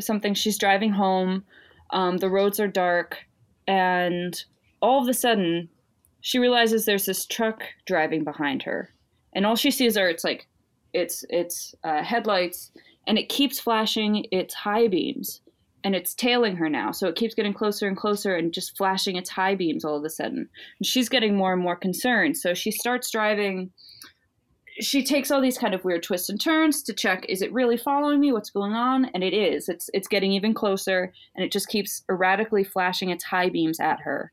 Something. 0.00 0.32
She's 0.32 0.56
driving 0.56 0.90
home. 0.90 1.44
Um, 1.90 2.16
the 2.16 2.30
roads 2.30 2.60
are 2.60 2.66
dark, 2.66 3.18
and 3.68 4.42
all 4.80 5.02
of 5.02 5.08
a 5.08 5.14
sudden, 5.14 5.68
she 6.26 6.40
realizes 6.40 6.84
there's 6.84 7.06
this 7.06 7.24
truck 7.24 7.62
driving 7.86 8.24
behind 8.24 8.64
her, 8.64 8.92
and 9.32 9.46
all 9.46 9.54
she 9.54 9.70
sees 9.70 9.96
are 9.96 10.08
it's 10.08 10.24
like, 10.24 10.48
it's 10.92 11.24
it's 11.30 11.72
uh, 11.84 12.02
headlights, 12.02 12.72
and 13.06 13.16
it 13.16 13.28
keeps 13.28 13.60
flashing 13.60 14.26
its 14.32 14.52
high 14.52 14.88
beams, 14.88 15.40
and 15.84 15.94
it's 15.94 16.14
tailing 16.14 16.56
her 16.56 16.68
now. 16.68 16.90
So 16.90 17.06
it 17.06 17.14
keeps 17.14 17.36
getting 17.36 17.54
closer 17.54 17.86
and 17.86 17.96
closer, 17.96 18.34
and 18.34 18.52
just 18.52 18.76
flashing 18.76 19.14
its 19.14 19.30
high 19.30 19.54
beams 19.54 19.84
all 19.84 19.98
of 19.98 20.04
a 20.04 20.10
sudden. 20.10 20.48
And 20.80 20.84
she's 20.86 21.08
getting 21.08 21.36
more 21.36 21.52
and 21.52 21.62
more 21.62 21.76
concerned. 21.76 22.36
So 22.36 22.54
she 22.54 22.72
starts 22.72 23.08
driving 23.08 23.70
she 24.78 25.02
takes 25.02 25.30
all 25.30 25.40
these 25.40 25.56
kind 25.56 25.72
of 25.74 25.84
weird 25.84 26.02
twists 26.02 26.28
and 26.28 26.38
turns 26.38 26.82
to 26.82 26.92
check 26.92 27.24
is 27.30 27.40
it 27.40 27.50
really 27.52 27.78
following 27.78 28.20
me 28.20 28.30
what's 28.30 28.50
going 28.50 28.74
on 28.74 29.06
and 29.14 29.24
it 29.24 29.32
is 29.32 29.70
it's 29.70 29.88
it's 29.94 30.06
getting 30.06 30.32
even 30.32 30.52
closer 30.52 31.12
and 31.34 31.42
it 31.42 31.50
just 31.50 31.68
keeps 31.68 32.02
erratically 32.10 32.62
flashing 32.62 33.08
its 33.08 33.24
high 33.24 33.48
beams 33.48 33.80
at 33.80 34.00
her 34.00 34.32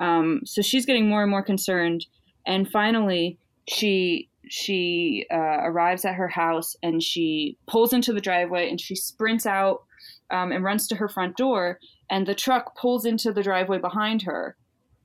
um, 0.00 0.40
so 0.44 0.62
she's 0.62 0.86
getting 0.86 1.08
more 1.08 1.22
and 1.22 1.30
more 1.30 1.42
concerned. 1.42 2.06
And 2.46 2.68
finally 2.68 3.38
she 3.68 4.28
she 4.48 5.26
uh, 5.30 5.58
arrives 5.60 6.04
at 6.04 6.16
her 6.16 6.26
house 6.26 6.74
and 6.82 7.02
she 7.02 7.56
pulls 7.68 7.92
into 7.92 8.12
the 8.12 8.20
driveway 8.20 8.68
and 8.68 8.80
she 8.80 8.96
sprints 8.96 9.46
out 9.46 9.82
um, 10.30 10.50
and 10.50 10.64
runs 10.64 10.88
to 10.88 10.96
her 10.96 11.08
front 11.08 11.36
door. 11.36 11.78
And 12.10 12.26
the 12.26 12.34
truck 12.34 12.76
pulls 12.76 13.04
into 13.04 13.32
the 13.32 13.44
driveway 13.44 13.78
behind 13.78 14.22
her. 14.22 14.56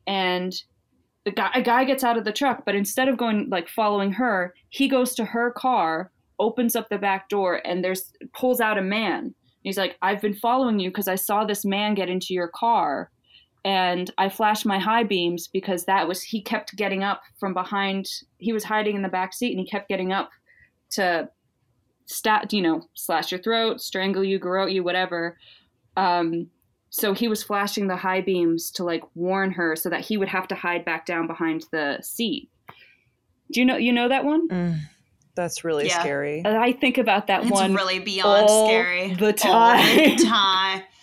And 0.08 0.56
the 1.26 1.32
guy, 1.32 1.52
a 1.54 1.62
guy 1.62 1.84
gets 1.84 2.04
out 2.04 2.18
of 2.18 2.24
the 2.24 2.32
truck, 2.32 2.64
but 2.66 2.76
instead 2.76 3.08
of 3.08 3.18
going 3.18 3.50
like 3.50 3.68
following 3.68 4.14
her, 4.14 4.54
he 4.70 4.88
goes 4.88 5.14
to 5.16 5.26
her 5.26 5.52
car, 5.52 6.12
opens 6.40 6.76
up 6.76 6.90
the 6.90 6.98
back 6.98 7.30
door, 7.30 7.62
and 7.66 7.84
there's 7.84 8.14
pulls 8.34 8.62
out 8.62 8.78
a 8.78 8.84
man. 8.84 9.34
He's 9.64 9.78
like, 9.78 9.98
"I've 10.04 10.22
been 10.22 10.36
following 10.36 10.80
you 10.80 10.90
because 10.90 11.08
I 11.08 11.16
saw 11.16 11.44
this 11.44 11.66
man 11.66 11.96
get 11.96 12.10
into 12.10 12.36
your 12.36 12.48
car, 12.48 13.10
and 13.66 14.10
I 14.18 14.30
flashed 14.30 14.66
my 14.66 14.80
high 14.80 15.04
beams 15.04 15.48
because 15.48 15.84
that 15.86 16.08
was 16.08 16.22
he 16.22 16.40
kept 16.42 16.76
getting 16.78 17.04
up 17.04 17.22
from 17.40 17.54
behind. 17.54 18.06
He 18.38 18.54
was 18.54 18.64
hiding 18.64 18.96
in 18.96 19.02
the 19.02 19.10
back 19.10 19.34
seat, 19.34 19.52
and 19.52 19.60
he 19.60 19.66
kept 19.66 19.90
getting 19.90 20.14
up 20.14 20.30
to 20.92 21.30
stat, 22.06 22.54
you 22.54 22.62
know, 22.62 22.88
slash 22.94 23.32
your 23.32 23.42
throat, 23.42 23.82
strangle 23.82 24.24
you, 24.24 24.40
garrote 24.40 24.72
you, 24.72 24.84
whatever." 24.84 25.38
Um, 25.98 26.48
so 26.92 27.14
he 27.14 27.28
was 27.28 27.44
flashing 27.44 27.88
the 27.88 27.96
high 27.98 28.22
beams 28.22 28.72
to 28.72 28.84
like 28.86 29.04
warn 29.16 29.52
her 29.52 29.76
so 29.76 29.90
that 29.90 30.02
he 30.02 30.16
would 30.18 30.30
have 30.30 30.48
to 30.50 30.56
hide 30.56 30.86
back 30.86 31.06
down 31.06 31.28
behind 31.28 31.66
the 31.72 31.98
seat. 32.02 32.50
Do 33.52 33.60
you 33.60 33.66
know 33.66 33.76
you 33.78 33.92
know 33.92 34.08
that 34.10 34.24
one? 34.24 34.48
Mm, 34.48 34.80
that's 35.36 35.64
really 35.66 35.88
Yeah. 35.88 36.00
scary 36.00 36.42
I 36.46 36.72
think 36.72 36.98
about 36.98 37.28
that 37.28 37.42
It's 37.44 37.52
one 37.52 37.74
really 37.76 38.00
beyond 38.00 38.48
all 38.50 38.68
scary. 38.68 39.14
the 39.16 39.26
All 39.50 39.76
the 39.78 40.16
time. 40.24 40.84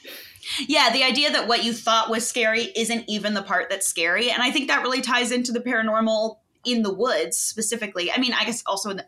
Yeah, 0.67 0.92
the 0.92 1.03
idea 1.03 1.31
that 1.31 1.48
what 1.48 1.65
you 1.65 1.73
thought 1.73 2.11
was 2.11 2.27
scary 2.27 2.73
isn't 2.77 3.05
even 3.09 3.35
the 3.35 3.42
part 3.42 3.71
that's 3.71 3.87
scary. 3.87 4.31
And 4.31 4.42
I 4.42 4.50
think 4.50 4.69
that 4.69 4.83
really 4.83 5.00
ties 5.00 5.33
into 5.33 5.53
the 5.53 5.61
paranormal 5.61 6.37
in 6.65 6.83
the 6.83 6.92
woods 6.92 7.37
specifically. 7.37 8.11
I 8.13 8.19
mean, 8.19 8.33
I 8.33 8.44
guess 8.44 8.63
also 8.67 8.90
in 8.90 8.98
the, 8.98 9.07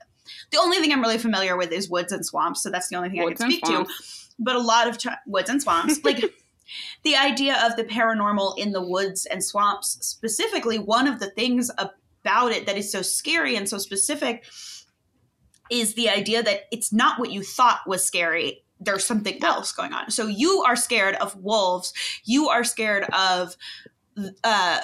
the 0.50 0.58
only 0.58 0.78
thing 0.78 0.92
I'm 0.92 1.00
really 1.00 1.18
familiar 1.18 1.56
with 1.56 1.72
is 1.72 1.88
woods 1.88 2.12
and 2.12 2.24
swamps. 2.24 2.62
So 2.62 2.70
that's 2.70 2.88
the 2.88 2.96
only 2.96 3.10
thing 3.10 3.22
Woods 3.22 3.40
I 3.40 3.44
can 3.44 3.52
speak 3.52 3.64
to. 3.64 3.86
But 4.38 4.56
a 4.56 4.60
lot 4.60 4.88
of 4.88 4.98
woods 5.26 5.48
and 5.48 5.62
swamps, 5.62 6.02
like 6.02 6.24
the 7.04 7.16
idea 7.16 7.56
of 7.64 7.76
the 7.76 7.84
paranormal 7.84 8.58
in 8.58 8.72
the 8.72 8.82
woods 8.82 9.26
and 9.26 9.44
swamps 9.44 9.98
specifically, 10.00 10.78
one 10.78 11.06
of 11.06 11.20
the 11.20 11.30
things 11.30 11.70
about 11.78 12.52
it 12.52 12.66
that 12.66 12.76
is 12.76 12.90
so 12.90 13.02
scary 13.02 13.54
and 13.54 13.68
so 13.68 13.78
specific 13.78 14.44
is 15.70 15.94
the 15.94 16.08
idea 16.08 16.42
that 16.42 16.62
it's 16.72 16.92
not 16.92 17.18
what 17.18 17.30
you 17.30 17.42
thought 17.42 17.80
was 17.86 18.04
scary 18.04 18.63
there's 18.84 19.04
something 19.04 19.42
else 19.42 19.72
going 19.72 19.92
on. 19.92 20.10
So 20.10 20.26
you 20.26 20.62
are 20.66 20.76
scared 20.76 21.14
of 21.16 21.36
wolves. 21.36 21.92
You 22.24 22.48
are 22.48 22.64
scared 22.64 23.04
of 23.12 23.56
uh, 24.42 24.80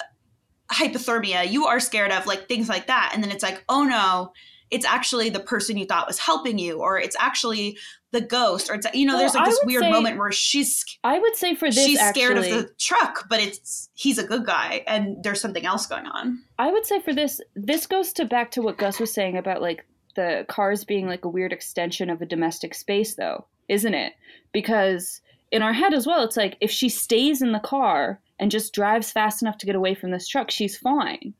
hypothermia. 0.71 1.49
You 1.49 1.65
are 1.67 1.79
scared 1.79 2.11
of 2.11 2.25
like 2.25 2.47
things 2.47 2.69
like 2.69 2.87
that. 2.87 3.11
And 3.13 3.23
then 3.23 3.31
it's 3.31 3.43
like, 3.43 3.63
oh 3.69 3.83
no, 3.83 4.33
it's 4.69 4.85
actually 4.85 5.29
the 5.29 5.39
person 5.39 5.77
you 5.77 5.85
thought 5.85 6.07
was 6.07 6.17
helping 6.17 6.57
you, 6.57 6.79
or 6.79 6.97
it's 6.97 7.15
actually 7.19 7.77
the 8.11 8.21
ghost, 8.21 8.69
or 8.69 8.75
it's 8.75 8.87
you 8.93 9.05
know, 9.05 9.13
Well, 9.13 9.19
there's 9.21 9.35
like 9.35 9.45
this 9.45 9.59
weird 9.65 9.83
say- 9.83 9.91
moment 9.91 10.17
where 10.17 10.31
she's 10.31 10.83
I 11.03 11.19
would 11.19 11.35
say 11.35 11.55
for 11.55 11.69
this, 11.69 11.85
she's 11.85 11.99
scared 11.99 12.37
actually, 12.37 12.51
of 12.51 12.67
the 12.67 12.73
truck, 12.79 13.27
but 13.29 13.39
it's 13.41 13.89
he's 13.93 14.17
a 14.17 14.23
good 14.23 14.45
guy, 14.45 14.83
and 14.87 15.23
there's 15.23 15.41
something 15.41 15.65
else 15.65 15.87
going 15.87 16.05
on. 16.07 16.41
I 16.57 16.71
would 16.71 16.85
say 16.85 17.01
for 17.01 17.13
this, 17.13 17.41
this 17.55 17.85
goes 17.85 18.13
to 18.13 18.25
back 18.25 18.51
to 18.51 18.61
what 18.61 18.77
Gus 18.77 18.99
was 18.99 19.13
saying 19.13 19.37
about 19.37 19.61
like 19.61 19.85
the 20.15 20.45
cars 20.47 20.83
being 20.83 21.07
like 21.07 21.25
a 21.25 21.29
weird 21.29 21.53
extension 21.53 22.09
of 22.09 22.21
a 22.21 22.25
domestic 22.25 22.73
space, 22.73 23.15
though, 23.15 23.45
isn't 23.71 23.93
it? 23.93 24.13
Because 24.51 25.21
in 25.51 25.61
our 25.61 25.73
head 25.73 25.93
as 25.93 26.05
well, 26.05 26.23
it's 26.23 26.37
like 26.37 26.57
if 26.61 26.69
she 26.69 26.89
stays 26.89 27.41
in 27.41 27.53
the 27.53 27.59
car 27.59 28.19
and 28.37 28.51
just 28.51 28.73
drives 28.73 29.11
fast 29.11 29.41
enough 29.41 29.57
to 29.59 29.65
get 29.65 29.75
away 29.75 29.95
from 29.95 30.11
this 30.11 30.27
truck, 30.27 30.51
she's 30.51 30.77
fine. 30.77 31.33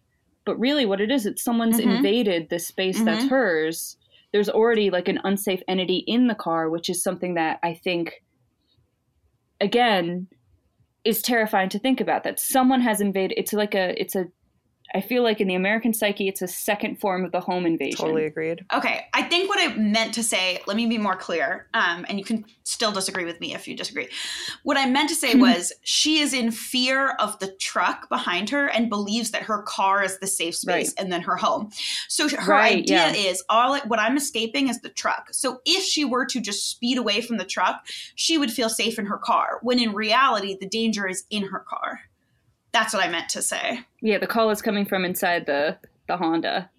But 0.46 0.60
really, 0.60 0.86
what 0.86 1.02
it 1.02 1.12
is, 1.12 1.26
it's 1.26 1.44
someone's 1.44 1.80
Mhm. 1.80 1.98
invaded 1.98 2.50
this 2.50 2.66
space 2.66 3.04
that's 3.04 3.26
Mhm. 3.26 3.30
hers. 3.30 3.98
There's 4.32 4.50
already 4.50 4.90
like 4.90 5.08
an 5.08 5.20
unsafe 5.24 5.62
entity 5.68 5.98
in 6.08 6.28
the 6.28 6.36
car, 6.36 6.70
which 6.70 6.90
is 6.90 7.04
something 7.04 7.36
that 7.36 7.60
I 7.62 7.74
think, 7.74 8.24
again, 9.60 10.28
is 11.04 11.22
terrifying 11.22 11.70
to 11.70 11.80
think 11.80 12.00
about. 12.00 12.24
That 12.24 12.40
someone 12.40 12.82
has 12.82 13.02
invaded. 13.02 13.38
It's 13.38 13.54
like 13.54 13.76
a, 13.76 14.00
it's 14.00 14.16
a 14.16 14.28
I 14.94 15.02
feel 15.02 15.24
like 15.24 15.40
in 15.40 15.48
the 15.48 15.56
American 15.56 15.94
psyche, 15.94 16.28
it's 16.28 16.42
a 16.42 16.48
second 16.48 17.00
form 17.00 17.24
of 17.24 17.32
the 17.32 17.40
home 17.40 17.66
invasion. 17.66 17.98
Totally 17.98 18.26
agreed. 18.26 18.66
Okay, 18.74 19.06
I 19.14 19.24
think 19.24 19.50
what 19.50 19.60
I 19.60 19.74
meant 19.76 20.14
to 20.16 20.24
say, 20.24 20.62
let 20.68 20.76
me 20.76 20.86
be 20.88 20.98
more 20.98 21.16
clear, 21.16 21.68
um, 21.74 22.06
and 22.10 22.18
you 22.20 22.26
can 22.26 22.46
still 22.64 22.92
disagree 22.92 23.26
with 23.26 23.40
me 23.40 23.54
if 23.54 23.68
you 23.68 23.76
disagree. 23.76 24.08
What 24.64 24.78
I 24.78 24.86
meant 24.88 25.10
to 25.10 25.16
say 25.16 25.36
was 25.36 25.72
she 25.84 26.20
is 26.20 26.34
in 26.34 26.52
fear 26.52 27.12
of 27.20 27.38
the 27.40 27.52
truck 27.54 28.10
behind 28.10 28.50
her 28.50 28.68
and 28.68 28.90
believes 28.90 29.32
that 29.32 29.44
her 29.44 29.62
car 29.64 30.04
is 30.04 30.20
the 30.20 30.28
safe 30.28 30.56
space 30.56 30.90
Right. 30.90 30.94
and 30.98 31.12
then 31.12 31.22
her 31.22 31.36
home. 31.38 31.72
So 32.08 32.28
her 32.30 32.52
Right, 32.52 32.78
idea 32.80 33.12
yeah. 33.12 33.14
is 33.14 33.44
all 33.50 33.78
what 33.88 34.00
I'm 34.00 34.18
escaping 34.18 34.68
is 34.70 34.82
the 34.82 34.90
truck. 34.90 35.30
So 35.32 35.62
if 35.66 35.84
she 35.84 36.06
were 36.06 36.26
to 36.28 36.40
just 36.42 36.70
speed 36.70 36.98
away 36.98 37.22
from 37.22 37.38
the 37.38 37.46
truck, 37.46 37.86
she 38.16 38.38
would 38.38 38.52
feel 38.52 38.70
safe 38.70 38.98
in 39.00 39.06
her 39.06 39.18
car. 39.18 39.60
When 39.62 39.80
in 39.80 39.94
reality, 39.94 40.58
the 40.60 40.68
danger 40.68 41.08
is 41.08 41.24
in 41.30 41.44
her 41.48 41.60
car. 41.60 42.00
That's 42.72 42.94
what 42.94 43.04
I 43.04 43.10
meant 43.10 43.30
to 43.30 43.42
say. 43.42 43.82
Yeah, 44.02 44.18
the 44.18 44.28
call 44.28 44.50
is 44.50 44.62
coming 44.62 44.86
from 44.86 45.06
inside 45.06 45.46
the 45.46 45.78
the 46.08 46.18
Honda. 46.18 46.70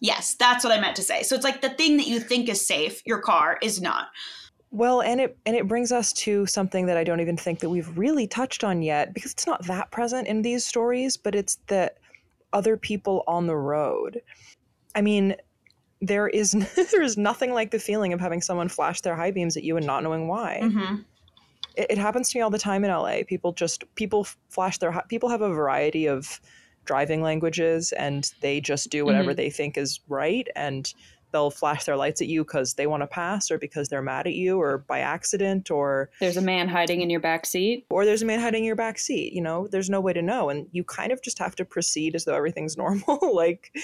Yes, 0.00 0.34
that's 0.34 0.64
what 0.64 0.72
I 0.72 0.80
meant 0.80 0.96
to 0.96 1.02
say. 1.02 1.22
So 1.22 1.34
it's 1.34 1.44
like 1.44 1.60
the 1.60 1.70
thing 1.70 1.98
that 1.98 2.06
you 2.06 2.20
think 2.20 2.48
is 2.48 2.66
safe, 2.66 3.02
your 3.06 3.20
car 3.20 3.58
is 3.62 3.82
not. 3.82 4.08
Well, 4.70 5.02
and 5.02 5.20
it 5.20 5.36
and 5.44 5.56
it 5.56 5.66
brings 5.66 5.90
us 5.90 6.12
to 6.14 6.46
something 6.46 6.86
that 6.86 6.96
I 6.96 7.04
don't 7.04 7.20
even 7.20 7.36
think 7.36 7.60
that 7.60 7.70
we've 7.70 7.98
really 7.98 8.26
touched 8.26 8.62
on 8.62 8.82
yet 8.82 9.12
because 9.12 9.32
it's 9.32 9.46
not 9.46 9.66
that 9.66 9.90
present 9.90 10.28
in 10.28 10.42
these 10.42 10.64
stories, 10.64 11.16
but 11.16 11.34
it's 11.34 11.58
that 11.66 11.98
other 12.52 12.76
people 12.76 13.24
on 13.26 13.46
the 13.46 13.56
road. 13.56 14.22
I 14.94 15.02
mean, 15.02 15.36
there 16.00 16.28
is 16.28 16.52
there 16.92 17.02
is 17.02 17.16
nothing 17.16 17.52
like 17.52 17.72
the 17.72 17.78
feeling 17.78 18.12
of 18.12 18.20
having 18.20 18.40
someone 18.40 18.68
flash 18.68 19.00
their 19.00 19.16
high 19.16 19.32
beams 19.32 19.56
at 19.56 19.64
you 19.64 19.76
and 19.76 19.86
not 19.86 20.02
knowing 20.02 20.28
why. 20.28 20.60
Mm-hmm. 20.62 20.96
It, 21.76 21.86
it 21.90 21.98
happens 21.98 22.30
to 22.30 22.38
me 22.38 22.42
all 22.42 22.50
the 22.50 22.58
time 22.58 22.84
in 22.84 22.90
LA. 22.90 23.20
People 23.26 23.52
just 23.52 23.84
people 23.94 24.26
flash 24.48 24.78
their 24.78 25.02
people 25.08 25.28
have 25.28 25.42
a 25.42 25.52
variety 25.52 26.06
of 26.06 26.40
driving 26.84 27.22
languages 27.22 27.92
and 27.92 28.32
they 28.40 28.60
just 28.60 28.90
do 28.90 29.04
whatever 29.04 29.30
mm-hmm. 29.30 29.36
they 29.36 29.50
think 29.50 29.76
is 29.76 30.00
right 30.08 30.48
and 30.56 30.94
they'll 31.32 31.50
flash 31.50 31.84
their 31.84 31.96
lights 31.96 32.20
at 32.20 32.28
you 32.28 32.44
because 32.44 32.74
they 32.74 32.86
want 32.86 33.02
to 33.02 33.06
pass 33.06 33.50
or 33.50 33.58
because 33.58 33.88
they're 33.88 34.02
mad 34.02 34.26
at 34.26 34.34
you 34.34 34.60
or 34.60 34.78
by 34.78 34.98
accident 35.00 35.70
or 35.70 36.10
There's 36.20 36.36
a 36.36 36.42
man 36.42 36.68
hiding 36.68 37.00
in 37.00 37.10
your 37.10 37.20
back 37.20 37.46
seat. 37.46 37.86
or 37.90 38.04
there's 38.04 38.22
a 38.22 38.26
man 38.26 38.40
hiding 38.40 38.60
in 38.62 38.66
your 38.66 38.76
back 38.76 38.98
seat 38.98 39.32
you 39.32 39.40
know 39.42 39.66
there's 39.68 39.90
no 39.90 40.00
way 40.00 40.12
to 40.12 40.22
know 40.22 40.48
and 40.50 40.66
you 40.72 40.84
kind 40.84 41.12
of 41.12 41.22
just 41.22 41.38
have 41.38 41.54
to 41.56 41.64
proceed 41.64 42.14
as 42.14 42.24
though 42.24 42.34
everything's 42.34 42.76
normal 42.76 43.18
like 43.34 43.76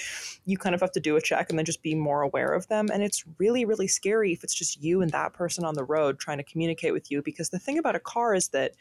you 0.45 0.57
kind 0.57 0.75
of 0.75 0.81
have 0.81 0.91
to 0.91 0.99
do 0.99 1.15
a 1.15 1.21
check 1.21 1.49
and 1.49 1.57
then 1.57 1.65
just 1.65 1.81
be 1.83 1.95
more 1.95 2.21
aware 2.21 2.53
of 2.53 2.67
them 2.67 2.87
and 2.93 3.03
it's 3.03 3.23
really 3.37 3.65
really 3.65 3.87
scary 3.87 4.33
if 4.33 4.43
it's 4.43 4.53
just 4.55 4.81
you 4.83 5.01
and 5.01 5.11
that 5.11 5.33
person 5.33 5.63
on 5.63 5.75
the 5.75 5.83
road 5.83 6.19
trying 6.19 6.37
to 6.37 6.43
communicate 6.43 6.93
with 6.93 7.11
you 7.11 7.21
because 7.21 7.49
the 7.49 7.59
thing 7.59 7.77
about 7.77 7.95
a 7.95 7.99
car 7.99 8.33
is 8.33 8.49
that 8.49 8.73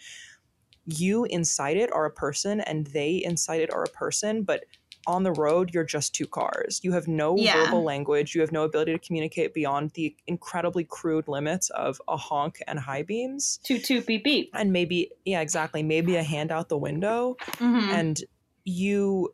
you 0.87 1.25
inside 1.25 1.77
it 1.77 1.93
are 1.93 2.05
a 2.05 2.11
person 2.11 2.61
and 2.61 2.87
they 2.89 3.17
inside 3.17 3.61
it 3.61 3.73
are 3.73 3.83
a 3.83 3.89
person 3.89 4.43
but 4.43 4.65
on 5.07 5.23
the 5.23 5.33
road 5.33 5.73
you're 5.73 5.85
just 5.85 6.15
two 6.15 6.27
cars 6.27 6.81
you 6.83 6.93
have 6.93 7.07
no 7.07 7.37
Yeah. 7.37 7.65
verbal 7.67 7.83
language 7.85 8.35
you 8.35 8.41
have 8.41 8.53
no 8.53 8.65
ability 8.65 8.93
to 8.93 8.99
communicate 8.99 9.55
beyond 9.55 9.91
the 9.93 10.15
incredibly 10.27 10.85
crude 10.85 11.29
limits 11.29 11.71
of 11.71 12.01
a 12.09 12.17
honk 12.17 12.59
and 12.67 12.79
high 12.79 13.03
beams 13.03 13.61
Toot 13.63 13.85
toot 13.85 14.07
beep 14.07 14.25
beep. 14.25 14.51
and 14.55 14.73
maybe 14.73 15.11
yeah 15.25 15.41
exactly 15.41 15.83
maybe 15.83 16.17
a 16.17 16.23
hand 16.23 16.51
out 16.51 16.69
the 16.69 16.79
window 16.79 17.37
Mm-hmm. 17.59 17.91
and 17.91 18.21
you 18.65 19.33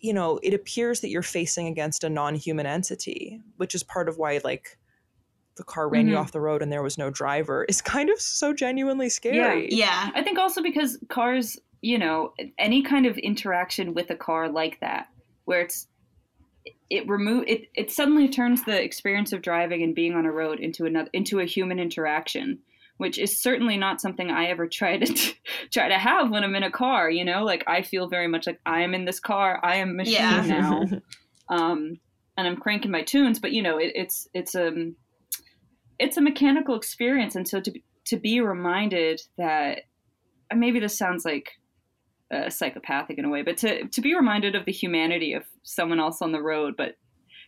you 0.00 0.12
know 0.12 0.38
it 0.42 0.54
appears 0.54 1.00
that 1.00 1.08
you're 1.08 1.22
facing 1.22 1.66
against 1.66 2.04
a 2.04 2.10
non-human 2.10 2.66
entity 2.66 3.40
which 3.56 3.74
is 3.74 3.82
part 3.82 4.08
of 4.08 4.18
why 4.18 4.40
like 4.44 4.78
the 5.56 5.64
car 5.64 5.88
ran 5.88 6.06
you 6.06 6.14
Mhm. 6.14 6.20
off 6.20 6.30
the 6.32 6.40
road 6.40 6.62
and 6.62 6.70
there 6.70 6.82
was 6.84 6.96
no 6.98 7.10
driver 7.10 7.64
is 7.64 7.80
kind 7.82 8.10
of 8.10 8.20
so 8.20 8.52
genuinely 8.52 9.08
scary 9.08 9.68
yeah. 9.74 10.10
I 10.14 10.22
think 10.22 10.38
also 10.38 10.62
because 10.62 10.98
cars, 11.08 11.58
you 11.80 11.98
know, 11.98 12.32
any 12.58 12.82
kind 12.82 13.06
of 13.06 13.16
interaction 13.18 13.94
with 13.94 14.10
a 14.10 14.16
car 14.16 14.48
like 14.48 14.80
that, 14.80 15.08
where 15.44 15.60
it's 15.60 15.86
it 16.90 17.08
remove 17.08 17.44
it 17.46 17.62
it 17.74 17.90
suddenly 17.90 18.28
turns 18.28 18.64
the 18.64 18.82
experience 18.82 19.32
of 19.32 19.42
driving 19.42 19.82
and 19.82 19.94
being 19.94 20.14
on 20.14 20.26
a 20.26 20.32
road 20.32 20.58
into 20.60 20.84
another 20.84 21.08
into 21.14 21.38
a 21.40 21.44
human 21.44 21.78
interaction 21.78 22.58
which 22.98 23.18
is 23.18 23.40
certainly 23.40 23.76
not 23.78 24.00
something 24.02 24.30
i 24.30 24.46
ever 24.46 24.66
try 24.72 24.98
to 24.98 25.32
try 25.72 25.88
to 25.88 25.98
have 25.98 26.30
when 26.30 26.44
i'm 26.44 26.54
in 26.54 26.62
a 26.62 26.70
car 26.70 27.10
you 27.10 27.24
know? 27.24 27.42
Like 27.44 27.64
i 27.66 27.80
feel 27.80 28.08
very 28.08 28.28
much 28.28 28.46
like 28.46 28.60
i 28.66 28.80
am 28.82 28.94
in 28.94 29.06
this 29.06 29.20
car 29.20 29.60
i 29.62 29.76
am 29.76 29.96
machine 29.96 30.14
Yeah. 30.14 30.44
now. 30.46 30.84
Um 31.48 31.98
and 32.36 32.46
i'm 32.46 32.56
cranking 32.56 32.90
my 32.90 33.02
tunes 33.02 33.38
but 33.38 33.52
you 33.52 33.62
know 33.62 33.78
it, 33.78 33.92
it's 33.94 34.28
it's 34.34 34.54
um 34.54 34.96
it's 35.98 36.16
a 36.16 36.20
mechanical 36.20 36.74
experience. 36.76 37.34
And 37.34 37.46
so 37.48 37.60
to 37.60 37.72
to 38.06 38.16
be 38.16 38.40
reminded 38.40 39.20
that 39.36 39.80
maybe 40.54 40.80
this 40.80 40.96
sounds 40.96 41.24
like 41.24 41.50
uh, 42.34 42.50
psychopathic 42.50 43.18
in 43.18 43.24
a 43.24 43.28
way, 43.28 43.42
but 43.42 43.56
to 43.58 43.86
to 43.88 44.00
be 44.00 44.14
reminded 44.14 44.54
of 44.54 44.64
the 44.64 44.72
humanity 44.72 45.32
of 45.32 45.44
someone 45.62 46.00
else 46.00 46.20
on 46.22 46.32
the 46.32 46.42
road, 46.42 46.74
but 46.76 46.96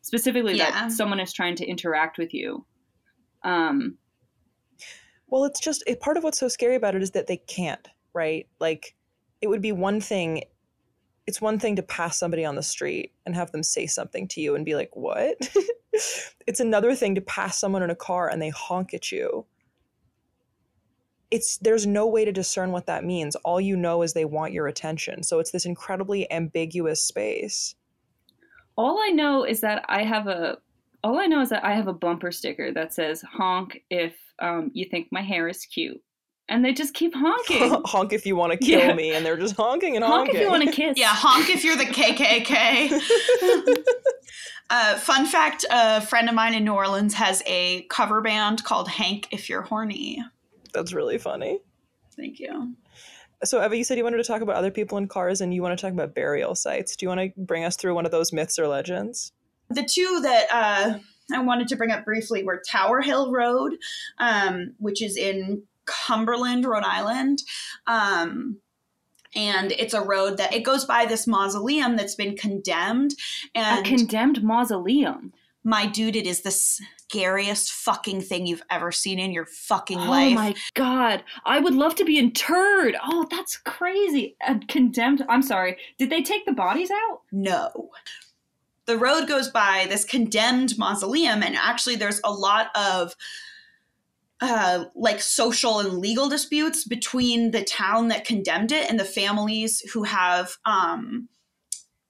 specifically 0.03 0.57
Yeah. 0.57 0.71
that 0.71 0.93
someone 0.93 1.21
is 1.21 1.33
trying 1.33 1.57
to 1.57 1.67
interact 1.67 2.19
with 2.19 2.33
you. 2.33 2.65
Um, 3.45 3.99
well 5.31 5.45
it's 5.45 5.61
just 5.61 5.83
it, 5.87 6.01
part 6.01 6.17
of 6.17 6.25
what's 6.25 6.39
so 6.39 6.49
scary 6.49 6.75
about 6.75 6.95
it 6.95 7.03
is 7.03 7.13
that 7.13 7.27
they 7.27 7.37
can't 7.39 7.89
right 8.13 8.49
like 8.59 8.95
it 9.41 9.47
would 9.49 9.63
be 9.63 9.73
one 9.73 10.01
thing 10.01 10.43
it's 11.27 11.41
one 11.41 11.59
thing 11.59 11.77
to 11.77 11.83
pass 11.83 12.19
somebody 12.19 12.45
on 12.45 12.57
the 12.57 12.63
street 12.63 13.13
and 13.25 13.35
have 13.35 13.53
them 13.53 13.63
say 13.63 13.87
something 13.87 14.27
to 14.27 14.41
you 14.41 14.55
and 14.55 14.65
be 14.65 14.75
like 14.75 14.91
what 14.95 15.37
it's 16.47 16.61
another 16.61 16.95
thing 16.95 17.15
to 17.15 17.21
pass 17.21 17.59
someone 17.59 17.83
in 17.83 17.91
a 17.91 17.97
car 17.97 18.29
and 18.29 18.43
they 18.43 18.51
honk 18.51 18.93
at 18.93 19.11
you 19.13 19.47
it's 21.31 21.59
there's 21.59 21.87
no 21.87 22.07
way 22.07 22.25
to 22.25 22.33
discern 22.33 22.73
what 22.73 22.87
that 22.87 23.05
means 23.05 23.37
all 23.37 23.61
you 23.61 23.77
know 23.77 24.03
is 24.03 24.13
they 24.13 24.25
want 24.25 24.53
your 24.53 24.67
attention 24.67 25.23
so 25.23 25.39
it's 25.39 25.51
this 25.53 25.65
incredibly 25.67 26.31
ambiguous 26.33 27.03
space 27.03 27.75
all 28.77 28.99
I 28.99 29.09
know 29.11 29.45
is 29.45 29.61
that 29.61 29.85
I 29.89 30.05
have 30.05 30.27
a 30.27 30.59
all 31.05 31.19
I 31.19 31.27
know 31.27 31.41
is 31.41 31.49
that 31.51 31.65
I 31.65 31.75
have 31.75 31.87
a 31.89 31.93
bumper 31.93 32.33
sticker 32.33 32.73
that 32.73 32.93
says 32.95 33.23
"honk 33.23 33.83
if 33.91 34.15
um, 34.39 34.71
you 34.75 34.87
think 34.87 35.09
my 35.11 35.21
hair 35.23 35.49
is 35.49 35.65
cute," 35.67 36.01
and 36.49 36.65
they 36.65 36.73
just 36.73 36.95
keep 36.95 37.15
honking. 37.15 37.75
honk 37.85 38.13
if 38.13 38.25
you 38.27 38.37
want 38.37 38.53
to 38.53 38.59
kill 38.59 38.81
Yeah. 38.81 38.95
me 38.95 39.13
and 39.13 39.25
they're 39.25 39.37
just 39.37 39.57
honking 39.57 39.97
and 39.97 40.05
honk 40.05 40.29
honking 40.29 40.37
Honk 40.37 40.37
if 40.37 40.41
you 40.43 40.51
want 40.51 40.65
to 40.65 40.71
kiss. 40.89 40.99
Yeah, 40.99 41.09
honk 41.15 41.51
if 41.51 41.65
you're 41.65 41.77
the 41.77 41.85
KKK. 41.85 43.01
uh, 44.71 44.99
fun 44.99 45.27
fact 45.27 45.65
a 45.71 46.01
friend 46.01 46.29
of 46.29 46.35
mine 46.35 46.55
in 46.55 46.65
New 46.65 46.75
Orleans 46.75 47.15
has 47.15 47.43
a 47.47 47.83
cover 47.91 48.21
band 48.21 48.65
called 48.65 48.89
Hank 48.89 49.29
If 49.31 49.49
You're 49.49 49.63
Horny. 49.63 50.23
That's 50.73 50.93
really 50.93 51.19
funny 51.19 51.59
Thank 52.17 52.39
you. 52.41 52.75
So, 53.45 53.65
Eva, 53.65 53.75
you 53.75 53.85
said 53.85 53.97
you 53.97 54.05
wanted 54.05 54.19
to 54.19 54.25
talk 54.25 54.43
about 54.43 54.57
other 54.57 54.71
people 54.71 54.99
in 54.99 55.09
cars 55.09 55.41
and 55.41 55.55
you 55.55 55.63
want 55.63 55.79
to 55.79 55.81
talk 55.83 55.93
about 55.93 56.15
burial 56.15 56.55
sites. 56.55 56.97
Do 56.97 57.07
you 57.07 57.09
want 57.09 57.21
to 57.21 57.41
bring 57.41 57.65
us 57.65 57.77
through 57.77 57.95
one 57.95 58.05
of 58.05 58.11
those 58.13 58.33
myths 58.33 58.59
or 58.59 58.69
legends? 58.69 59.33
The 59.71 59.85
two 59.85 60.21
that 60.23 60.47
uh, 60.53 60.99
I 61.35 61.41
wanted 61.43 61.69
to 61.69 61.77
bring 61.77 61.91
up 61.93 62.05
briefly 62.05 62.43
were 62.45 62.61
Tower 62.69 63.01
Hill 63.01 63.33
Road, 63.33 63.77
um, 64.19 64.75
which 64.79 65.01
is 65.01 65.17
in 65.17 65.63
Cumberland, 65.87 66.67
Rhode 66.67 66.85
Island. 66.85 67.39
Um, 67.87 68.59
and 69.35 69.73
it's 69.73 69.95
a 69.95 70.03
road 70.03 70.37
that 70.37 70.53
it 70.53 70.65
goes 70.65 70.85
by 70.85 71.07
this 71.07 71.27
mausoleum 71.27 71.97
that's 71.97 72.17
been 72.17 72.37
condemned. 72.37 73.15
and 73.55 73.65
a 73.65 73.79
And 73.79 73.87
condemned 73.87 74.43
mausoleum. 74.43 75.33
my 75.65 75.87
dude, 75.87 76.17
it 76.17 76.27
is 76.27 76.43
the 76.43 76.51
scariest 77.11 77.73
fucking 77.73 78.21
thing 78.21 78.47
you've 78.47 78.63
ever 78.71 78.93
seen 78.93 79.19
in 79.19 79.33
your 79.33 79.47
fucking 79.47 79.99
Oh 79.99 80.11
life. 80.11 80.33
Oh 80.33 80.35
my 80.35 80.55
god, 80.75 81.25
I 81.45 81.59
would 81.59 81.75
love 81.75 81.97
to 81.97 82.05
be 82.05 82.19
interred. 82.19 82.97
Oh, 83.03 83.27
that's 83.29 83.57
crazy. 83.57 84.37
A 84.47 84.61
condemned. 84.69 85.25
I'm 85.29 85.43
sorry. 85.43 85.77
Did 85.99 86.11
they 86.11 86.23
take 86.23 86.47
the 86.47 86.53
bodies 86.53 86.91
out? 86.91 87.23
No. 87.33 87.91
The 88.87 88.97
road 88.97 89.27
goes 89.27 89.49
by 89.49 89.87
this 89.89 90.05
condemned 90.05 90.79
mausoleum, 90.79 91.43
and 91.43 91.57
actually, 91.57 91.97
there's 91.97 92.21
a 92.23 92.33
lot 92.33 92.69
of 92.77 93.17
uh, 94.41 94.85
like 94.95 95.21
social 95.21 95.81
and 95.81 95.99
legal 95.99 96.29
disputes 96.29 96.85
between 96.85 97.51
the 97.51 97.65
town 97.65 98.09
that 98.09 98.25
condemned 98.25 98.71
it 98.71 98.89
and 98.89 99.01
the 99.01 99.05
families 99.05 99.81
who 99.93 100.05
have 100.05 100.57
um, 100.65 101.29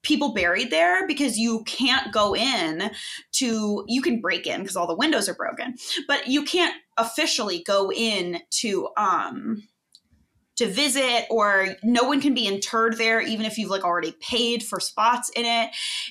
people 0.03 0.33
buried 0.33 0.71
there 0.71 1.05
because 1.07 1.37
you 1.37 1.63
can't 1.63 2.11
go 2.11 2.35
in 2.35 2.91
to 3.31 3.83
you 3.87 4.01
can 4.01 4.19
break 4.19 4.47
in 4.47 4.61
because 4.61 4.75
all 4.75 4.87
the 4.87 4.95
windows 4.95 5.29
are 5.29 5.35
broken 5.35 5.75
but 6.07 6.27
you 6.27 6.43
can't 6.43 6.75
officially 6.97 7.63
go 7.63 7.91
in 7.91 8.39
to 8.49 8.89
um 8.97 9.63
to 10.55 10.67
visit 10.67 11.25
or 11.29 11.75
no 11.83 12.03
one 12.03 12.19
can 12.19 12.33
be 12.33 12.47
interred 12.47 12.97
there 12.97 13.21
even 13.21 13.45
if 13.45 13.57
you've 13.57 13.69
like 13.69 13.83
already 13.83 14.13
paid 14.19 14.63
for 14.63 14.79
spots 14.79 15.29
in 15.35 15.45
it 15.45 15.69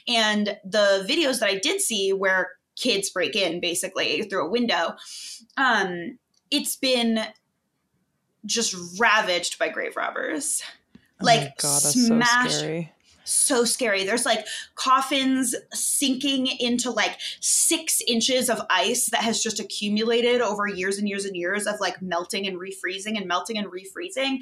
and 0.09 0.57
the 0.65 1.05
videos 1.09 1.41
that 1.41 1.49
i 1.49 1.59
did 1.59 1.81
see 1.81 2.13
where 2.13 2.51
kids 2.77 3.11
break 3.11 3.35
in 3.35 3.61
basically 3.61 4.23
through 4.23 4.47
a 4.47 4.51
window 4.51 4.95
um 5.57 6.19
it's 6.51 6.77
been 6.77 7.21
just 8.47 8.75
ravaged 8.99 9.59
by 9.59 9.69
grave 9.69 9.97
robbers 9.97 10.63
Oh 11.21 11.27
my 11.27 11.35
like 11.35 11.59
God, 11.59 11.83
that's 11.83 12.07
smashed 12.07 12.53
so 12.53 12.59
scary. 12.59 12.93
So 13.31 13.65
scary. 13.65 14.05
There's 14.05 14.27
like 14.27 14.47
coffins 14.75 15.55
sinking 15.73 16.47
into 16.47 16.91
like 16.91 17.19
six 17.41 18.03
inches 18.07 18.51
of 18.51 18.61
ice 18.71 19.09
that 19.11 19.23
has 19.23 19.43
just 19.43 19.61
accumulated 19.61 20.41
over 20.41 20.67
years 20.67 20.99
and 20.99 21.09
years 21.09 21.25
and 21.25 21.37
years 21.37 21.67
of 21.67 21.81
like 21.81 22.03
melting 22.03 22.47
and 22.47 22.59
refreezing 22.59 23.17
and 23.17 23.27
melting 23.27 23.59
and 23.59 23.69
refreezing. 23.69 24.39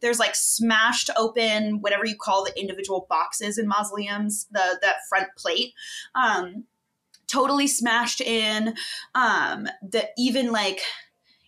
There's 0.00 0.18
like 0.18 0.34
smashed 0.34 1.10
open, 1.16 1.80
whatever 1.80 2.04
you 2.04 2.16
call 2.16 2.44
the 2.44 2.58
individual 2.60 3.06
boxes 3.08 3.58
in 3.58 3.68
mausoleums, 3.68 4.46
the 4.50 4.78
that 4.82 4.96
front 5.08 5.28
plate. 5.36 5.72
Um, 6.14 6.64
totally 7.28 7.66
smashed 7.66 8.20
in. 8.20 8.74
Um, 9.14 9.66
the 9.82 10.08
even 10.18 10.52
like 10.52 10.80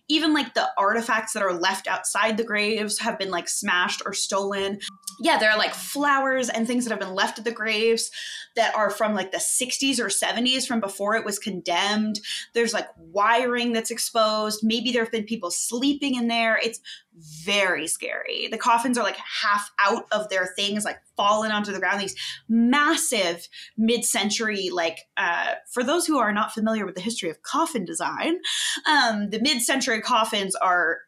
even 0.07 0.33
like 0.33 0.53
the 0.53 0.69
artifacts 0.77 1.33
that 1.33 1.43
are 1.43 1.53
left 1.53 1.87
outside 1.87 2.37
the 2.37 2.43
graves 2.43 2.99
have 2.99 3.17
been 3.17 3.31
like 3.31 3.49
smashed 3.49 4.01
or 4.05 4.13
stolen. 4.13 4.79
Yeah, 5.19 5.37
there 5.37 5.51
are 5.51 5.57
like 5.57 5.73
flowers 5.73 6.49
and 6.49 6.67
things 6.67 6.85
that 6.85 6.91
have 6.91 6.99
been 6.99 7.15
left 7.15 7.39
at 7.39 7.45
the 7.45 7.51
graves 7.51 8.11
that 8.55 8.75
are 8.75 8.89
from 8.89 9.13
like 9.13 9.31
the 9.31 9.37
60s 9.37 9.99
or 9.99 10.07
70s 10.07 10.65
from 10.65 10.79
before 10.79 11.15
it 11.15 11.25
was 11.25 11.39
condemned. 11.39 12.19
There's 12.53 12.73
like 12.73 12.87
wiring 12.97 13.73
that's 13.73 13.91
exposed. 13.91 14.61
Maybe 14.63 14.91
there 14.91 15.03
have 15.03 15.11
been 15.11 15.25
people 15.25 15.51
sleeping 15.51 16.15
in 16.15 16.27
there. 16.27 16.59
It's 16.61 16.79
very 17.17 17.87
scary. 17.87 18.47
The 18.49 18.57
coffins 18.57 18.97
are 18.97 19.03
like 19.03 19.17
half 19.17 19.71
out 19.79 20.05
of 20.11 20.29
their 20.29 20.53
things, 20.55 20.83
like 20.85 20.99
fallen 21.15 21.51
onto 21.51 21.71
the 21.71 21.79
ground. 21.79 22.01
These 22.01 22.15
massive 22.49 23.47
mid-century, 23.77 24.69
like 24.71 24.99
uh, 25.17 25.55
for 25.71 25.83
those 25.83 26.05
who 26.05 26.17
are 26.17 26.33
not 26.33 26.53
familiar 26.53 26.85
with 26.85 26.95
the 26.95 27.01
history 27.01 27.29
of 27.29 27.41
coffin 27.41 27.85
design, 27.85 28.39
um, 28.87 29.29
the 29.29 29.39
mid-century 29.41 30.01
coffins 30.01 30.55
are 30.55 30.99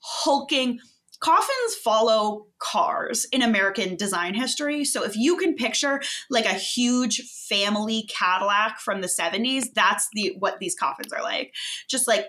hulking. 0.00 0.80
Coffins 1.20 1.74
follow 1.84 2.46
cars 2.58 3.26
in 3.30 3.42
American 3.42 3.94
design 3.96 4.34
history. 4.34 4.84
So 4.84 5.04
if 5.04 5.16
you 5.16 5.36
can 5.36 5.54
picture 5.54 6.00
like 6.30 6.46
a 6.46 6.54
huge 6.54 7.20
family 7.48 8.08
Cadillac 8.08 8.80
from 8.80 9.00
the 9.02 9.06
70s, 9.06 9.66
that's 9.74 10.08
the 10.14 10.34
what 10.38 10.58
these 10.60 10.74
coffins 10.74 11.12
are 11.12 11.22
like. 11.22 11.54
Just 11.88 12.08
like 12.08 12.26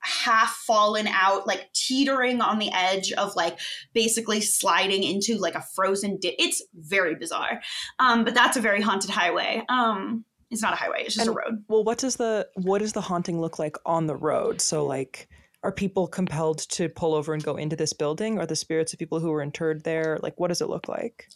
half 0.00 0.50
fallen 0.66 1.06
out, 1.08 1.46
like 1.46 1.68
teetering 1.74 2.40
on 2.40 2.58
the 2.58 2.70
edge 2.72 3.12
of 3.12 3.34
like 3.34 3.58
basically 3.92 4.40
sliding 4.40 5.02
into 5.02 5.36
like 5.36 5.54
a 5.54 5.64
frozen 5.74 6.16
dip. 6.20 6.34
It's 6.38 6.62
very 6.74 7.16
bizarre. 7.16 7.60
Um, 7.98 8.24
but 8.24 8.34
that's 8.34 8.56
a 8.56 8.60
very 8.60 8.80
haunted 8.80 9.10
highway. 9.10 9.62
Um, 9.68 10.24
it's 10.50 10.62
not 10.62 10.72
a 10.72 10.76
highway, 10.76 11.02
it's 11.04 11.16
just 11.16 11.26
And- 11.26 11.36
a 11.36 11.38
road. 11.38 11.64
Well, 11.68 11.82
what 11.82 11.98
does 11.98 12.16
the 12.16 12.48
what 12.54 12.78
does 12.78 12.92
the 12.92 13.00
haunting 13.00 13.40
look 13.40 13.58
like 13.58 13.76
on 13.84 14.06
the 14.06 14.14
road? 14.16 14.60
So 14.60 14.84
like 14.86 15.28
are 15.62 15.72
people 15.72 16.06
compelled 16.06 16.58
to 16.58 16.88
pull 16.88 17.14
over 17.14 17.34
and 17.34 17.42
go 17.42 17.56
into 17.56 17.76
this 17.76 17.92
building? 17.92 18.38
Are 18.38 18.46
the 18.46 18.56
spirits 18.56 18.92
of 18.92 18.98
people 18.98 19.20
who 19.20 19.30
were 19.30 19.42
interred 19.42 19.84
there? 19.84 20.18
Like 20.22 20.38
what 20.38 20.48
does 20.48 20.60
it 20.60 20.68
look 20.68 20.88
like? 20.88 21.28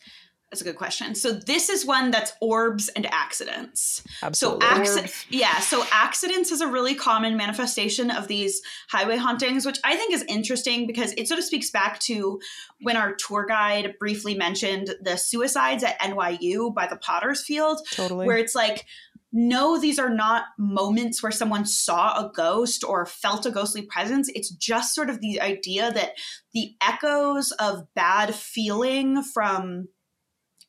That's 0.50 0.62
a 0.62 0.64
good 0.64 0.76
question. 0.76 1.14
So 1.14 1.32
this 1.32 1.68
is 1.68 1.86
one 1.86 2.10
that's 2.10 2.32
orbs 2.40 2.88
and 2.88 3.06
accidents. 3.06 4.02
Absolutely. 4.20 4.84
So 4.84 5.02
acci- 5.02 5.26
yeah, 5.28 5.60
so 5.60 5.84
accidents 5.92 6.50
is 6.50 6.60
a 6.60 6.66
really 6.66 6.96
common 6.96 7.36
manifestation 7.36 8.10
of 8.10 8.26
these 8.26 8.60
highway 8.88 9.16
hauntings, 9.16 9.64
which 9.64 9.78
I 9.84 9.94
think 9.94 10.12
is 10.12 10.24
interesting 10.28 10.88
because 10.88 11.12
it 11.12 11.28
sort 11.28 11.38
of 11.38 11.44
speaks 11.44 11.70
back 11.70 12.00
to 12.00 12.40
when 12.80 12.96
our 12.96 13.14
tour 13.14 13.46
guide 13.46 13.94
briefly 14.00 14.34
mentioned 14.34 14.96
the 15.00 15.16
suicides 15.16 15.84
at 15.84 16.00
NYU 16.00 16.74
by 16.74 16.88
the 16.88 16.96
Potter's 16.96 17.44
Field, 17.44 17.80
totally. 17.92 18.26
where 18.26 18.36
it's 18.36 18.56
like 18.56 18.86
no 19.32 19.78
these 19.78 19.98
are 19.98 20.10
not 20.10 20.44
moments 20.58 21.22
where 21.22 21.32
someone 21.32 21.64
saw 21.64 22.18
a 22.18 22.32
ghost 22.34 22.82
or 22.84 23.06
felt 23.06 23.46
a 23.46 23.50
ghostly 23.50 23.82
presence. 23.82 24.28
It's 24.34 24.50
just 24.50 24.94
sort 24.94 25.10
of 25.10 25.20
the 25.20 25.40
idea 25.40 25.92
that 25.92 26.12
the 26.52 26.74
echoes 26.80 27.52
of 27.52 27.86
bad 27.94 28.34
feeling 28.34 29.22
from 29.22 29.88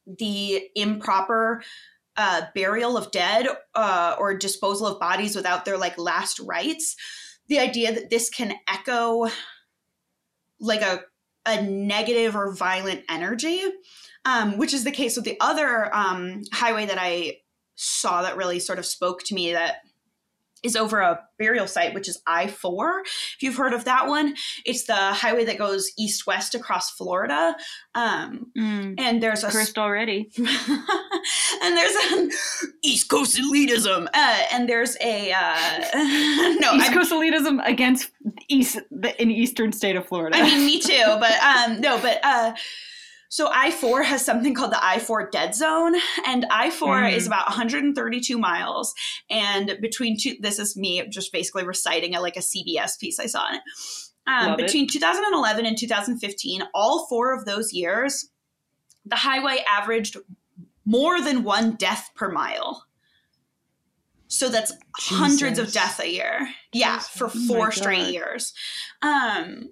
the 0.05 0.63
improper 0.75 1.63
uh, 2.17 2.43
burial 2.53 2.97
of 2.97 3.11
dead 3.11 3.47
uh, 3.73 4.15
or 4.19 4.37
disposal 4.37 4.87
of 4.87 4.99
bodies 4.99 5.35
without 5.35 5.65
their 5.65 5.77
like 5.77 5.97
last 5.97 6.39
rites. 6.39 6.95
The 7.47 7.59
idea 7.59 7.93
that 7.93 8.09
this 8.09 8.29
can 8.29 8.53
echo 8.67 9.29
like 10.59 10.81
a 10.81 11.01
a 11.47 11.59
negative 11.63 12.35
or 12.35 12.53
violent 12.53 13.03
energy 13.09 13.63
um, 14.25 14.57
which 14.57 14.75
is 14.75 14.83
the 14.83 14.91
case 14.91 15.15
with 15.15 15.25
the 15.25 15.37
other 15.39 15.93
um, 15.95 16.43
highway 16.53 16.85
that 16.85 16.97
i 16.99 17.33
saw 17.83 18.21
that 18.21 18.37
really 18.37 18.59
sort 18.59 18.79
of 18.79 18.85
spoke 18.85 19.23
to 19.23 19.33
me 19.33 19.53
that 19.53 19.77
is 20.63 20.75
over 20.75 20.99
a 20.99 21.19
burial 21.39 21.65
site, 21.65 21.95
which 21.95 22.07
is 22.07 22.21
I 22.27 22.45
4. 22.45 22.99
If 23.01 23.37
you've 23.41 23.55
heard 23.55 23.73
of 23.73 23.85
that 23.85 24.05
one, 24.07 24.35
it's 24.63 24.83
the 24.83 24.93
highway 24.93 25.43
that 25.45 25.57
goes 25.57 25.91
east 25.97 26.27
west 26.27 26.53
across 26.53 26.91
Florida. 26.91 27.55
Um, 27.95 28.51
Mm, 28.55 28.93
and 28.99 29.23
there's 29.23 29.43
a 29.43 29.49
cursed 29.49 29.79
already. 29.79 30.29
and 30.37 31.75
there's 31.77 31.95
an 32.11 32.29
East 32.83 33.09
Coast 33.09 33.39
elitism, 33.39 34.05
uh, 34.13 34.39
and 34.53 34.69
there's 34.69 34.95
a 35.01 35.31
uh, 35.31 35.79
no, 36.59 36.73
East 36.75 36.89
I'm- 36.89 36.93
Coast 36.93 37.11
elitism 37.11 37.59
against 37.67 38.11
east 38.47 38.77
the 38.91 39.19
in 39.19 39.31
eastern 39.31 39.71
state 39.71 39.95
of 39.95 40.05
Florida. 40.07 40.37
I 40.37 40.43
mean, 40.43 40.63
me 40.65 40.79
too, 40.79 41.03
but 41.19 41.33
um, 41.41 41.81
no, 41.81 41.97
but 41.99 42.19
uh, 42.23 42.53
so 43.33 43.49
I 43.49 43.71
four 43.71 44.03
has 44.03 44.25
something 44.25 44.53
called 44.53 44.73
the 44.73 44.85
I 44.85 44.99
four 44.99 45.29
dead 45.29 45.55
zone, 45.55 45.95
and 46.27 46.45
I 46.51 46.69
four 46.69 46.97
Mm. 46.97 47.13
is 47.13 47.25
about 47.27 47.47
132 47.47 48.37
miles, 48.37 48.93
and 49.29 49.77
between 49.81 50.17
two, 50.19 50.35
this 50.41 50.59
is 50.59 50.75
me 50.75 51.07
just 51.07 51.31
basically 51.31 51.63
reciting 51.63 52.13
a 52.13 52.19
like 52.19 52.35
a 52.35 52.41
CBS 52.41 52.99
piece 52.99 53.19
I 53.21 53.27
saw 53.27 53.47
in 53.47 53.55
it. 53.55 53.61
Um, 54.27 54.47
Love 54.49 54.59
it. 54.59 54.65
between 54.65 54.85
2011 54.85 55.65
and 55.65 55.77
2015, 55.77 56.63
all 56.73 57.07
four 57.07 57.33
of 57.33 57.45
those 57.45 57.71
years, 57.71 58.29
the 59.05 59.15
highway 59.15 59.63
averaged 59.67 60.17
more 60.83 61.21
than 61.21 61.43
one 61.43 61.75
death 61.75 62.09
per 62.15 62.29
mile. 62.29 62.85
So 64.27 64.49
that's 64.49 64.73
hundreds 64.97 65.57
of 65.57 65.71
deaths 65.71 65.99
a 65.99 66.09
year. 66.09 66.49
Yeah, 66.73 66.99
for 66.99 67.27
Jesus. 67.29 67.47
four 67.47 67.67
Oh 67.67 67.71
straight 67.71 68.03
God. 68.05 68.13
years. 68.13 68.53
Um, 69.01 69.69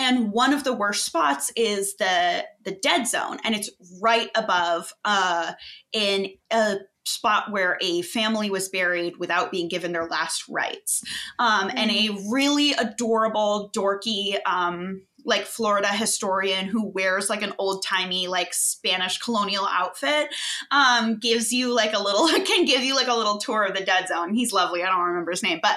and 0.00 0.32
one 0.32 0.54
of 0.54 0.64
the 0.64 0.72
worst 0.72 1.04
spots 1.04 1.52
is 1.56 1.94
the 1.96 2.44
the 2.64 2.72
dead 2.72 3.06
zone, 3.06 3.38
and 3.44 3.54
it's 3.54 3.70
right 4.00 4.30
above 4.34 4.92
uh, 5.04 5.52
in 5.92 6.30
a 6.50 6.78
spot 7.04 7.50
where 7.50 7.76
a 7.82 8.02
family 8.02 8.50
was 8.50 8.68
buried 8.68 9.16
without 9.18 9.50
being 9.50 9.68
given 9.68 9.92
their 9.92 10.06
last 10.06 10.48
rites. 10.48 11.02
Um, 11.38 11.70
and 11.74 11.90
a 11.90 12.10
really 12.30 12.72
adorable, 12.72 13.70
dorky, 13.74 14.38
um, 14.46 15.02
like 15.24 15.44
Florida 15.44 15.88
historian 15.88 16.66
who 16.66 16.86
wears 16.86 17.28
like 17.28 17.42
an 17.42 17.52
old 17.58 17.84
timey, 17.84 18.26
like 18.26 18.54
Spanish 18.54 19.18
colonial 19.18 19.66
outfit, 19.66 20.28
um, 20.70 21.18
gives 21.18 21.52
you 21.52 21.74
like 21.74 21.92
a 21.92 22.02
little, 22.02 22.28
can 22.46 22.64
give 22.64 22.82
you 22.82 22.94
like 22.94 23.08
a 23.08 23.16
little 23.16 23.38
tour 23.38 23.64
of 23.64 23.74
the 23.74 23.84
dead 23.84 24.08
zone. 24.08 24.32
He's 24.34 24.52
lovely. 24.52 24.82
I 24.82 24.86
don't 24.86 25.00
remember 25.00 25.30
his 25.30 25.42
name, 25.42 25.60
but, 25.62 25.76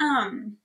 um, 0.00 0.56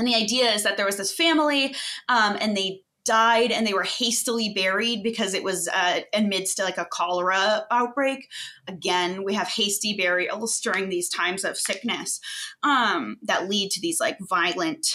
and 0.00 0.08
the 0.08 0.14
idea 0.14 0.50
is 0.50 0.62
that 0.62 0.78
there 0.78 0.86
was 0.86 0.96
this 0.96 1.12
family, 1.12 1.74
um, 2.08 2.38
and 2.40 2.56
they 2.56 2.80
died 3.04 3.50
and 3.50 3.66
they 3.66 3.74
were 3.74 3.82
hastily 3.82 4.54
buried 4.54 5.02
because 5.02 5.34
it 5.34 5.44
was 5.44 5.68
uh, 5.68 6.00
amidst 6.14 6.58
like 6.58 6.78
a 6.78 6.86
cholera 6.86 7.66
outbreak. 7.70 8.26
Again, 8.66 9.24
we 9.24 9.34
have 9.34 9.48
hasty 9.48 9.94
burials 9.96 10.58
during 10.60 10.88
these 10.88 11.10
times 11.10 11.44
of 11.44 11.58
sickness 11.58 12.18
um, 12.62 13.18
that 13.22 13.48
lead 13.48 13.70
to 13.72 13.80
these 13.80 14.00
like 14.00 14.16
violent 14.26 14.86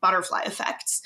butterfly 0.00 0.42
effects. 0.42 1.02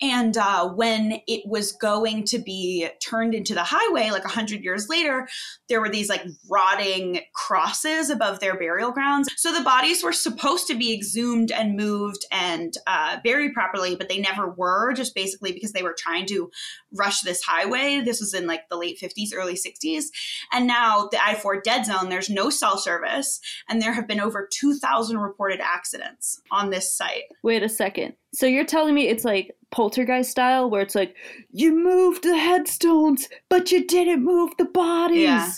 And 0.00 0.36
uh, 0.36 0.68
when 0.68 1.20
it 1.26 1.46
was 1.46 1.72
going 1.72 2.24
to 2.24 2.38
be 2.38 2.88
turned 3.04 3.34
into 3.34 3.54
the 3.54 3.64
highway, 3.64 4.10
like 4.10 4.24
100 4.24 4.62
years 4.62 4.88
later, 4.88 5.28
there 5.68 5.80
were 5.80 5.88
these 5.88 6.08
like 6.08 6.24
rotting 6.48 7.20
crosses 7.34 8.10
above 8.10 8.40
their 8.40 8.56
burial 8.58 8.92
grounds. 8.92 9.28
So 9.36 9.52
the 9.52 9.62
bodies 9.62 10.02
were 10.02 10.12
supposed 10.12 10.66
to 10.68 10.74
be 10.74 10.94
exhumed 10.94 11.52
and 11.52 11.76
moved 11.76 12.24
and 12.32 12.74
uh, 12.86 13.18
buried 13.22 13.52
properly, 13.52 13.94
but 13.94 14.08
they 14.08 14.20
never 14.20 14.48
were, 14.50 14.92
just 14.92 15.14
basically 15.14 15.52
because 15.52 15.72
they 15.72 15.82
were 15.82 15.96
trying 15.96 16.26
to 16.26 16.50
rush 16.92 17.20
this 17.20 17.42
highway. 17.42 18.00
This 18.00 18.20
was 18.20 18.34
in 18.34 18.46
like 18.46 18.68
the 18.68 18.76
late 18.76 18.98
50s, 18.98 19.30
early 19.34 19.54
60s. 19.54 20.04
And 20.52 20.66
now 20.66 21.08
the 21.10 21.22
I 21.22 21.34
4 21.34 21.60
dead 21.60 21.86
zone, 21.86 22.08
there's 22.08 22.30
no 22.30 22.50
cell 22.50 22.78
service, 22.78 23.40
and 23.68 23.80
there 23.80 23.92
have 23.92 24.08
been 24.08 24.20
over 24.20 24.48
2,000 24.50 25.18
reported 25.18 25.60
accidents 25.60 26.40
on 26.50 26.70
this 26.70 26.94
site. 26.94 27.24
Wait 27.42 27.62
a 27.62 27.68
second. 27.68 28.14
So 28.32 28.46
you're 28.46 28.64
telling 28.64 28.94
me 28.94 29.08
it's 29.08 29.24
like 29.24 29.56
poltergeist 29.70 30.30
style, 30.30 30.70
where 30.70 30.82
it's 30.82 30.94
like 30.94 31.16
you 31.50 31.74
moved 31.74 32.22
the 32.22 32.36
headstones, 32.36 33.28
but 33.48 33.72
you 33.72 33.86
didn't 33.86 34.24
move 34.24 34.50
the 34.58 34.64
bodies. 34.66 35.22
Yeah. 35.22 35.50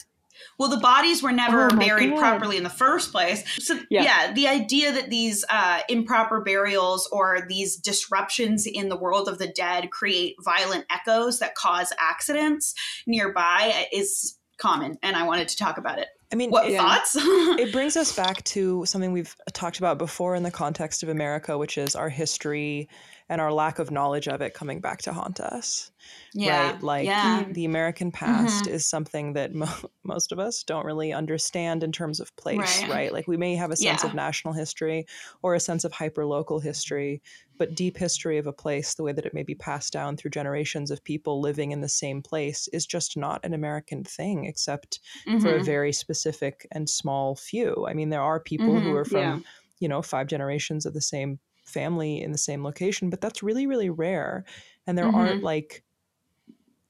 Well, 0.59 0.68
the 0.70 0.79
bodies 0.79 1.23
were 1.23 1.33
never 1.33 1.66
Oh 1.73 1.77
buried 1.77 2.11
God. 2.11 2.18
properly 2.18 2.57
in 2.57 2.62
the 2.62 2.70
first 2.70 3.11
place. 3.11 3.43
So, 3.64 3.79
yeah, 3.91 4.03
Yeah. 4.05 4.33
the 4.33 4.49
idea 4.49 4.93
that 4.93 5.11
these 5.11 5.45
uh, 5.51 5.81
improper 5.89 6.41
burials 6.41 7.09
or 7.11 7.47
these 7.49 7.77
disruptions 7.77 8.66
in 8.66 8.89
the 8.89 8.97
world 8.97 9.29
of 9.29 9.39
the 9.39 9.49
dead 9.49 9.91
create 9.91 10.37
violent 10.41 10.85
echoes 10.91 11.39
that 11.41 11.55
cause 11.55 11.93
accidents 11.99 12.75
nearby 13.07 13.87
is 13.93 14.39
common, 14.59 14.99
and 15.03 15.16
I 15.16 15.25
wanted 15.25 15.49
to 15.49 15.57
talk 15.57 15.79
about 15.79 15.99
it. 15.99 16.09
I 16.33 16.37
mean, 16.37 16.51
What 16.51 16.68
it, 16.68 16.78
thoughts? 16.78 17.14
it 17.18 17.72
brings 17.72 17.97
us 17.97 18.14
back 18.16 18.43
to 18.45 18.87
something 18.87 19.12
we've 19.12 19.37
talked 19.53 19.78
about 19.78 19.99
before 19.99 20.35
in 20.35 20.43
the 20.43 20.51
context 20.51 21.03
of 21.03 21.11
America, 21.11 21.59
which 21.59 21.76
is 21.76 21.95
our 21.95 22.09
history 22.09 22.89
and 23.33 23.41
our 23.41 23.53
lack 23.53 23.78
of 23.78 23.91
knowledge 23.91 24.28
of 24.28 24.43
it 24.43 24.53
coming 24.55 24.80
back 24.80 25.01
to 25.03 25.12
haunt 25.12 25.41
us. 25.41 25.91
yeah, 26.35 26.72
right? 26.72 26.83
Like 26.83 27.07
yeah, 27.07 27.47
the 27.51 27.64
American 27.64 28.12
past 28.12 28.66
is 28.66 28.85
something 28.87 29.33
that 29.35 29.55
mo- 29.55 29.89
most 30.05 30.33
of 30.33 30.39
us 30.39 30.62
don't 30.62 30.85
really 30.85 31.12
understand 31.12 31.83
in 31.83 31.93
terms 31.93 32.20
of 32.20 32.35
place, 32.37 32.83
Right. 32.83 32.91
right? 32.91 33.12
Like 33.12 33.26
we 33.28 33.37
may 33.37 33.55
have 33.57 33.70
a 33.70 33.76
sense 33.76 34.03
Yeah. 34.03 34.09
of 34.11 34.14
national 34.14 34.55
history 34.55 35.07
or 35.43 35.55
a 35.55 35.61
sense 35.61 35.85
of 35.85 35.93
hyper 35.93 36.26
local 36.26 36.61
history, 36.61 37.22
but 37.59 37.74
deep 37.74 37.97
history 37.97 38.39
of 38.39 38.47
a 38.47 38.53
place, 38.53 38.95
the 38.95 39.03
way 39.03 39.12
that 39.12 39.26
it 39.26 39.35
may 39.35 39.45
be 39.45 39.55
passed 39.55 39.93
down 39.93 40.16
through 40.16 40.30
generations 40.33 40.91
of 40.91 41.03
people 41.05 41.41
living 41.41 41.70
in 41.72 41.80
the 41.80 41.89
same 41.89 42.22
place, 42.22 42.68
is 42.72 42.85
just 42.87 43.16
not 43.16 43.45
an 43.45 43.55
American 43.55 44.05
thing, 44.05 44.45
except 44.45 45.01
for 45.41 45.55
a 45.55 45.61
Mhm. 45.61 45.64
very 45.64 45.93
specific 45.93 46.66
and 46.72 46.89
small 46.91 47.37
few. 47.37 47.87
I 47.89 47.95
mean, 47.95 48.11
there 48.11 48.22
are 48.22 48.41
people 48.41 48.80
who 48.80 48.91
Mhm. 48.91 48.97
are 48.97 49.05
from, 49.05 49.20
Yeah. 49.20 49.39
you 49.80 49.89
know, 49.89 50.03
five 50.03 50.26
generations 50.26 50.87
of 50.87 50.95
the 50.95 51.01
same 51.01 51.39
family 51.65 52.21
in 52.21 52.33
the 52.33 52.39
same 52.39 52.65
location, 52.65 53.11
but 53.11 53.21
that's 53.21 53.43
really, 53.43 53.67
really 53.67 53.91
rare. 53.91 54.45
And 54.87 54.97
there 54.99 55.15
aren't 55.15 55.43
like, 55.43 55.85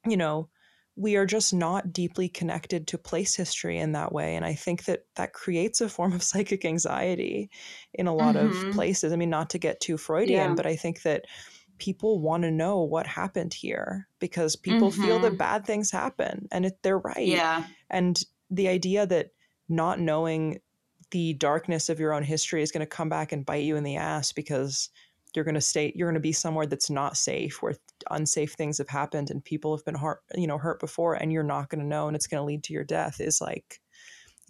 you 0.06 0.16
know, 0.16 0.48
we 0.94 1.16
are 1.16 1.24
just 1.24 1.54
not 1.54 1.92
deeply 1.92 2.28
connected 2.28 2.86
to 2.88 2.98
place 2.98 3.34
history 3.34 3.78
in 3.78 3.92
that 3.92 4.12
way. 4.12 4.36
And 4.36 4.44
I 4.44 4.54
think 4.54 4.84
that 4.84 5.06
that 5.14 5.32
creates 5.32 5.80
a 5.80 5.88
form 5.88 6.12
of 6.12 6.22
psychic 6.22 6.64
anxiety 6.64 7.50
in 7.94 8.06
a 8.06 8.14
lot 8.14 8.36
Mhm. 8.36 8.36
of 8.36 8.68
places. 8.70 9.12
I 9.12 9.16
mean, 9.16 9.30
not 9.30 9.50
to 9.50 9.58
get 9.58 9.80
too 9.80 9.96
Freudian, 9.96 10.54
Yeah. 10.54 10.54
but 10.54 10.66
I 10.66 10.76
think 10.76 11.02
that 11.02 11.24
people 11.78 12.20
want 12.20 12.42
to 12.44 12.50
know 12.50 12.80
what 12.82 13.06
happened 13.06 13.54
here 13.54 14.08
because 14.18 14.54
people 14.54 14.90
feel 14.90 15.18
that 15.20 15.32
Mhm. 15.32 15.38
bad 15.38 15.64
things 15.64 15.90
happen 15.90 16.46
and 16.52 16.66
it, 16.66 16.78
they're 16.82 16.98
right 16.98 17.26
yeah, 17.26 17.64
and 17.90 18.22
the 18.50 18.68
idea 18.68 19.04
that 19.06 19.30
not 19.68 19.98
knowing 19.98 20.60
the 21.12 21.34
darkness 21.34 21.88
of 21.88 22.00
your 22.00 22.12
own 22.12 22.22
history 22.22 22.62
is 22.62 22.72
going 22.72 22.80
to 22.80 22.86
come 22.86 23.08
back 23.08 23.32
and 23.32 23.46
bite 23.46 23.64
you 23.64 23.76
in 23.76 23.84
the 23.84 23.96
ass 23.96 24.32
because 24.32 24.90
you're 25.34 25.44
going 25.44 25.54
to 25.54 25.60
stay 25.60 25.92
you're 25.94 26.08
going 26.08 26.14
to 26.14 26.20
be 26.20 26.32
somewhere 26.32 26.66
that's 26.66 26.90
not 26.90 27.16
safe 27.16 27.62
where 27.62 27.74
unsafe 28.10 28.52
things 28.54 28.78
have 28.78 28.88
happened 28.88 29.30
and 29.30 29.44
people 29.44 29.74
have 29.74 29.84
been 29.84 29.94
hurt 29.94 30.20
you 30.34 30.46
know 30.46 30.58
hurt 30.58 30.80
before 30.80 31.14
and 31.14 31.32
you're 31.32 31.42
not 31.42 31.70
going 31.70 31.80
to 31.80 31.86
know 31.86 32.06
and 32.08 32.16
it's 32.16 32.26
going 32.26 32.40
to 32.40 32.44
lead 32.44 32.62
to 32.64 32.72
your 32.72 32.84
death 32.84 33.20
is 33.20 33.40
like 33.40 33.80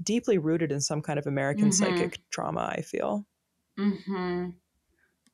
deeply 0.03 0.39
rooted 0.39 0.73
in 0.73 0.81
some 0.81 1.03
kind 1.03 1.19
of 1.19 1.27
american 1.27 1.69
Mhm. 1.69 1.75
psychic 1.75 2.19
trauma 2.31 2.73
i 2.77 2.81
feel 2.81 3.27
mm-hmm. 3.79 4.51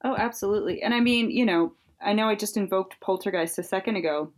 Oh, 0.05 0.15
absolutely. 0.17 0.83
And 0.83 0.95
I 0.95 1.01
mean, 1.01 1.31
you 1.31 1.45
know, 1.45 1.75
I 2.01 2.13
know 2.13 2.29
I 2.29 2.35
just 2.37 2.57
invoked 2.57 3.01
poltergeist 3.01 3.59
a 3.59 3.63
second 3.63 3.97
ago, 3.97 4.33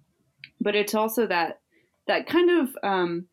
but 0.61 0.75
it's 0.75 0.95
also 0.95 1.27
that 1.27 1.61
that 2.07 2.27
kind 2.27 2.51
of 2.51 2.77
um, 2.83 3.27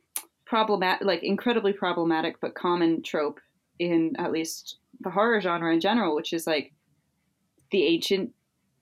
problematic, 0.46 1.08
like 1.08 1.24
incredibly 1.24 1.74
problematic 1.74 2.40
but 2.42 2.54
common 2.54 3.02
trope 3.02 3.40
in 3.80 4.14
at 4.18 4.32
least 4.32 4.78
the 5.02 5.10
horror 5.10 5.40
genre 5.42 5.74
in 5.74 5.80
general, 5.80 6.16
which 6.16 6.34
is 6.34 6.48
like 6.48 6.74
the 7.72 7.84
ancient 7.86 8.32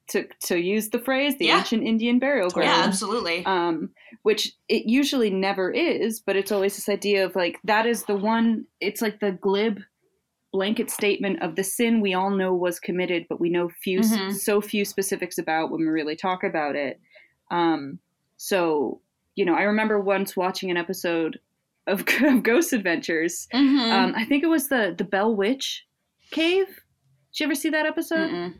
to 0.08 0.24
to 0.44 0.56
use 0.58 0.90
the 0.90 0.98
phrase 1.00 1.36
the 1.38 1.46
Yeah. 1.46 1.58
ancient 1.58 1.82
Indian 1.82 2.18
burial 2.20 2.48
Totally. 2.48 2.66
yeah, 2.66 2.74
ground. 2.76 2.88
absolutely. 2.88 3.44
um, 3.46 3.90
which 4.22 4.52
it 4.68 4.86
usually 4.86 5.30
never 5.30 5.70
is, 5.70 6.20
but 6.20 6.36
it's 6.36 6.52
always 6.52 6.76
this 6.76 6.88
idea 6.88 7.24
of 7.26 7.34
like 7.34 7.58
that 7.64 7.86
is 7.86 8.04
the 8.04 8.16
one. 8.16 8.66
It's 8.80 9.02
like 9.02 9.18
the 9.20 9.32
glib 9.32 9.80
blanket 10.52 10.90
statement 10.90 11.42
of 11.42 11.56
the 11.56 11.64
sin 11.64 12.00
we 12.00 12.14
all 12.14 12.30
know 12.30 12.54
was 12.54 12.78
committed, 12.78 13.26
but 13.28 13.40
we 13.40 13.50
know 13.50 13.68
few 13.82 14.00
Mhm. 14.00 14.32
so 14.32 14.60
few 14.60 14.84
specifics 14.84 15.38
about 15.38 15.70
when 15.70 15.80
we 15.80 15.86
really 15.88 16.16
talk 16.16 16.44
about 16.44 16.76
it. 16.76 17.00
Um, 17.50 17.98
so 18.36 19.00
you 19.34 19.44
know, 19.44 19.54
I 19.54 19.64
remember 19.64 20.00
once 20.00 20.34
watching 20.36 20.70
an 20.70 20.76
episode 20.78 21.38
of, 21.86 22.04
of 22.22 22.42
Ghost 22.42 22.72
Adventures. 22.72 23.48
Mhm. 23.52 23.92
Um, 23.92 24.14
I 24.16 24.24
think 24.24 24.42
it 24.42 24.48
was 24.48 24.68
the 24.68 24.94
the 24.96 25.04
Bell 25.04 25.34
Witch 25.34 25.84
cave. 26.30 26.66
Did 26.66 27.40
you 27.40 27.46
ever 27.46 27.54
see 27.54 27.70
that 27.70 27.86
episode? 27.86 28.30
Mm-mm. 28.30 28.54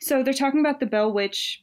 So 0.00 0.22
they're 0.22 0.34
talking 0.34 0.60
about 0.60 0.80
the 0.80 0.86
Bell 0.86 1.12
Witch 1.12 1.62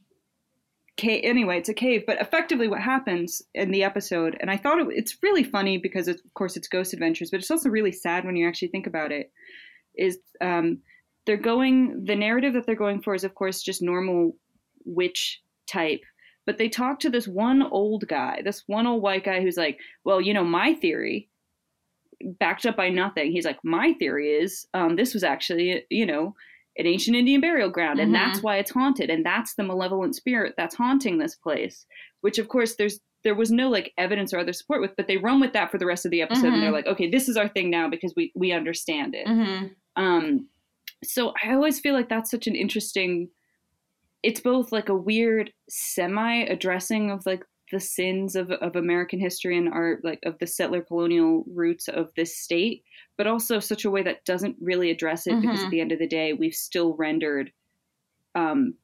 cave. 0.98 1.22
Anyway, 1.24 1.58
it's 1.58 1.70
a 1.70 1.74
cave, 1.74 2.04
but 2.08 2.20
effectively 2.22 2.68
what 2.68 2.82
happens 2.82 3.42
in 3.54 3.72
the 3.72 3.84
episode, 3.84 4.38
and 4.40 4.50
I 4.50 4.58
thought 4.58 4.80
it, 4.80 4.88
it's 4.92 5.18
really 5.22 5.44
funny 5.44 5.78
because 5.78 6.08
it's, 6.08 6.22
of 6.24 6.34
course 6.34 6.58
it's 6.58 6.68
Ghost 6.68 6.94
Adventures, 6.94 7.32
but 7.32 7.40
it's 7.40 7.52
also 7.52 7.70
really 7.70 7.92
sad 7.92 8.26
when 8.26 8.36
you 8.36 8.48
actually 8.48 8.70
think 8.70 8.88
about 8.88 9.12
it. 9.12 9.32
Is 9.96 10.20
um, 10.42 10.80
they're 11.26 11.38
going 11.38 12.06
the 12.06 12.16
narrative 12.16 12.54
that 12.54 12.66
they're 12.66 12.76
going 12.76 13.02
for 13.02 13.14
is 13.14 13.24
of 13.24 13.36
course 13.36 13.62
just 13.62 13.82
normal 13.82 14.36
witch 14.86 15.42
type, 15.68 16.02
but 16.46 16.58
they 16.58 16.70
talk 16.70 17.00
to 17.02 17.10
this 17.10 17.28
one 17.28 17.62
old 17.64 18.08
guy, 18.08 18.42
this 18.44 18.64
one 18.68 18.88
old 18.88 19.02
white 19.04 19.24
guy 19.24 19.42
who's 19.42 19.58
like, 19.58 19.80
well, 20.04 20.20
you 20.22 20.34
know, 20.34 20.44
my 20.44 20.74
theory. 20.74 21.30
Backed 22.22 22.66
up 22.66 22.76
by 22.76 22.90
nothing. 22.90 23.32
He's 23.32 23.46
like, 23.46 23.60
my 23.64 23.94
theory 23.94 24.32
is 24.32 24.68
um, 24.74 24.98
this 24.98 25.14
was 25.14 25.24
actually, 25.24 25.86
you 25.90 26.06
know, 26.06 26.36
an 26.78 26.86
ancient 26.86 27.16
Indian 27.16 27.40
burial 27.40 27.70
ground, 27.70 27.98
and 28.00 28.10
Mhm. 28.12 28.14
that's 28.16 28.44
why 28.44 28.58
it's 28.58 28.72
haunted, 28.72 29.10
and 29.10 29.26
that's 29.26 29.56
the 29.56 29.64
malevolent 29.64 30.16
spirit 30.16 30.54
that's 30.58 30.76
haunting 30.76 31.18
this 31.18 31.36
place. 31.36 31.86
Which, 32.20 32.38
of 32.38 32.50
course, 32.50 32.76
there's 32.76 33.00
there 33.24 33.36
was 33.36 33.52
no 33.52 33.70
like 33.70 33.94
evidence 33.98 34.34
or 34.34 34.40
other 34.40 34.52
support 34.54 34.82
with, 34.82 34.96
but 34.98 35.08
they 35.08 35.16
run 35.18 35.40
with 35.40 35.54
that 35.54 35.72
for 35.72 35.78
the 35.78 35.86
rest 35.86 36.04
of 36.06 36.12
the 36.12 36.22
episode, 36.22 36.54
and 36.54 36.62
they're 36.62 36.70
Mhm. 36.72 36.74
like, 36.74 36.88
okay, 36.88 37.10
this 37.10 37.30
is 37.30 37.38
our 37.38 37.48
thing 37.48 37.70
now 37.70 37.88
because 37.90 38.14
we 38.18 38.34
we 38.36 38.52
understand 38.52 39.16
it. 39.16 39.26
Mhm. 39.26 39.76
Um, 39.96 40.50
so 41.06 41.34
I 41.42 41.54
always 41.54 41.80
feel 41.80 41.94
like 41.94 42.10
that's 42.10 42.32
such 42.32 42.48
an 42.48 42.56
interesting. 42.56 43.30
It's 44.24 44.42
both 44.42 44.72
like 44.72 44.90
a 44.90 44.96
weird 44.96 45.54
semi 45.70 46.44
addressing 46.44 47.12
of 47.12 47.26
like 47.26 47.44
the 47.72 47.80
sins 47.80 48.36
of 48.36 48.52
of 48.52 48.76
American 48.76 49.20
history 49.20 49.58
and 49.58 49.70
art, 49.70 50.04
like 50.04 50.20
of 50.26 50.38
the 50.40 50.48
settler 50.48 50.82
colonial 50.84 51.44
roots 51.48 51.88
of 51.88 52.12
this 52.16 52.38
state, 52.38 52.84
but 53.18 53.28
also 53.28 53.60
such 53.60 53.86
a 53.86 53.92
way 53.92 54.04
that 54.04 54.26
doesn't 54.26 54.58
really 54.60 54.90
address 54.92 55.28
it 55.28 55.40
because 55.42 55.64
Mhm. 55.64 55.64
at 55.64 55.70
the 55.70 55.82
end 55.82 55.92
of 55.92 56.00
the 56.00 56.08
day, 56.08 56.34
we've 56.34 56.56
still 56.56 56.96
rendered 56.96 57.52
um 58.36 58.76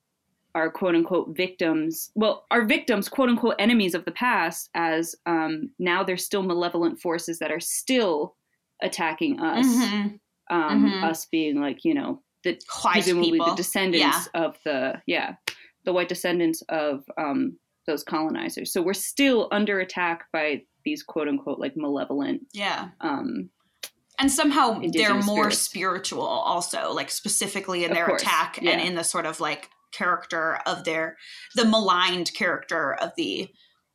our 0.56 0.72
quote 0.72 0.96
unquote 0.96 1.36
victims, 1.38 2.12
well, 2.16 2.46
our 2.52 2.66
victims, 2.66 3.10
quote 3.10 3.30
unquote 3.30 3.56
enemies 3.60 3.96
of 3.96 4.06
the 4.06 4.12
past, 4.12 4.70
as 4.76 5.16
um, 5.28 5.72
now 5.80 6.04
they're 6.04 6.18
still 6.18 6.44
malevolent 6.44 7.00
forces 7.02 7.40
that 7.40 7.52
are 7.52 7.60
still 7.62 8.36
attacking 8.84 9.40
us 9.42 9.96
Mhm. 9.96 10.20
um, 10.52 10.98
Mhm. 10.98 11.02
us 11.04 11.28
being 11.28 11.62
like 11.62 11.86
you 11.86 11.94
know 11.96 12.24
the 12.46 12.60
White 12.84 12.94
presumably 12.94 13.32
people. 13.34 13.48
the 13.48 13.56
descendants 13.56 14.30
of 14.34 14.56
the 14.64 15.02
yeah 15.08 15.36
the 15.84 15.94
white 15.94 16.10
descendants 16.10 16.64
of 16.70 17.04
um, 17.18 17.58
those 17.86 18.04
colonizers. 18.04 18.72
So 18.74 18.82
we're 18.82 18.94
still 18.94 19.48
under 19.52 19.80
attack 19.80 20.26
by 20.34 20.64
these 20.84 21.04
quote 21.04 21.28
unquote 21.28 21.60
like 21.60 21.74
malevolent. 21.76 22.42
Yeah. 22.54 22.90
Um, 23.02 23.50
And 24.18 24.32
somehow 24.32 24.80
they're 24.94 25.14
more 25.14 25.52
spirits. 25.52 25.62
spiritual 25.62 26.24
also, 26.26 26.92
like 26.94 27.12
specifically 27.12 27.84
in 27.84 27.92
Of 27.92 27.98
their 27.98 28.06
course, 28.08 28.22
attack 28.24 28.58
and 28.62 28.82
in 28.82 28.96
the 28.96 29.04
sort 29.04 29.26
of 29.28 29.40
like 29.40 29.70
character 29.94 30.60
of 30.66 30.84
their 30.86 31.18
the 31.56 31.66
maligned 31.66 32.34
character 32.34 32.94
of 32.96 33.12
the 33.18 33.48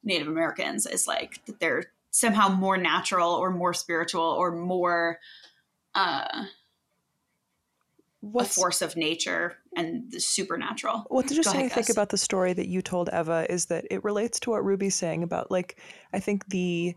Native 0.05 0.29
Americans 0.29 0.87
is 0.87 1.07
like 1.07 1.45
that 1.47 1.59
they're 1.61 1.85
somehow 2.13 2.49
more 2.49 2.77
natural 2.77 3.33
or 3.33 3.51
more 3.51 3.75
spiritual 3.75 4.23
or 4.23 4.51
more 4.53 5.19
uh 5.95 6.45
a 8.39 8.45
force 8.45 8.83
of 8.83 8.97
nature 8.97 9.57
and 9.77 10.11
the 10.11 10.21
supernatural. 10.21 11.07
What's 11.09 11.31
interesting, 11.33 11.61
ahead, 11.61 11.73
I 11.73 11.75
think, 11.75 11.87
Gus. 11.87 11.97
about 11.97 12.09
the 12.11 12.19
story 12.19 12.53
that 12.53 12.69
you 12.69 12.83
told 12.83 13.09
Eva 13.13 13.47
is 13.51 13.67
that 13.67 13.87
it 13.91 14.05
relates 14.05 14.39
to 14.41 14.51
what 14.51 14.65
Ruby's 14.65 14.95
saying 14.95 15.23
about, 15.23 15.51
like, 15.51 15.81
I 16.13 16.21
think 16.21 16.49
the 16.49 16.95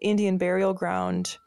Indian 0.00 0.38
burial 0.38 0.74
ground 0.74 1.38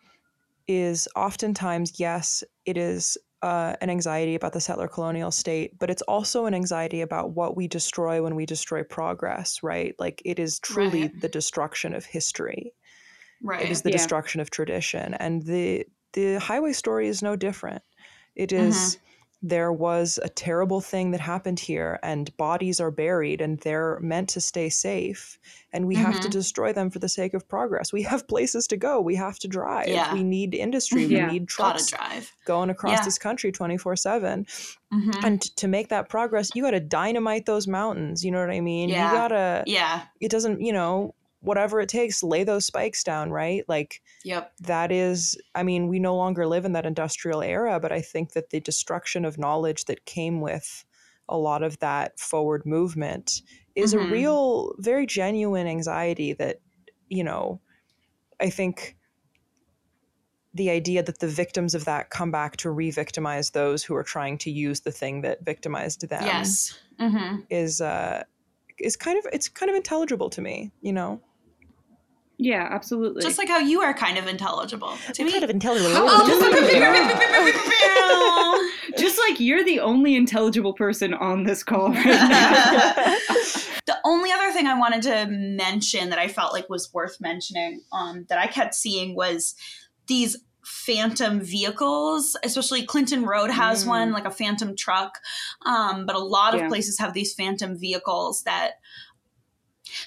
is 0.67 1.07
oftentimes, 1.15 1.99
yes, 1.99 2.43
it 2.65 2.77
is 2.77 3.17
uh, 3.41 3.75
an 3.81 3.89
anxiety 3.89 4.35
about 4.35 4.53
the 4.53 4.59
settler 4.59 4.87
colonial 4.87 5.31
state, 5.31 5.77
but 5.77 5.89
it's 5.89 6.01
also 6.03 6.45
an 6.45 6.53
anxiety 6.53 7.01
about 7.01 7.31
what 7.31 7.55
we 7.55 7.67
destroy 7.67 8.21
when 8.23 8.35
we 8.35 8.45
destroy 8.45 8.83
progress, 8.83 9.61
right? 9.61 9.93
Like 9.99 10.21
it 10.25 10.39
is 10.39 10.59
truly 10.59 11.01
Right. 11.03 11.21
the 11.21 11.29
destruction 11.29 11.93
of 11.93 12.03
history. 12.05 12.73
Right. 13.43 13.61
It 13.61 13.71
is 13.71 13.83
the 13.83 13.89
Yeah. 13.91 13.97
destruction 13.97 14.41
of 14.41 14.49
tradition, 14.49 15.13
and 15.13 15.43
the 15.43 15.85
the 16.13 16.35
highway 16.39 16.73
story 16.73 17.07
is 17.07 17.21
no 17.21 17.35
different. 17.35 17.83
It 18.35 18.51
is 18.51 18.73
Mm-hmm. 18.73 19.03
There 19.43 19.71
was 19.71 20.19
a 20.23 20.29
terrible 20.29 20.81
thing 20.81 21.11
that 21.11 21.19
happened 21.21 21.59
here, 21.59 21.99
and 22.01 22.35
bodies 22.37 22.79
are 22.79 22.89
buried, 22.89 23.39
and 23.39 23.59
they're 23.59 23.99
meant 23.99 24.29
to 24.29 24.41
stay 24.41 24.67
safe, 24.67 25.37
and 25.71 25.85
we 25.87 25.95
have 25.95 26.19
to 26.21 26.27
Mhm. 26.27 26.31
destroy 26.31 26.73
them 26.73 26.89
for 26.89 26.97
the 26.99 27.07
sake 27.09 27.35
of 27.35 27.47
progress. 27.47 27.93
We 27.93 28.01
have 28.01 28.27
places 28.27 28.65
to 28.67 28.77
go. 28.77 28.99
We 28.99 29.13
have 29.15 29.37
to 29.39 29.47
drive. 29.47 29.89
Yeah. 29.89 30.11
We 30.11 30.23
need 30.23 30.55
industry. 30.55 31.03
Yeah. 31.05 31.27
We 31.27 31.33
need 31.33 31.47
Gotta 31.55 31.77
trucks 31.79 31.87
drive. 31.91 32.35
going 32.45 32.69
across 32.71 32.93
Yeah. 32.99 33.05
this 33.05 33.19
country 33.19 33.51
24 33.51 33.95
7 33.95 34.45
Mhm. 34.91 35.23
and 35.23 35.41
t- 35.41 35.49
to 35.55 35.67
make 35.67 35.89
that 35.89 36.09
progress 36.09 36.49
you 36.55 36.63
got 36.63 36.71
to 36.71 36.79
dynamite 36.79 37.45
those 37.45 37.67
mountains 37.67 38.23
you 38.23 38.31
know 38.31 38.39
what 38.39 38.49
i 38.49 38.61
mean 38.61 38.87
Yeah. 38.89 39.11
you 39.11 39.17
gotta 39.17 39.63
Yeah. 39.67 40.03
it 40.21 40.31
doesn't 40.31 40.61
you 40.61 40.71
know 40.71 41.13
whatever 41.41 41.79
it 41.79 41.89
takes 41.89 42.23
lay 42.23 42.43
those 42.43 42.65
spikes 42.65 43.03
down 43.03 43.31
right 43.31 43.63
like 43.67 44.01
Yep. 44.23 44.53
that 44.61 44.91
is 44.91 45.37
i 45.55 45.63
mean 45.63 45.87
we 45.87 45.99
no 45.99 46.15
longer 46.15 46.47
live 46.47 46.65
in 46.65 46.73
that 46.73 46.85
industrial 46.85 47.41
era 47.43 47.79
but 47.79 47.91
i 47.91 48.01
think 48.01 48.33
that 48.33 48.49
the 48.49 48.59
destruction 48.59 49.23
of 49.25 49.37
knowledge 49.37 49.85
that 49.85 50.05
came 50.05 50.41
with 50.41 50.83
a 51.29 51.37
lot 51.37 51.61
of 51.63 51.77
that 51.79 52.19
forward 52.19 52.65
movement 52.65 53.41
is 53.75 53.93
Mhm. 53.93 54.07
a 54.07 54.11
real 54.11 54.73
very 54.79 55.05
genuine 55.05 55.67
anxiety 55.67 56.33
that 56.33 56.57
you 57.09 57.23
know 57.23 57.61
i 58.41 58.49
think 58.49 58.95
the 60.53 60.69
idea 60.71 61.03
that 61.03 61.19
the 61.19 61.27
victims 61.27 61.75
of 61.75 61.85
that 61.85 62.09
come 62.09 62.31
back 62.31 62.57
to 62.57 62.71
re-victimize 62.71 63.51
those 63.51 63.83
who 63.83 63.95
are 63.95 64.03
trying 64.03 64.37
to 64.39 64.49
use 64.49 64.79
the 64.81 64.91
thing 64.91 65.21
that 65.21 65.43
victimized 65.45 66.07
them 66.09 66.23
yes. 66.23 66.79
Mm-hmm. 66.99 67.41
is 67.49 67.79
uh 67.81 68.23
is 68.79 68.95
kind 68.95 69.19
of 69.19 69.27
it's 69.33 69.49
kind 69.49 69.69
of 69.69 69.75
intelligible 69.75 70.29
to 70.31 70.41
me 70.41 70.71
you 70.81 70.93
know 70.93 71.21
Yeah, 72.39 72.67
absolutely. 72.69 73.23
Just 73.23 73.39
like 73.39 73.47
how 73.47 73.57
you 73.57 73.81
are 73.81 73.93
kind 73.95 74.17
of 74.17 74.27
intelligible 74.27 74.95
to 75.13 75.23
me. 75.23 75.35
intelligible 75.35 75.91
Oh, 75.95 76.17
just 78.97 79.19
like 79.27 79.39
you're 79.39 79.63
the 79.63 79.79
only 79.79 80.15
intelligible 80.15 80.73
person 80.73 81.13
on 81.15 81.43
this 81.45 81.63
call 81.63 81.89
right 81.91 82.05
now. 82.05 83.15
the 83.85 83.97
only 84.05 84.31
other 84.31 84.51
thing 84.51 84.67
I 84.67 84.77
wanted 84.77 85.01
to 85.03 85.25
mention 85.31 86.09
that 86.09 86.19
I 86.19 86.27
felt 86.27 86.53
like 86.53 86.69
was 86.69 86.93
worth 86.93 87.19
mentioning 87.19 87.81
um, 87.91 88.25
that 88.29 88.37
I 88.37 88.47
kept 88.47 88.75
seeing 88.75 89.15
was 89.15 89.55
these 90.07 90.37
phantom 90.63 91.39
vehicles 91.39 92.35
especially 92.43 92.85
clinton 92.85 93.23
road 93.25 93.49
has 93.49 93.85
Mm. 93.85 93.87
one 93.87 94.11
like 94.11 94.25
a 94.25 94.29
phantom 94.29 94.75
truck 94.75 95.19
um, 95.65 96.05
but 96.05 96.13
a 96.13 96.19
lot 96.19 96.53
of 96.53 96.59
Yeah. 96.59 96.67
places 96.67 96.99
have 96.99 97.13
these 97.13 97.33
phantom 97.33 97.77
vehicles 97.79 98.43
that 98.43 98.71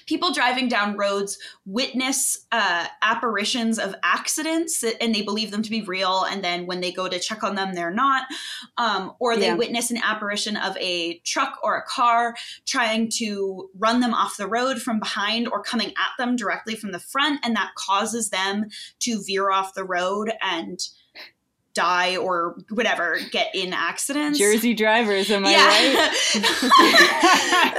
people 0.05 0.31
driving 0.33 0.67
down 0.67 0.97
roads 0.97 1.37
witness 1.65 2.45
uh, 2.51 2.85
apparitions 3.01 3.79
of 3.79 3.95
accidents 4.03 4.83
and 4.99 5.13
they 5.13 5.21
believe 5.21 5.51
them 5.51 5.61
to 5.61 5.69
be 5.69 5.81
real 5.81 6.23
and 6.23 6.43
then 6.43 6.65
when 6.65 6.81
they 6.81 6.91
go 6.91 7.07
to 7.07 7.19
check 7.19 7.43
on 7.43 7.55
them 7.55 7.73
they're 7.73 7.91
not 7.91 8.25
um, 8.77 9.13
or 9.19 9.35
they 9.37 9.47
Yeah. 9.47 9.55
witness 9.55 9.91
an 9.91 9.97
apparition 10.03 10.57
of 10.57 10.75
a 10.77 11.19
truck 11.19 11.59
or 11.63 11.77
a 11.77 11.83
car 11.83 12.35
trying 12.65 13.09
to 13.17 13.69
run 13.77 13.99
them 13.99 14.13
off 14.13 14.37
the 14.37 14.47
road 14.47 14.81
from 14.81 14.99
behind 14.99 15.47
or 15.47 15.61
coming 15.63 15.89
at 15.89 16.11
them 16.17 16.35
directly 16.35 16.75
from 16.75 16.91
the 16.91 16.99
front 16.99 17.39
and 17.43 17.55
that 17.55 17.71
causes 17.75 18.29
them 18.29 18.65
to 18.99 19.21
veer 19.25 19.51
off 19.51 19.73
the 19.73 19.83
road 19.83 20.31
and 20.41 20.79
die 21.73 22.17
or 22.17 22.57
whatever 22.69 23.17
get 23.31 23.53
in 23.55 23.73
accidents 23.73 24.37
Jersey 24.39 24.73
drivers, 24.73 25.29
am 25.31 25.45
I 25.45 25.53
right? 25.53 26.11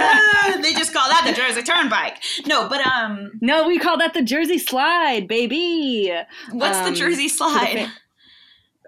Uh, 0.00 0.56
they 0.62 0.72
just 0.74 0.92
call 0.92 1.08
that 1.08 1.24
the 1.26 1.32
Jersey 1.32 1.62
Turnpike. 1.62 2.16
No, 2.46 2.68
but 2.68 2.80
um, 2.86 3.32
No, 3.40 3.66
we 3.66 3.78
call 3.78 3.98
that 3.98 4.14
the 4.14 4.22
Jersey 4.22 4.58
Slide, 4.58 5.26
baby. 5.28 6.12
what's 6.50 6.78
Um, 6.78 6.92
the 6.92 6.98
Jersey 6.98 7.28
to 7.28 7.34
the 7.34 7.36
Slide? 7.36 7.78
fa- 7.86 7.92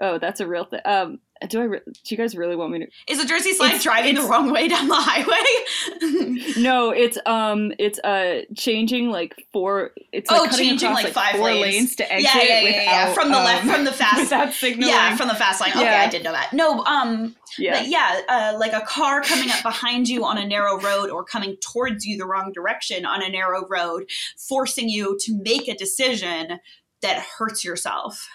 Oh, 0.00 0.18
that's 0.18 0.40
a 0.40 0.46
real 0.46 0.64
thing. 0.64 0.80
Um, 0.84 1.20
do 1.46 1.60
I? 1.60 1.64
Re- 1.64 1.80
do 1.86 1.92
you 2.14 2.16
guys 2.16 2.36
really 2.36 2.56
want 2.56 2.72
me 2.72 2.78
to? 2.80 2.86
Is 3.08 3.20
a 3.20 3.26
Jersey 3.26 3.52
Slide 3.52 3.66
It's- 3.68 3.82
driving 3.82 4.14
the 4.14 4.22
wrong 4.22 4.50
way 4.52 4.68
down 4.68 4.88
the 4.88 4.94
highway? 4.96 6.40
No, 6.56 6.90
it's 6.90 7.18
um, 7.26 7.72
it's 7.78 7.98
uh, 8.00 8.42
changing 8.56 9.10
like 9.10 9.34
four. 9.52 9.92
It's 10.12 10.30
Oh, 10.30 10.36
like 10.42 10.50
cutting 10.50 10.68
changing, 10.70 10.88
across, 10.90 11.04
like, 11.04 11.12
five 11.12 11.36
four 11.36 11.46
lanes. 11.46 11.62
lanes 11.62 11.96
to 11.96 12.12
exit 12.12 12.30
yeah, 12.34 12.42
yeah, 12.42 12.60
yeah, 12.60 12.82
yeah. 12.82 13.12
From 13.14 13.30
the 13.30 13.38
left, 13.38 13.64
um, 13.64 13.70
from 13.70 13.84
the 13.84 13.92
fast. 14.00 14.20
without 14.20 14.52
signaling. 14.52 14.94
yeah, 14.94 15.16
from 15.16 15.28
the 15.28 15.34
fast 15.34 15.60
line. 15.60 15.70
Okay, 15.70 15.82
Yeah. 15.82 16.02
I 16.02 16.08
did 16.08 16.22
know 16.22 16.32
that. 16.32 16.52
No, 16.52 16.84
um, 16.84 17.34
yeah. 17.58 17.80
but 17.80 17.88
yeah, 17.88 18.20
uh, 18.28 18.56
like 18.58 18.72
a 18.72 18.80
car 18.82 19.20
coming 19.22 19.50
up 19.50 19.62
behind 19.62 20.08
you 20.08 20.24
on 20.24 20.38
a 20.38 20.46
narrow 20.46 20.78
road 20.80 21.10
or 21.10 21.24
coming 21.24 21.56
towards 21.60 22.04
you 22.06 22.16
the 22.18 22.26
wrong 22.26 22.52
direction 22.52 23.04
on 23.04 23.22
a 23.22 23.28
narrow 23.28 23.66
road, 23.68 24.08
forcing 24.36 24.88
you 24.88 25.18
to 25.22 25.34
make 25.42 25.68
a 25.68 25.74
decision 25.74 26.60
that 27.02 27.18
hurts 27.38 27.64
yourself. 27.64 28.28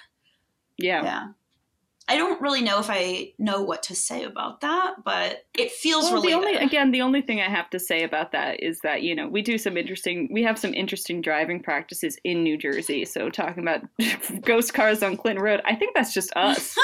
yeah. 0.78 1.04
Yeah. 1.04 1.28
I 2.10 2.18
don't 2.18 2.42
really 2.42 2.62
know 2.62 2.80
if 2.80 2.90
I 2.90 3.34
know 3.38 3.62
what 3.62 3.84
to 3.84 3.96
say 3.96 4.24
about 4.24 4.62
that, 4.62 4.96
but 5.06 5.46
it 5.56 5.72
feels 5.72 6.06
Well, 6.06 6.16
really 6.16 6.30
the 6.30 6.34
only 6.34 6.56
again, 6.56 6.90
the 6.90 7.04
only 7.04 7.22
thing 7.22 7.40
I 7.40 7.48
have 7.48 7.70
to 7.70 7.80
say 7.80 8.04
about 8.04 8.32
that 8.32 8.64
is 8.64 8.80
that 8.82 9.04
you 9.04 9.14
know 9.14 9.28
we 9.28 9.44
do 9.44 9.60
some 9.60 9.78
interesting, 9.78 10.28
we 10.32 10.42
have 10.42 10.58
some 10.58 10.74
interesting 10.74 11.22
driving 11.22 11.62
practices 11.62 12.18
in 12.24 12.44
New 12.44 12.58
Jersey. 12.58 13.06
So 13.06 13.30
talking 13.30 13.62
about 13.62 13.82
ghost 14.42 14.74
cars 14.74 15.04
on 15.04 15.18
Clinton 15.18 15.44
Road, 15.44 15.62
I 15.66 15.76
think 15.76 15.94
that's 15.94 16.12
just 16.12 16.36
us. 16.36 16.76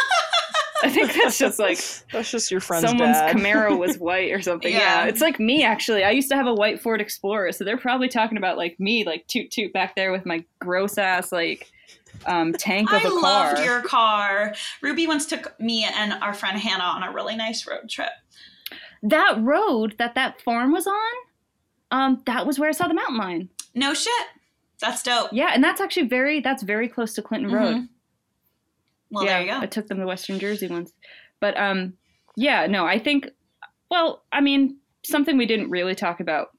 I 0.84 0.90
think 0.90 1.12
that's 1.14 1.40
just 1.40 1.58
like 1.58 1.80
that's 2.12 2.30
just 2.30 2.52
your 2.52 2.60
friend's 2.60 2.88
someone's 2.88 3.18
dad. 3.18 3.36
Camaro 3.36 3.80
was 3.80 3.98
white 4.00 4.32
or 4.32 4.44
something. 4.44 4.72
Yeah. 4.72 5.06
Yeah. 5.06 5.06
it's 5.06 5.22
like 5.22 5.40
me 5.40 5.64
actually. 5.64 6.04
I 6.04 6.12
used 6.12 6.30
to 6.30 6.36
have 6.36 6.46
a 6.46 6.54
white 6.54 6.80
Ford 6.80 7.02
Explorer, 7.02 7.52
so 7.52 7.64
they're 7.64 7.78
probably 7.78 8.10
talking 8.10 8.38
about 8.38 8.58
like 8.58 8.80
me, 8.80 9.04
like 9.06 9.26
toot 9.28 9.50
toot 9.50 9.74
back 9.74 9.96
there 9.96 10.12
with 10.12 10.26
my 10.28 10.46
gross 10.60 11.00
ass 11.00 11.32
like 11.32 11.72
um 12.26 12.54
tank 12.54 12.92
of 12.92 13.02
I 13.04 13.08
a 13.08 13.10
car. 13.10 13.20
I 13.20 13.22
loved 13.52 13.66
your 13.66 13.82
car. 13.82 14.56
Ruby 14.82 15.08
once 15.08 15.26
took 15.26 15.60
me 15.60 15.84
and 15.84 16.14
our 16.24 16.34
friend 16.34 16.58
Hannah 16.60 16.84
on 16.84 17.04
a 17.04 17.12
really 17.12 17.36
nice 17.36 17.68
road 17.68 17.90
trip. 17.90 18.10
that 19.04 19.36
road 19.42 19.96
that 20.00 20.16
that 20.16 20.42
farm 20.42 20.72
was 20.72 20.88
on. 20.88 21.14
Um, 21.92 22.24
that 22.26 22.48
was 22.48 22.58
where 22.58 22.68
I 22.70 22.72
saw 22.72 22.88
the 22.88 22.94
mountain 22.96 23.18
lion. 23.18 23.50
No 23.76 23.94
shit. 23.94 24.12
That's 24.82 25.04
dope. 25.04 25.30
Yeah, 25.32 25.52
and 25.54 25.64
that's 25.64 25.80
actually 25.80 26.08
very 26.08 26.40
that's 26.42 26.64
very 26.64 26.88
close 26.88 27.14
to 27.14 27.22
Clinton 27.22 27.52
Road. 27.52 27.76
Mhm. 27.76 27.90
Well, 29.12 29.24
yeah, 29.26 29.34
there 29.38 29.42
you 29.42 29.52
go. 29.54 29.60
I 29.60 29.66
took 29.68 29.88
them 29.88 30.00
to 30.00 30.06
Western 30.08 30.40
Jersey 30.40 30.68
once. 30.68 30.92
But 31.40 31.58
um 31.58 31.94
yeah, 32.36 32.66
no, 32.68 32.86
I 32.86 32.98
think 33.00 33.30
well, 33.92 34.24
I 34.32 34.42
mean, 34.42 34.78
something 35.04 35.38
we 35.38 35.46
didn't 35.46 35.70
really 35.70 35.94
talk 35.96 36.20
about 36.20 36.55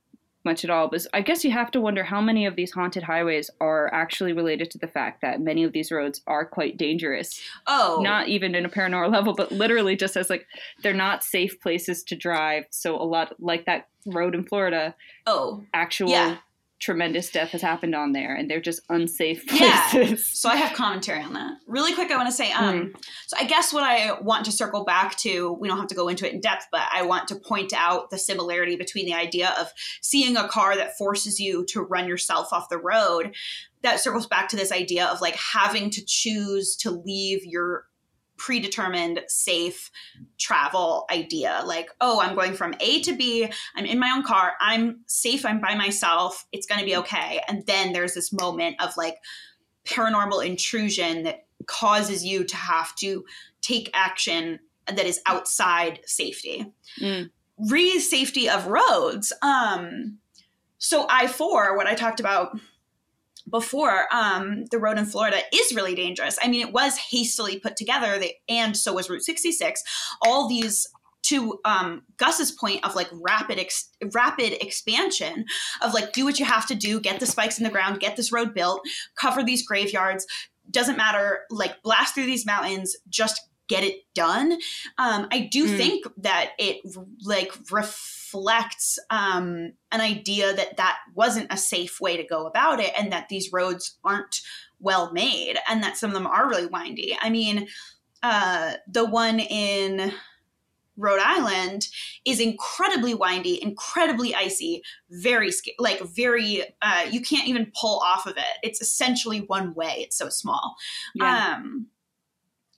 much 0.47 0.65
at 0.65 0.71
all 0.71 0.89
was 0.89 1.07
I 1.13 1.21
guess 1.21 1.45
you 1.45 1.51
have 1.51 1.71
to 1.73 1.81
wonder 1.81 2.03
how 2.03 2.23
many 2.23 2.47
of 2.47 2.57
these 2.57 2.73
haunted 2.73 3.03
highways 3.03 3.51
are 3.61 3.93
actually 3.93 4.33
related 4.33 4.71
to 4.71 4.79
the 4.79 4.87
fact 4.87 5.21
that 5.21 5.43
many 5.43 5.65
of 5.65 5.73
these 5.73 5.93
roads 5.93 6.23
are 6.27 6.47
quite 6.47 6.79
dangerous. 6.79 7.39
oh, 7.67 8.01
Not 8.03 8.29
even 8.29 8.55
in 8.55 8.65
a 8.65 8.71
paranormal 8.71 9.13
level, 9.13 9.35
but 9.35 9.53
literally 9.53 9.97
just 9.97 10.17
as 10.17 10.31
like 10.31 10.47
they're 10.83 10.95
not 10.95 11.23
safe 11.23 11.61
places 11.61 12.03
to 12.05 12.17
drive. 12.17 12.65
So 12.71 12.97
a 12.97 13.05
lot 13.05 13.35
like 13.39 13.67
that 13.67 13.89
road 14.07 14.35
in 14.35 14.45
Florida, 14.45 14.95
oh. 15.27 15.65
actual 15.75 16.09
Yeah. 16.09 16.39
Tremendous 16.79 17.31
death 17.31 17.51
has 17.51 17.63
happened 17.63 17.95
on 17.95 18.13
there 18.13 18.35
and 18.35 18.51
they're 18.51 18.61
just 18.61 18.81
unsafe 18.91 19.47
places. 19.47 19.61
Yeah. 19.95 20.17
So 20.37 20.49
I 20.51 20.57
have 20.57 20.77
commentary 20.77 21.23
on 21.23 21.33
that. 21.33 21.55
Really 21.67 21.95
quick, 21.95 22.11
I 22.11 22.17
want 22.17 22.29
to 22.29 22.35
say, 22.35 22.53
um, 22.53 22.79
Hmm. 22.79 22.89
so 23.27 23.37
I 23.39 23.45
guess 23.45 23.73
what 23.73 23.83
I 23.83 24.21
want 24.21 24.45
to 24.45 24.53
circle 24.53 24.85
back 24.85 25.17
to, 25.19 25.53
we 25.53 25.69
don't 25.69 25.79
have 25.79 25.87
to 25.89 25.95
go 25.95 26.09
into 26.09 26.27
it 26.27 26.35
in 26.35 26.41
depth, 26.41 26.67
but 26.71 26.83
I 26.93 27.03
want 27.03 27.29
to 27.29 27.37
point 27.37 27.73
out 27.73 28.11
the 28.11 28.19
similarity 28.19 28.77
between 28.77 29.07
the 29.07 29.15
idea 29.15 29.55
of 29.59 29.73
seeing 30.03 30.37
a 30.37 30.47
car 30.49 30.77
that 30.77 30.97
forces 30.99 31.41
you 31.41 31.65
to 31.67 31.81
run 31.81 32.07
yourself 32.07 32.53
off 32.53 32.69
the 32.69 32.79
road. 32.79 33.35
That 33.83 34.01
circles 34.01 34.27
back 34.27 34.49
to 34.51 34.57
this 34.57 34.73
idea 34.73 35.07
of 35.07 35.21
like 35.21 35.37
having 35.37 35.91
to 35.91 36.05
choose 36.05 36.77
to 36.77 36.91
leave 36.91 37.45
your 37.45 37.87
predetermined 38.37 39.23
safe 39.29 39.91
travel 40.39 41.07
idea 41.11 41.63
like 41.65 41.91
oh 42.01 42.21
i'm 42.21 42.35
going 42.35 42.53
from 42.53 42.75
a 42.81 43.01
to 43.01 43.15
b 43.17 43.51
i'm 43.77 43.87
in 43.87 43.99
my 43.99 44.11
own 44.11 44.23
car 44.23 44.53
i'm 44.61 45.01
safe 45.07 45.47
i'm 45.47 45.61
by 45.61 45.75
myself 45.75 46.47
it's 46.53 46.67
going 46.67 46.79
to 46.79 46.85
be 46.85 46.97
okay 46.97 47.41
and 47.49 47.65
then 47.67 47.93
there's 47.93 48.15
this 48.15 48.33
moment 48.33 48.77
of 48.81 48.97
like 48.97 49.17
paranormal 49.87 50.45
intrusion 50.45 51.23
that 51.23 51.47
causes 51.67 52.25
you 52.25 52.45
to 52.45 52.57
have 52.57 52.95
to 52.97 53.25
take 53.61 53.91
action 53.95 54.59
that 54.87 55.07
is 55.07 55.21
outside 55.27 56.01
safety. 56.05 56.73
Mm. 57.01 57.31
Re 57.71 57.99
safety 57.99 58.49
of 58.49 58.67
roads. 58.67 59.33
Um, 59.43 60.19
so 60.79 61.07
I 61.09 61.27
four, 61.27 61.77
what 61.77 61.87
I 61.87 61.95
talked 61.95 62.21
about 62.21 62.59
before, 63.49 64.07
um, 64.15 64.65
the 64.71 64.79
road 64.79 64.99
in 64.99 65.07
Florida 65.07 65.39
is 65.53 65.75
really 65.75 65.95
dangerous. 65.95 66.39
I 66.43 66.49
mean, 66.49 66.67
it 66.67 66.73
was 66.73 66.97
hastily 66.99 67.59
put 67.59 67.77
together, 67.77 68.19
they, 68.19 68.37
and 68.49 68.77
so 68.77 68.93
was 68.93 69.09
Route 69.09 69.23
66. 69.23 69.83
All 70.23 70.49
these 70.49 70.89
to 71.25 71.59
um, 71.65 72.03
Gus's 72.19 72.53
point 72.53 72.85
of 72.85 72.95
like 72.95 73.09
rapid 73.13 73.59
ex- 73.59 73.91
rapid 74.15 74.53
expansion 74.65 75.45
of 75.83 75.93
like 75.93 76.13
do 76.13 76.25
what 76.25 76.39
you 76.39 76.45
have 76.45 76.67
to 76.69 76.75
do, 76.77 77.01
get 77.01 77.19
the 77.19 77.27
spikes 77.27 77.59
in 77.59 77.65
the 77.65 77.71
ground, 77.71 77.99
get 77.99 78.17
this 78.17 78.31
road 78.31 78.55
built, 78.55 78.81
cover 79.17 79.43
these 79.43 79.67
graveyards. 79.67 80.25
Doesn't 80.71 80.97
matter, 80.97 81.41
like 81.51 81.83
blast 81.83 82.15
through 82.15 82.27
these 82.27 82.47
mountains, 82.47 82.97
just 83.09 83.41
get 83.69 83.83
it 83.83 83.97
done. 84.15 84.53
Um, 84.99 85.27
I 85.33 85.49
do 85.51 85.67
Mm. 85.67 85.77
think 85.77 86.05
that 86.19 86.53
it 86.59 86.77
like 87.25 87.53
reflects 88.37 88.99
um, 89.11 89.73
an 89.93 90.01
idea 90.01 90.55
that 90.55 90.77
that 90.77 90.99
wasn't 91.15 91.53
a 91.53 91.57
safe 91.57 92.01
way 92.01 92.17
to 92.17 92.25
go 92.25 92.47
about 92.47 92.81
it, 92.81 92.93
and 92.99 93.13
that 93.13 93.29
these 93.29 93.53
roads 93.53 93.99
aren't 94.05 94.41
well 94.81 95.13
made, 95.13 95.57
and 95.69 95.83
that 95.83 95.97
some 95.97 96.11
of 96.11 96.15
them 96.15 96.27
are 96.27 96.49
really 96.49 96.67
windy. 96.67 97.17
I 97.21 97.31
mean, 97.31 97.69
uh, 98.23 98.75
the 98.89 99.05
one 99.05 99.41
in 99.41 100.13
Rhode 100.97 101.21
Island 101.23 101.89
is 102.25 102.41
incredibly 102.41 103.15
windy, 103.15 103.63
incredibly 103.63 104.35
icy, 104.35 104.83
very 105.11 105.51
like 105.79 106.01
very 106.01 106.65
uh, 106.83 107.07
you 107.11 107.21
can't 107.21 107.49
even 107.49 107.73
pull 107.79 108.01
off 108.01 108.27
of 108.27 108.37
it. 108.37 108.59
It's 108.63 108.81
essentially 108.81 109.41
one 109.41 109.75
way. 109.75 109.97
It's 109.99 110.17
so 110.17 110.29
small. 110.29 110.77
Yeah. 111.15 111.57
Um, 111.59 111.89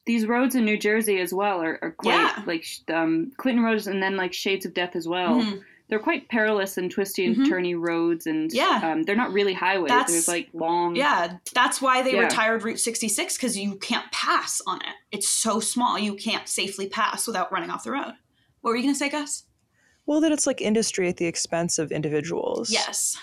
These 0.09 0.27
roads 0.27 0.55
in 0.57 0.65
New 0.65 0.79
Jersey 0.79 1.21
as 1.21 1.33
well 1.35 1.61
are, 1.63 1.79
are 1.83 1.91
quite 1.93 2.15
Yeah. 2.15 2.43
like 2.47 2.65
um, 2.93 3.31
Clinton 3.37 3.63
roads 3.63 3.87
and 3.87 4.03
then 4.03 4.17
like 4.17 4.33
Shades 4.33 4.65
of 4.67 4.73
Death 4.75 4.97
as 4.97 5.07
well. 5.07 5.35
mhm. 5.43 5.61
They're 5.91 5.99
quite 5.99 6.29
perilous 6.29 6.77
and 6.77 6.91
twisty 6.91 7.25
and 7.27 7.37
Mhm. 7.37 7.47
turny 7.47 7.75
roads, 7.79 8.27
and 8.27 8.53
Yeah. 8.53 8.81
um, 8.83 9.05
they're 9.05 9.17
not 9.17 9.33
really 9.33 9.55
highways. 9.55 9.89
That's- 9.91 10.11
There's 10.11 10.29
like 10.29 10.49
long. 10.53 10.97
Yeah, 10.97 11.39
that's 11.55 11.81
why 11.81 12.03
they 12.03 12.13
Yeah. 12.15 12.21
retired 12.25 12.63
Route 12.63 12.79
66 12.81 13.37
because 13.39 13.57
you 13.57 13.77
can't 13.77 14.11
pass 14.13 14.61
on 14.67 14.81
it. 14.83 14.95
It's 15.13 15.29
so 15.29 15.61
small, 15.61 15.99
you 15.99 16.15
can't 16.15 16.47
safely 16.49 16.89
pass 16.89 17.27
without 17.27 17.51
running 17.53 17.71
off 17.71 17.85
the 17.85 17.93
road. 17.93 18.15
What 18.61 18.71
were 18.73 18.77
you 18.77 18.83
going 18.83 18.95
to 18.95 18.99
say, 18.99 19.09
Gus? 19.09 19.45
Well, 20.05 20.21
that 20.21 20.33
it's 20.33 20.47
like 20.47 20.61
industry 20.61 21.09
at 21.09 21.17
the 21.19 21.27
expense 21.27 21.79
of 21.79 21.91
individuals. 21.93 22.71
Yes. 22.71 23.17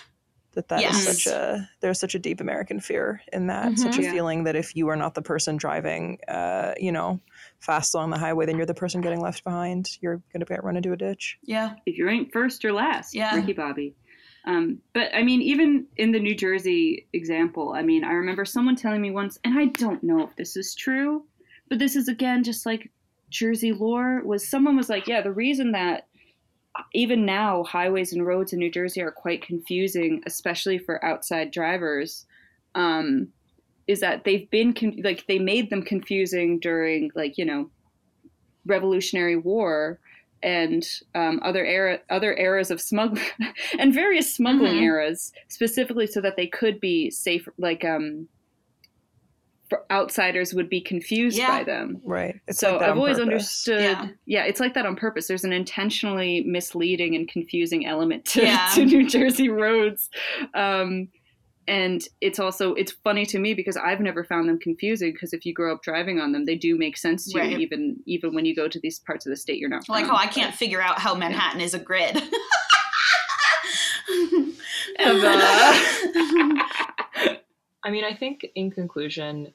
That 0.56 0.68
that 0.68 0.78
is 0.80 0.84
Yes. 1.06 1.22
such 1.22 1.32
a 1.32 1.68
there's 1.80 2.00
such 2.00 2.14
a 2.14 2.18
deep 2.18 2.40
American 2.40 2.80
fear 2.80 3.20
in 3.32 3.46
that. 3.46 3.78
Such 3.78 3.96
a 3.96 4.00
Mhm. 4.00 4.02
Yeah. 4.04 4.12
feeling 4.12 4.44
that 4.44 4.56
if 4.56 4.74
you 4.74 4.88
are 4.88 4.96
not 4.96 5.14
the 5.14 5.22
person 5.22 5.56
driving, 5.58 6.18
uh, 6.26 6.72
you 6.78 6.90
know, 6.90 7.20
fast 7.60 7.94
along 7.94 8.10
the 8.10 8.18
highway, 8.18 8.46
then 8.46 8.56
you're 8.56 8.66
the 8.66 8.74
person 8.74 9.00
getting 9.02 9.20
left 9.20 9.44
behind. 9.44 9.98
You're 10.00 10.22
going 10.32 10.40
to 10.40 10.46
get 10.46 10.64
run 10.64 10.76
into 10.76 10.92
a 10.92 10.96
ditch. 10.96 11.38
Yeah. 11.44 11.74
If 11.86 11.96
you 11.98 12.08
ain't 12.08 12.32
first 12.32 12.64
or 12.64 12.72
last, 12.72 13.14
Yeah. 13.14 13.36
Ricky 13.36 13.52
Bobby. 13.52 13.94
Um, 14.46 14.78
but 14.94 15.14
I 15.14 15.22
mean, 15.22 15.42
even 15.42 15.86
in 15.96 16.12
the 16.12 16.20
New 16.20 16.34
Jersey 16.34 17.06
example, 17.12 17.72
I 17.76 17.82
mean, 17.82 18.02
I 18.02 18.12
remember 18.12 18.44
someone 18.44 18.76
telling 18.76 19.02
me 19.02 19.10
once, 19.10 19.38
and 19.44 19.58
I 19.58 19.66
don't 19.66 20.02
know 20.02 20.20
if 20.22 20.34
this 20.36 20.56
is 20.56 20.74
true, 20.74 21.24
but 21.68 21.78
this 21.78 21.96
is 21.96 22.08
again 22.08 22.44
just 22.44 22.64
like 22.64 22.90
Jersey 23.28 23.72
lore. 23.72 24.22
Was 24.24 24.48
someone 24.48 24.76
was 24.76 24.88
like, 24.88 25.06
yeah, 25.06 25.20
the 25.20 25.32
reason 25.32 25.72
that 25.72 26.06
even 26.94 27.24
now 27.26 27.64
highways 27.64 28.12
and 28.12 28.26
roads 28.26 28.52
in 28.52 28.58
New 28.58 28.70
Jersey 28.70 29.00
are 29.02 29.10
quite 29.10 29.42
confusing, 29.42 30.22
especially 30.26 30.78
for 30.78 31.04
outside 31.04 31.50
drivers, 31.50 32.26
um, 32.74 33.28
is 33.86 34.00
that 34.00 34.24
they've 34.24 34.48
been 34.50 34.72
con- 34.74 35.00
like 35.04 35.26
they 35.26 35.38
made 35.38 35.70
them 35.70 35.82
confusing 35.82 36.58
during 36.58 37.10
like 37.14 37.38
you 37.38 37.44
know 37.44 37.70
Revolutionary 38.64 39.36
War 39.36 39.98
and 40.42 40.86
um, 41.14 41.40
other 41.42 41.64
era 41.64 42.00
other 42.10 42.36
eras 42.36 42.70
of 42.70 42.80
smuggling 42.80 43.24
and 43.78 43.94
various 43.94 44.34
smuggling 44.34 44.74
Mhm. 44.74 44.82
eras 44.82 45.32
specifically 45.48 46.06
so 46.06 46.20
that 46.20 46.36
they 46.36 46.46
could 46.46 46.78
be 46.80 47.10
safe 47.10 47.48
like 47.58 47.84
um 47.84 48.28
outsiders 49.90 50.54
would 50.54 50.68
be 50.68 50.80
confused 50.80 51.36
Yeah. 51.38 51.48
by 51.58 51.64
them 51.64 52.00
Right. 52.04 52.40
It's 52.46 52.58
so 52.60 52.70
like 52.72 52.80
that 52.80 52.84
I've 52.86 52.92
on 52.92 52.98
always 52.98 53.16
purpose. 53.16 53.22
understood. 53.32 53.80
Yeah. 53.80 54.08
Yeah. 54.26 54.44
it's 54.44 54.60
like 54.60 54.74
that 54.74 54.86
on 54.86 54.96
purpose. 54.96 55.26
There's 55.28 55.44
an 55.44 55.52
intentionally 55.52 56.42
misleading 56.46 57.14
and 57.16 57.28
confusing 57.28 57.84
element 57.86 58.24
to, 58.26 58.42
Yeah. 58.42 58.68
to 58.74 58.84
New 58.84 59.08
Jersey 59.08 59.48
roads, 59.48 60.08
um, 60.54 61.08
and 61.68 62.00
it's 62.20 62.38
also 62.38 62.74
it's 62.74 62.92
funny 62.92 63.26
to 63.26 63.40
me 63.40 63.52
because 63.52 63.76
I've 63.76 63.98
never 64.00 64.22
found 64.22 64.48
them 64.48 64.56
confusing. 64.60 65.10
Because 65.12 65.32
if 65.32 65.44
you 65.44 65.52
grow 65.52 65.72
up 65.74 65.82
driving 65.82 66.20
on 66.20 66.30
them, 66.30 66.44
they 66.44 66.54
do 66.54 66.78
make 66.78 66.96
sense 66.96 67.32
to 67.32 67.38
Right. 67.40 67.50
you, 67.50 67.58
even 67.58 67.96
even 68.06 68.32
when 68.34 68.44
you 68.44 68.54
go 68.54 68.68
to 68.68 68.78
these 68.78 69.00
parts 69.00 69.26
of 69.26 69.30
the 69.30 69.36
state 69.36 69.58
you're 69.58 69.68
not. 69.68 69.88
Like 69.88 70.06
from. 70.06 70.14
how 70.14 70.22
I 70.22 70.28
can't 70.28 70.54
figure 70.54 70.80
out 70.80 71.00
how 71.00 71.16
Manhattan 71.16 71.60
is 71.60 71.74
a 71.74 71.80
grid. 71.80 72.22
I 77.86 77.90
mean, 77.90 78.04
I 78.04 78.14
think 78.14 78.44
in 78.56 78.72
conclusion, 78.72 79.54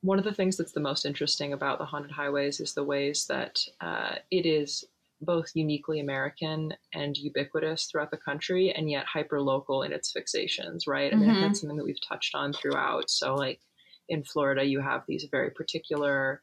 one 0.00 0.18
of 0.18 0.24
the 0.24 0.34
things 0.34 0.56
that's 0.56 0.72
the 0.72 0.80
most 0.80 1.06
interesting 1.06 1.52
about 1.52 1.78
the 1.78 1.84
haunted 1.84 2.10
highways 2.10 2.58
is 2.58 2.74
the 2.74 2.82
ways 2.82 3.26
that 3.28 3.60
uh, 3.80 4.16
it 4.32 4.44
is 4.44 4.84
both 5.20 5.52
uniquely 5.54 6.00
American 6.00 6.74
and 6.92 7.16
ubiquitous 7.16 7.84
throughout 7.84 8.10
the 8.10 8.16
country, 8.16 8.72
and 8.72 8.90
yet 8.90 9.06
hyper 9.06 9.40
local 9.40 9.84
in 9.84 9.92
its 9.92 10.12
fixations, 10.12 10.88
right? 10.88 11.12
I 11.12 11.16
mean, 11.16 11.40
that's 11.40 11.60
something 11.60 11.78
that 11.78 11.84
we've 11.84 12.06
touched 12.06 12.34
on 12.34 12.52
throughout. 12.52 13.08
So, 13.08 13.36
like 13.36 13.60
in 14.08 14.24
Florida, 14.24 14.64
you 14.64 14.80
have 14.80 15.04
these 15.06 15.28
very 15.30 15.50
particular 15.50 16.42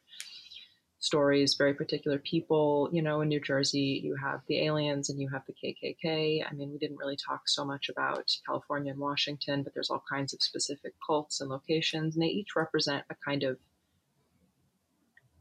stories, 1.02 1.54
very 1.54 1.74
particular 1.74 2.18
people. 2.18 2.88
You 2.92 3.02
know, 3.02 3.20
in 3.20 3.28
New 3.28 3.40
Jersey, 3.40 4.00
you 4.02 4.16
have 4.16 4.40
the 4.46 4.64
aliens 4.64 5.10
and 5.10 5.20
you 5.20 5.28
have 5.28 5.42
the 5.46 5.52
KKK. 5.52 6.44
I 6.48 6.54
mean, 6.54 6.70
we 6.70 6.78
didn't 6.78 6.98
really 6.98 7.16
talk 7.16 7.48
so 7.48 7.64
much 7.64 7.88
about 7.88 8.30
California 8.46 8.92
and 8.92 9.00
Washington, 9.00 9.62
but 9.62 9.74
there's 9.74 9.90
all 9.90 10.04
kinds 10.08 10.32
of 10.32 10.40
specific 10.40 10.94
cults 11.04 11.40
and 11.40 11.50
locations, 11.50 12.14
and 12.14 12.22
they 12.22 12.28
each 12.28 12.54
represent 12.56 13.04
a 13.10 13.16
kind 13.16 13.42
of 13.42 13.58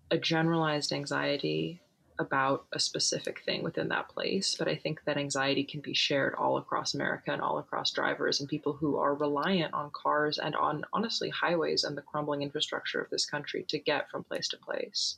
a 0.10 0.18
generalized 0.18 0.92
anxiety 0.92 1.82
about 2.20 2.66
a 2.74 2.80
specific 2.80 3.42
thing 3.46 3.64
within 3.64 3.88
that 3.90 4.10
place. 4.10 4.56
But 4.58 4.68
I 4.68 4.76
think 4.76 5.02
that 5.06 5.18
anxiety 5.18 5.64
can 5.64 5.82
be 5.82 5.94
shared 5.94 6.36
all 6.36 6.58
across 6.58 6.94
America 6.94 7.32
and 7.32 7.42
all 7.42 7.58
across 7.58 7.92
drivers 7.92 8.40
and 8.40 8.50
people 8.50 8.74
who 8.74 8.98
are 8.98 9.16
reliant 9.16 9.74
on 9.74 9.92
cars 9.94 10.38
and 10.38 10.56
on 10.56 10.86
honestly 10.94 11.30
highways 11.30 11.84
and 11.84 11.98
the 11.98 12.02
crumbling 12.04 12.42
infrastructure 12.42 13.02
of 13.02 13.10
this 13.10 13.26
country 13.26 13.66
to 13.70 13.80
get 13.80 14.10
from 14.10 14.24
place 14.24 14.48
to 14.50 14.58
place. 14.58 15.18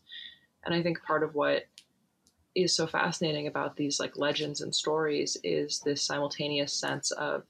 And 0.66 0.74
I 0.74 0.84
think 0.84 1.04
part 1.04 1.24
of 1.24 1.36
what 1.36 1.66
is 2.56 2.76
so 2.76 2.88
fascinating 2.88 3.48
about 3.48 3.76
these 3.78 4.00
like 4.00 4.18
legends 4.18 4.62
and 4.62 4.76
stories 4.76 5.38
is 5.44 5.82
this 5.82 6.04
simultaneous 6.06 6.74
sense 6.74 7.12
of 7.12 7.44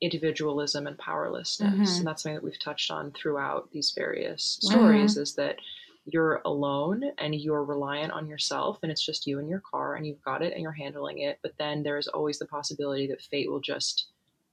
individualism 0.00 0.86
and 0.86 0.98
powerlessness. 0.98 1.78
Mhm. 1.78 1.98
And 2.00 2.06
that's 2.08 2.22
something 2.22 2.36
that 2.36 2.44
we've 2.44 2.58
touched 2.58 2.90
on 2.90 3.12
throughout 3.12 3.70
these 3.72 3.92
various 3.96 4.58
stories 4.62 5.16
is 5.16 5.34
that 5.36 5.58
you're 6.06 6.42
alone 6.44 7.04
and 7.18 7.34
you're 7.36 7.64
reliant 7.64 8.12
on 8.12 8.26
yourself 8.26 8.80
and 8.82 8.90
it's 8.90 9.04
just 9.04 9.26
you 9.26 9.38
and 9.38 9.48
your 9.48 9.62
car 9.70 9.94
and 9.94 10.06
you've 10.06 10.22
got 10.22 10.42
it 10.42 10.52
and 10.52 10.62
you're 10.62 10.72
handling 10.72 11.18
it. 11.18 11.38
But 11.42 11.56
then 11.58 11.84
there's 11.84 12.08
always 12.08 12.38
the 12.40 12.46
possibility 12.46 13.06
that 13.08 13.22
fate 13.22 13.50
will 13.50 13.60
just 13.60 14.10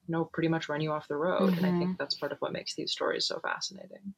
you 0.07 0.11
know 0.13 0.25
pretty 0.25 0.49
much 0.49 0.69
run 0.69 0.81
you 0.81 0.91
off 0.91 1.07
the 1.07 1.15
road. 1.17 1.55
And 1.57 1.65
I 1.65 1.73
think 1.73 1.93
that's 1.97 2.15
part 2.15 2.31
of 2.31 2.39
what 2.39 2.53
makes 2.53 2.75
these 2.75 2.91
stories 2.91 3.25
so 3.25 3.39
fascinating. 3.39 4.13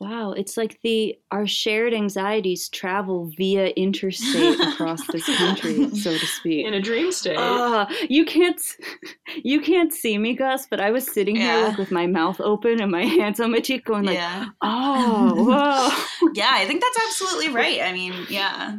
Wow, 0.00 0.32
it's 0.32 0.56
like 0.56 0.80
the 0.82 1.18
our 1.30 1.46
shared 1.46 1.92
anxieties 1.92 2.70
travel 2.70 3.30
via 3.36 3.66
interstate 3.68 4.58
across 4.58 5.06
this 5.08 5.26
country, 5.26 5.90
so 5.94 6.16
to 6.16 6.26
speak. 6.26 6.64
In 6.64 6.72
a 6.72 6.80
dream 6.80 7.12
state. 7.12 7.36
Ah, 7.38 7.86
you 8.08 8.24
can't 8.24 8.58
you 9.44 9.60
can't 9.60 9.92
see 9.92 10.16
me, 10.16 10.34
Gus, 10.34 10.66
but 10.70 10.80
I 10.80 10.90
was 10.90 11.04
sitting 11.06 11.36
here 11.36 11.64
like 11.64 11.76
with 11.76 11.90
my 11.90 12.06
mouth 12.06 12.40
open 12.40 12.80
and 12.80 12.90
my 12.90 13.04
hands 13.18 13.40
on 13.40 13.52
my 13.52 13.60
cheek 13.60 13.84
going 13.84 14.04
like, 14.04 14.14
yeah. 14.16 14.46
oh, 14.62 15.34
whoa. 15.34 16.30
yeah, 16.32 16.50
I 16.54 16.64
think 16.64 16.80
that's 16.82 16.98
absolutely 17.06 17.50
right. 17.50 17.82
I 17.82 17.92
mean, 17.92 18.14
yeah, 18.30 18.78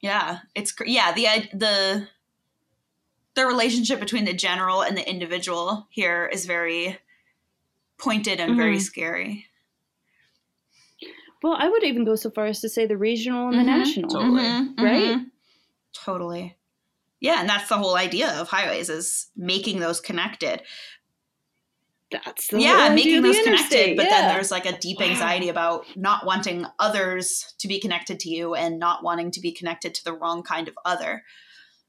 yeah, 0.00 0.38
it's 0.54 0.70
cr- 0.70 0.84
yeah 0.86 1.12
the 1.12 1.26
the 1.52 2.08
the 3.34 3.44
relationship 3.46 3.98
between 3.98 4.24
the 4.24 4.32
general 4.34 4.82
and 4.82 4.96
the 4.96 5.08
individual 5.10 5.88
here 5.90 6.30
is 6.32 6.46
very 6.46 6.96
pointed 7.98 8.38
and 8.38 8.56
very 8.56 8.76
Mhm. 8.76 8.82
scary. 8.82 9.46
Well, 11.42 11.56
I 11.58 11.68
would 11.68 11.84
even 11.84 12.04
go 12.04 12.16
so 12.16 12.30
far 12.30 12.46
as 12.46 12.60
to 12.60 12.68
say 12.68 12.86
the 12.86 12.96
regional 12.96 13.48
and 13.48 13.58
the 13.58 13.62
Mhm. 13.62 13.66
national. 13.78 14.10
Totally. 14.10 14.42
Mhm, 14.42 14.78
Right? 14.78 15.02
mhm. 15.18 15.30
Totally. 15.92 16.56
Yeah, 17.20 17.40
and 17.40 17.48
that's 17.48 17.68
the 17.68 17.76
whole 17.78 17.96
idea 17.96 18.30
of 18.40 18.48
highways 18.48 18.88
is 18.88 19.28
making 19.36 19.80
those 19.80 20.00
connected. 20.00 20.62
That's 22.10 22.48
the 22.48 22.60
yeah, 22.60 22.86
whole 22.88 22.94
making 22.96 23.18
of 23.18 23.22
the 23.22 23.28
those 23.28 23.44
connected, 23.44 23.96
but 23.96 24.06
yeah. 24.06 24.10
then 24.22 24.34
there's 24.34 24.50
like 24.50 24.66
a 24.66 24.76
deep 24.78 25.00
anxiety 25.00 25.48
about 25.48 25.86
not 25.96 26.26
wanting 26.26 26.66
others 26.80 27.54
to 27.58 27.68
be 27.68 27.78
connected 27.78 28.18
to 28.20 28.28
you 28.28 28.54
and 28.56 28.78
not 28.80 29.04
wanting 29.04 29.30
to 29.30 29.40
be 29.40 29.52
connected 29.52 29.94
to 29.94 30.04
the 30.04 30.12
wrong 30.12 30.42
kind 30.42 30.66
of 30.66 30.76
other. 30.84 31.22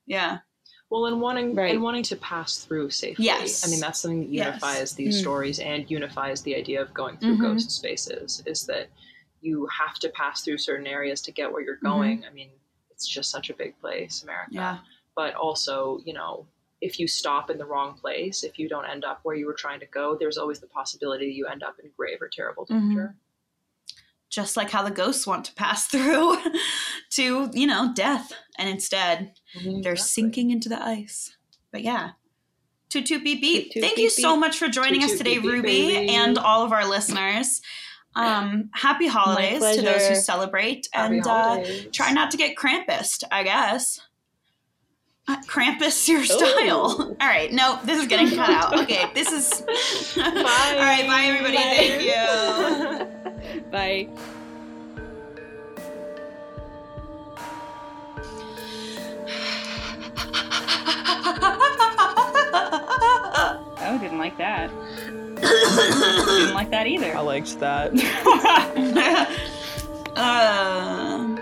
Yeah. 0.05 0.39
Well, 0.91 1.07
and 1.07 1.21
wanting 1.21 1.55
Right. 1.55 1.71
and 1.71 1.81
wanting 1.81 2.03
to 2.03 2.15
pass 2.17 2.57
through 2.59 2.91
safely. 2.91 3.25
Yes. 3.25 3.65
I 3.65 3.71
mean 3.71 3.79
that's 3.79 3.99
something 3.99 4.19
that 4.21 4.29
Yes. 4.29 4.45
unifies 4.45 4.93
these 4.93 5.17
Mm. 5.17 5.21
stories 5.21 5.59
and 5.59 5.89
unifies 5.89 6.41
the 6.43 6.55
idea 6.55 6.81
of 6.81 6.93
going 6.93 7.17
through 7.17 7.37
Mhm. 7.37 7.41
ghost 7.41 7.71
spaces. 7.71 8.43
Is 8.45 8.65
that 8.67 8.89
you 9.41 9.67
have 9.67 9.95
to 9.99 10.09
pass 10.09 10.41
through 10.43 10.57
certain 10.59 10.87
areas 10.87 11.21
to 11.23 11.31
get 11.31 11.51
where 11.51 11.61
you're 11.61 11.77
Mhm. 11.77 11.81
going. 11.81 12.25
I 12.25 12.29
mean, 12.29 12.49
it's 12.91 13.07
just 13.07 13.29
such 13.31 13.49
a 13.49 13.53
big 13.53 13.79
place, 13.79 14.23
America. 14.23 14.51
Yeah. 14.53 14.77
But 15.15 15.33
also, 15.35 15.99
you 16.05 16.13
know, 16.13 16.47
if 16.79 16.99
you 16.99 17.07
stop 17.07 17.49
in 17.49 17.57
the 17.57 17.65
wrong 17.65 17.93
place, 17.95 18.43
if 18.43 18.57
you 18.57 18.67
don't 18.69 18.85
end 18.85 19.03
up 19.03 19.19
where 19.23 19.35
you 19.35 19.45
were 19.45 19.53
trying 19.53 19.79
to 19.81 19.85
go, 19.87 20.15
there's 20.15 20.37
always 20.37 20.59
the 20.59 20.67
possibility 20.67 21.27
you 21.27 21.45
end 21.47 21.63
up 21.63 21.79
in 21.79 21.91
grave 21.97 22.21
or 22.21 22.27
terrible 22.29 22.65
Mhm. 22.65 22.69
danger. 22.89 23.15
Just 24.29 24.55
like 24.55 24.69
how 24.69 24.81
the 24.81 24.91
ghosts 24.91 25.27
want 25.27 25.43
to 25.45 25.53
pass 25.53 25.87
through 25.91 26.37
to, 27.11 27.49
you 27.53 27.67
know, 27.67 27.91
death. 27.93 28.31
And 28.57 28.69
instead 28.69 29.33
mean, 29.63 29.81
they're 29.81 29.93
exactly. 29.93 30.23
sinking 30.23 30.51
into 30.51 30.69
the 30.69 30.81
ice. 30.81 31.35
But 31.71 31.81
yeah. 31.83 32.11
Toot 32.89 33.05
toot 33.05 33.23
beep 33.23 33.41
beep. 33.41 33.63
Toot 33.65 33.73
toot 33.73 33.83
Thank 33.83 33.97
you 33.97 34.09
so 34.09 34.33
beep. 34.33 34.39
much 34.39 34.57
for 34.57 34.67
joining 34.67 35.01
Toot 35.01 35.11
us 35.11 35.17
today, 35.17 35.35
beep 35.35 35.43
beep, 35.43 35.51
Ruby, 35.51 35.67
baby. 35.91 36.09
and 36.09 36.37
all 36.37 36.63
of 36.63 36.71
our 36.71 36.85
listeners. 36.87 37.61
Um, 38.15 38.69
happy 38.73 39.07
holidays 39.07 39.61
to 39.75 39.81
those 39.81 40.07
who 40.07 40.15
celebrate, 40.15 40.87
Happy 40.91 41.17
and 41.17 41.27
uh, 41.27 41.63
try 41.93 42.11
not 42.11 42.31
to 42.31 42.37
get 42.37 42.57
Krampus. 42.57 43.23
I 43.31 43.43
guess. 43.43 44.01
Uh, 45.27 45.37
Krampus 45.47 46.07
your 46.07 46.25
style. 46.25 46.97
Ooh. 46.99 47.15
All 47.21 47.27
right, 47.27 47.53
no, 47.53 47.79
this 47.85 48.01
is 48.01 48.07
getting 48.07 48.35
cut 48.35 48.49
out. 48.49 48.77
Okay, 48.81 49.05
this 49.13 49.31
is. 49.31 49.61
Bye. 50.17 50.23
All 50.25 50.79
right, 50.79 51.05
bye 51.07 51.23
everybody. 51.25 51.57
Thank 51.57 52.03
you. 52.03 53.61
Bye. 53.71 54.09
Oh, 63.83 63.97
didn't 63.97 64.19
like 64.19 64.37
that. 64.37 64.69
Didn't 65.41 66.53
like 66.53 66.69
that 66.71 66.87
either. 66.87 67.15
I 67.15 67.21
liked 67.21 67.59
that. 67.59 67.91
uh, 70.15 71.37